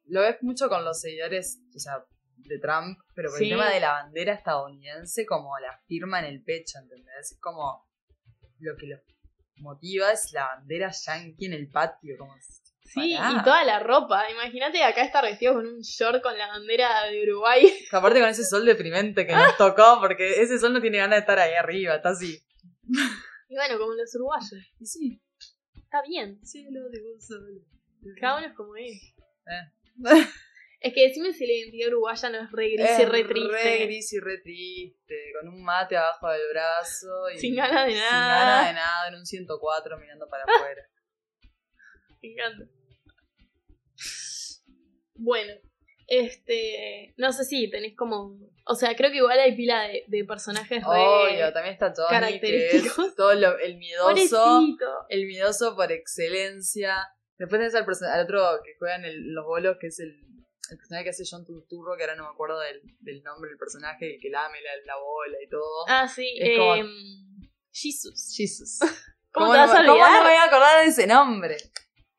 Lo 0.07 0.21
ves 0.21 0.37
mucho 0.41 0.69
con 0.69 0.83
los 0.85 0.99
seguidores, 1.01 1.61
o 1.75 1.79
sea, 1.79 2.03
de 2.37 2.59
Trump, 2.59 2.99
pero 3.15 3.29
por 3.29 3.39
Sí. 3.39 3.45
el 3.45 3.49
tema 3.51 3.69
de 3.69 3.79
la 3.79 3.91
bandera 3.93 4.33
estadounidense, 4.33 5.25
como 5.25 5.57
la 5.59 5.79
firma 5.87 6.19
en 6.19 6.25
el 6.25 6.43
pecho, 6.43 6.77
¿entendés? 6.79 7.31
Es 7.31 7.39
como 7.39 7.87
lo 8.59 8.75
que 8.77 8.87
los 8.87 8.99
motiva 9.57 10.11
es 10.11 10.31
la 10.33 10.45
bandera 10.47 10.91
yankee 10.91 11.45
en 11.45 11.53
el 11.53 11.69
patio, 11.69 12.17
como 12.17 12.35
Sí, 12.87 13.15
Pará. 13.17 13.39
y 13.39 13.43
toda 13.43 13.63
la 13.63 13.79
ropa. 13.79 14.29
Imagínate 14.29 14.83
acá 14.83 15.03
estar 15.03 15.23
vestido 15.23 15.55
con 15.55 15.65
un 15.65 15.81
short 15.81 16.21
con 16.21 16.37
la 16.37 16.47
bandera 16.47 17.05
de 17.05 17.23
Uruguay. 17.23 17.61
Que 17.89 17.95
aparte 17.97 18.19
con 18.19 18.29
ese 18.29 18.43
sol 18.45 18.63
deprimente 18.63 19.25
que 19.25 19.33
nos 19.33 19.57
tocó, 19.57 19.97
porque 19.99 20.39
ese 20.41 20.59
sol 20.59 20.71
no 20.71 20.81
tiene 20.81 20.97
ganas 20.99 21.17
de 21.17 21.21
estar 21.21 21.39
ahí 21.39 21.53
arriba, 21.55 21.95
está 21.95 22.09
así. 22.09 22.39
Y 23.49 23.55
bueno, 23.55 23.79
como 23.79 23.93
los 23.93 24.13
uruguayos. 24.15 24.51
Y 24.79 24.85
sí, 24.85 25.21
Está 25.75 26.01
bien. 26.07 26.39
cielo 26.45 26.87
de 26.89 27.01
un 27.13 27.19
sol. 27.21 27.63
Cada 28.21 28.37
uno 28.37 28.47
es 28.47 28.53
como 28.53 28.75
es. 28.75 29.13
Eh. 29.47 29.71
Es 30.81 30.93
que 30.93 31.07
decime 31.07 31.33
si 31.33 31.47
la 31.47 31.53
identidad 31.53 31.87
uruguaya 31.87 32.29
no 32.29 32.43
es 32.43 32.51
re 32.51 32.67
gris 32.69 32.79
y 32.99 33.01
Es 33.01 33.09
re 33.09 33.23
triste. 33.23 33.51
re 33.63 33.85
gris 33.87 34.13
y 34.13 34.19
re 34.19 34.37
triste, 34.37 35.15
con 35.41 35.49
un 35.51 35.63
mate 35.63 35.97
abajo 35.97 36.29
del 36.29 36.41
brazo 36.51 37.29
y 37.33 37.39
Sin 37.39 37.55
ganas 37.55 37.85
de 37.87 37.93
sin 37.93 38.01
nada. 38.01 38.39
ganas 38.45 38.67
de 38.67 38.73
nada, 38.73 39.07
en 39.07 39.15
un 39.15 39.25
104 39.25 39.97
mirando 39.97 40.27
para 40.29 40.43
afuera. 40.47 40.83
Me 42.21 42.29
encanta. 42.33 42.65
Bueno, 45.15 45.53
este. 46.07 47.13
No 47.17 47.31
sé 47.31 47.45
si 47.45 47.69
tenéis 47.69 47.95
como. 47.95 48.37
O 48.67 48.75
sea, 48.75 48.95
creo 48.95 49.09
que 49.11 49.17
igual 49.17 49.39
hay 49.39 49.55
pila 49.55 49.83
de, 49.87 50.03
de 50.07 50.23
personajes 50.25 50.83
re. 50.83 50.87
Obvio, 50.99 51.53
también 51.53 51.73
está 51.73 51.93
Johnny, 51.95 52.07
que 52.07 52.13
característicos. 52.19 53.07
es 53.07 53.15
todo 53.15 53.33
lo- 53.33 53.57
el 53.59 53.77
miedoso, 53.77 54.07
Pobrecito. 54.09 55.05
el 55.09 55.25
miedoso 55.25 55.75
por 55.75 55.91
excelencia. 55.91 56.95
Después 57.37 57.59
tenés 57.59 57.75
al, 57.75 57.85
al 58.13 58.23
otro 58.25 58.61
que 58.63 58.75
juega 58.79 58.95
en 58.95 59.05
el- 59.05 59.33
los 59.33 59.45
bolos, 59.45 59.77
que 59.79 59.87
es 59.87 59.99
el, 59.99 60.09
el 60.71 60.77
personaje 60.77 61.03
que 61.03 61.09
hace 61.11 61.23
John 61.29 61.45
Turturro, 61.45 61.95
que 61.97 62.03
ahora 62.03 62.15
no 62.15 62.23
me 62.23 62.29
acuerdo 62.29 62.59
del, 62.59 62.81
del 62.99 63.21
nombre 63.23 63.49
del 63.49 63.57
personaje, 63.57 64.17
que 64.21 64.29
lame 64.29 64.57
la, 64.61 64.71
la 64.93 64.99
bola 64.99 65.37
y 65.43 65.49
todo. 65.49 65.85
Ah, 65.87 66.07
sí. 66.07 66.27
Es 66.39 66.57
como- 66.57 66.75
em, 66.75 66.87
Jesus. 67.71 68.33
Jesus. 68.35 68.79
¿Cómo, 69.31 69.51
te 69.51 69.57
vas 69.57 69.67
no, 69.73 69.77
a 69.77 69.81
me- 69.81 69.87
¿Cómo 69.87 69.97
no 69.99 70.05
olvidar? 70.05 70.23
me 70.23 70.29
voy 70.29 70.37
a 70.37 70.43
acordar 70.45 70.81
de 70.83 70.89
ese 70.89 71.07
nombre? 71.07 71.57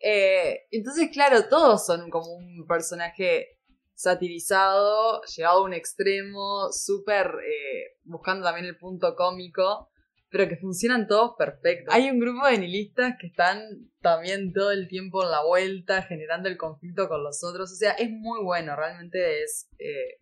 Eh, 0.01 0.67
entonces, 0.71 1.09
claro, 1.11 1.49
todos 1.49 1.87
son 1.87 2.11
como 2.11 2.31
un 2.35 2.67
personaje 2.69 3.59
satirizado, 3.95 5.23
llevado 5.23 5.61
a 5.61 5.64
un 5.64 5.73
extremo, 5.73 6.71
súper 6.73 7.27
eh, 7.47 7.97
buscando 8.05 8.45
también 8.45 8.67
el 8.67 8.77
punto 8.77 9.14
cómico, 9.17 9.91
pero 10.37 10.49
que 10.51 10.57
funcionan 10.57 11.07
todos 11.07 11.32
perfectos. 11.39 11.95
Hay 11.95 12.11
un 12.11 12.20
grupo 12.20 12.47
de 12.47 12.59
nihilistas 12.59 13.14
que 13.18 13.28
están 13.28 13.59
también 14.03 14.53
todo 14.53 14.70
el 14.70 14.87
tiempo 14.87 15.22
en 15.24 15.30
la 15.30 15.43
vuelta, 15.45 16.03
generando 16.03 16.49
el 16.51 16.59
conflicto 16.59 17.09
con 17.09 17.24
los 17.24 17.43
otros. 17.43 17.72
O 17.72 17.74
sea, 17.74 17.93
es 17.93 18.11
muy 18.11 18.43
bueno, 18.43 18.76
realmente 18.76 19.43
es... 19.43 19.70
eh, 19.78 20.18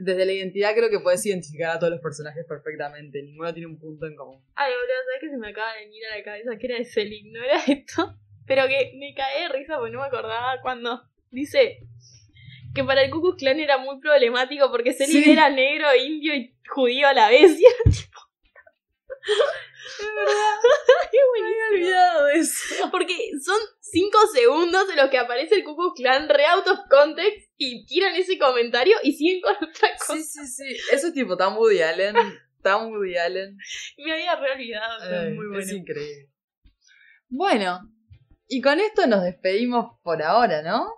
desde 0.00 0.26
la 0.26 0.32
identidad 0.32 0.74
creo 0.74 0.90
que 0.90 1.00
puedes 1.00 1.24
identificar 1.26 1.70
a 1.76 1.78
todos 1.78 1.92
los 1.92 2.00
personajes 2.00 2.44
perfectamente, 2.48 3.20
ninguno 3.22 3.52
tiene 3.52 3.66
un 3.68 3.78
punto 3.78 4.06
en 4.06 4.14
común. 4.16 4.44
Ay, 4.54 4.72
boludo, 4.72 4.94
¿sabes 5.06 5.20
que 5.20 5.30
se 5.30 5.36
me 5.38 5.48
acaba 5.50 5.72
de 5.74 5.84
venir 5.86 6.02
a 6.06 6.16
la 6.18 6.22
cabeza 6.24 6.56
que 6.58 6.66
era 6.66 6.76
de 6.78 6.84
Selig? 6.84 7.32
¿No 7.32 7.42
era 7.42 7.56
esto? 7.66 8.14
Pero 8.46 8.66
que 8.68 8.92
me 8.96 9.12
caí 9.14 9.42
de 9.42 9.48
risa 9.58 9.76
porque 9.76 9.92
no 9.92 10.00
me 10.00 10.06
acordaba 10.06 10.60
cuando 10.62 11.02
dice 11.30 11.78
que 12.74 12.84
para 12.84 13.02
el 13.02 13.10
Ku 13.10 13.20
Klux 13.20 13.38
Klan 13.38 13.58
era 13.60 13.78
muy 13.78 13.98
problemático 14.00 14.70
porque 14.70 14.92
Selig 14.92 15.24
Sí. 15.24 15.30
era 15.32 15.48
negro, 15.50 15.86
indio 15.96 16.34
y 16.34 16.54
judío 16.68 17.08
a 17.08 17.14
la 17.14 17.28
vez. 17.28 17.58
Y 17.60 17.64
era 17.84 17.90
tipo... 17.90 18.17
Es 19.22 20.14
verdad. 20.14 20.56
Qué 21.10 21.18
buenísimo. 21.30 21.68
olvidado 21.72 22.24
de 22.26 22.34
eso. 22.34 22.90
Porque 22.90 23.16
son 23.42 23.58
cinco 23.80 24.18
segundos 24.32 24.88
en 24.90 24.96
los 24.96 25.10
que 25.10 25.18
aparece 25.18 25.56
el 25.56 25.64
Klux 25.64 25.94
Klan 25.96 26.28
re 26.28 26.46
out 26.46 26.66
of 26.68 26.78
context 26.90 27.50
y 27.56 27.84
tiran 27.86 28.14
ese 28.14 28.38
comentario 28.38 28.96
y 29.02 29.12
siguen 29.12 29.40
con 29.40 29.54
otra 29.56 29.90
cosa. 29.98 30.14
Sí, 30.14 30.22
sí, 30.22 30.46
sí. 30.46 30.76
Eso 30.92 31.08
es 31.08 31.12
tipo 31.14 31.36
tan 31.36 31.56
Woody 31.56 31.82
Allen. 31.82 32.14
Tan 32.62 32.90
Woody 32.90 33.16
Allen. 33.16 33.56
Me 33.98 34.12
había 34.12 34.34
re 34.34 34.52
olvidado, 34.52 34.98
Ay, 35.00 35.28
es 35.28 35.34
muy 35.34 35.46
bueno. 35.46 35.60
Es 35.60 35.72
increíble. 35.72 36.28
Bueno, 37.28 37.80
y 38.48 38.60
con 38.60 38.80
esto 38.80 39.06
nos 39.06 39.22
despedimos 39.22 39.96
por 40.02 40.22
ahora, 40.22 40.62
¿no? 40.62 40.97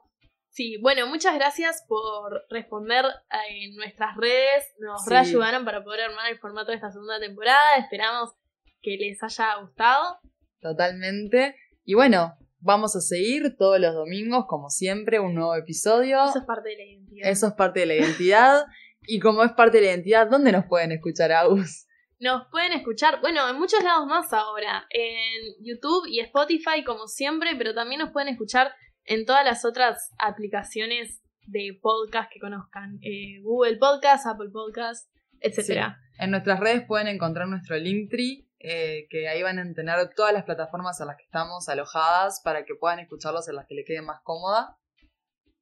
Sí, 0.61 0.77
bueno, 0.77 1.07
muchas 1.07 1.35
gracias 1.37 1.87
por 1.89 2.45
responder 2.51 3.07
eh, 3.07 3.65
en 3.65 3.77
nuestras 3.77 4.15
redes. 4.15 4.75
Nos 4.79 5.03
Sí. 5.05 5.09
reayudaron 5.09 5.65
para 5.65 5.83
poder 5.83 6.03
armar 6.03 6.31
el 6.31 6.39
formato 6.39 6.71
de 6.71 6.75
esta 6.75 6.91
segunda 6.93 7.19
temporada. 7.19 7.77
Esperamos 7.79 8.35
que 8.83 8.99
les 8.99 9.23
haya 9.23 9.55
gustado. 9.63 10.19
Totalmente. 10.61 11.57
Y 11.87 11.95
bueno, 11.95 12.37
vamos 12.59 12.95
a 12.95 13.01
seguir 13.01 13.57
todos 13.57 13.81
los 13.81 13.95
domingos, 13.95 14.45
como 14.49 14.69
siempre, 14.69 15.19
un 15.19 15.35
nuevo 15.35 15.55
episodio. 15.55 16.23
Eso 16.25 16.41
es 16.41 16.45
parte 16.45 16.69
de 16.69 16.77
la 16.77 16.85
identidad. 16.85 17.31
Eso 17.31 17.47
es 17.47 17.53
parte 17.55 17.81
de 17.81 17.87
la 17.87 17.95
identidad. 17.95 18.67
y 19.07 19.19
como 19.19 19.43
es 19.45 19.53
parte 19.53 19.79
de 19.79 19.87
la 19.87 19.93
identidad, 19.93 20.29
¿dónde 20.29 20.53
nos 20.53 20.67
pueden 20.67 20.93
escuchar, 20.93 21.33
Agus? 21.33 21.87
Nos 22.19 22.49
pueden 22.51 22.73
escuchar, 22.75 23.23
bueno, 23.23 23.49
en 23.49 23.57
muchos 23.59 23.83
lados 23.83 24.07
más 24.07 24.31
ahora. 24.35 24.87
En 24.91 25.55
YouTube 25.65 26.07
y 26.07 26.21
Spotify, 26.21 26.85
como 26.85 27.07
siempre, 27.07 27.57
pero 27.57 27.73
también 27.73 28.03
nos 28.03 28.11
pueden 28.11 28.29
escuchar 28.29 28.75
en 29.11 29.27
todas 29.27 29.45
las 29.45 29.65
otras 29.65 30.15
aplicaciones 30.19 31.21
de 31.49 31.77
podcast 31.83 32.31
que 32.33 32.39
conozcan. 32.39 33.01
Eh, 33.03 33.41
Google 33.43 33.77
Podcast, 33.77 34.25
Apple 34.25 34.51
Podcast, 34.53 35.11
etcétera. 35.41 35.99
En 36.21 36.31
nuestras 36.31 36.61
redes 36.61 36.85
pueden 36.87 37.09
encontrar 37.09 37.49
nuestro 37.49 37.77
Linktree, 37.77 38.47
eh, 38.61 39.09
que 39.11 39.29
ahí 39.29 39.43
van 39.43 39.59
a 39.59 39.75
tener 39.75 39.97
todas 40.15 40.33
las 40.33 40.45
plataformas 40.45 41.01
en 41.01 41.09
las 41.09 41.17
que 41.17 41.25
estamos 41.25 41.69
alojadas 41.69 42.41
para 42.45 42.65
que 42.65 42.77
puedan 42.77 43.01
escucharlos 43.01 43.49
en 43.49 43.57
las 43.57 43.67
que 43.67 43.75
les 43.75 43.85
quede 43.85 44.01
más 44.01 44.21
cómoda. 44.23 44.79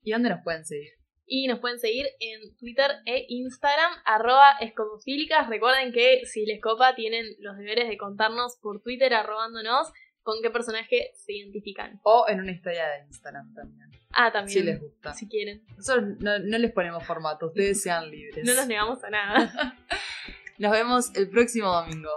¿Y 0.03 0.13
dónde 0.13 0.29
nos 0.29 0.43
pueden 0.45 0.67
seguir? 0.67 0.91
Y 1.25 1.47
nos 1.47 1.59
pueden 1.61 1.79
seguir 1.79 2.07
en 2.21 2.55
Twitter 2.59 2.91
e 3.07 3.25
Instagram, 3.29 3.93
arroba 4.05 4.59
escopofílicas. 4.61 5.49
Recuerden 5.49 5.93
que 5.93 6.21
si 6.27 6.45
les 6.45 6.61
copa 6.61 6.95
tienen 6.95 7.25
los 7.39 7.57
deberes 7.57 7.89
de 7.89 7.97
contarnos 7.97 8.59
por 8.61 8.83
Twitter 8.83 9.15
arrobándonos 9.15 9.91
con 10.29 10.43
qué 10.43 10.51
personaje 10.51 11.13
se 11.15 11.33
identifican. 11.33 11.99
O 12.03 12.27
en 12.29 12.41
una 12.41 12.53
historia 12.53 12.87
de 12.87 13.07
Instagram 13.07 13.55
también, 13.55 13.89
Ah, 14.11 14.31
también. 14.31 14.59
si 14.59 14.63
les 14.63 14.79
gusta. 14.79 15.15
Si 15.15 15.27
quieren. 15.27 15.65
Nosotros 15.75 16.19
no, 16.21 16.39
no 16.39 16.59
les 16.59 16.71
ponemos 16.73 17.03
formato, 17.07 17.47
ustedes 17.47 17.81
sean 17.83 18.11
libres. 18.11 18.45
No 18.45 18.55
nos 18.55 18.67
negamos 18.67 19.03
a 19.05 19.09
nada. 19.11 19.77
Nos 20.59 20.71
vemos 20.73 21.15
el 21.17 21.31
próximo 21.31 21.73
domingo. 21.73 22.11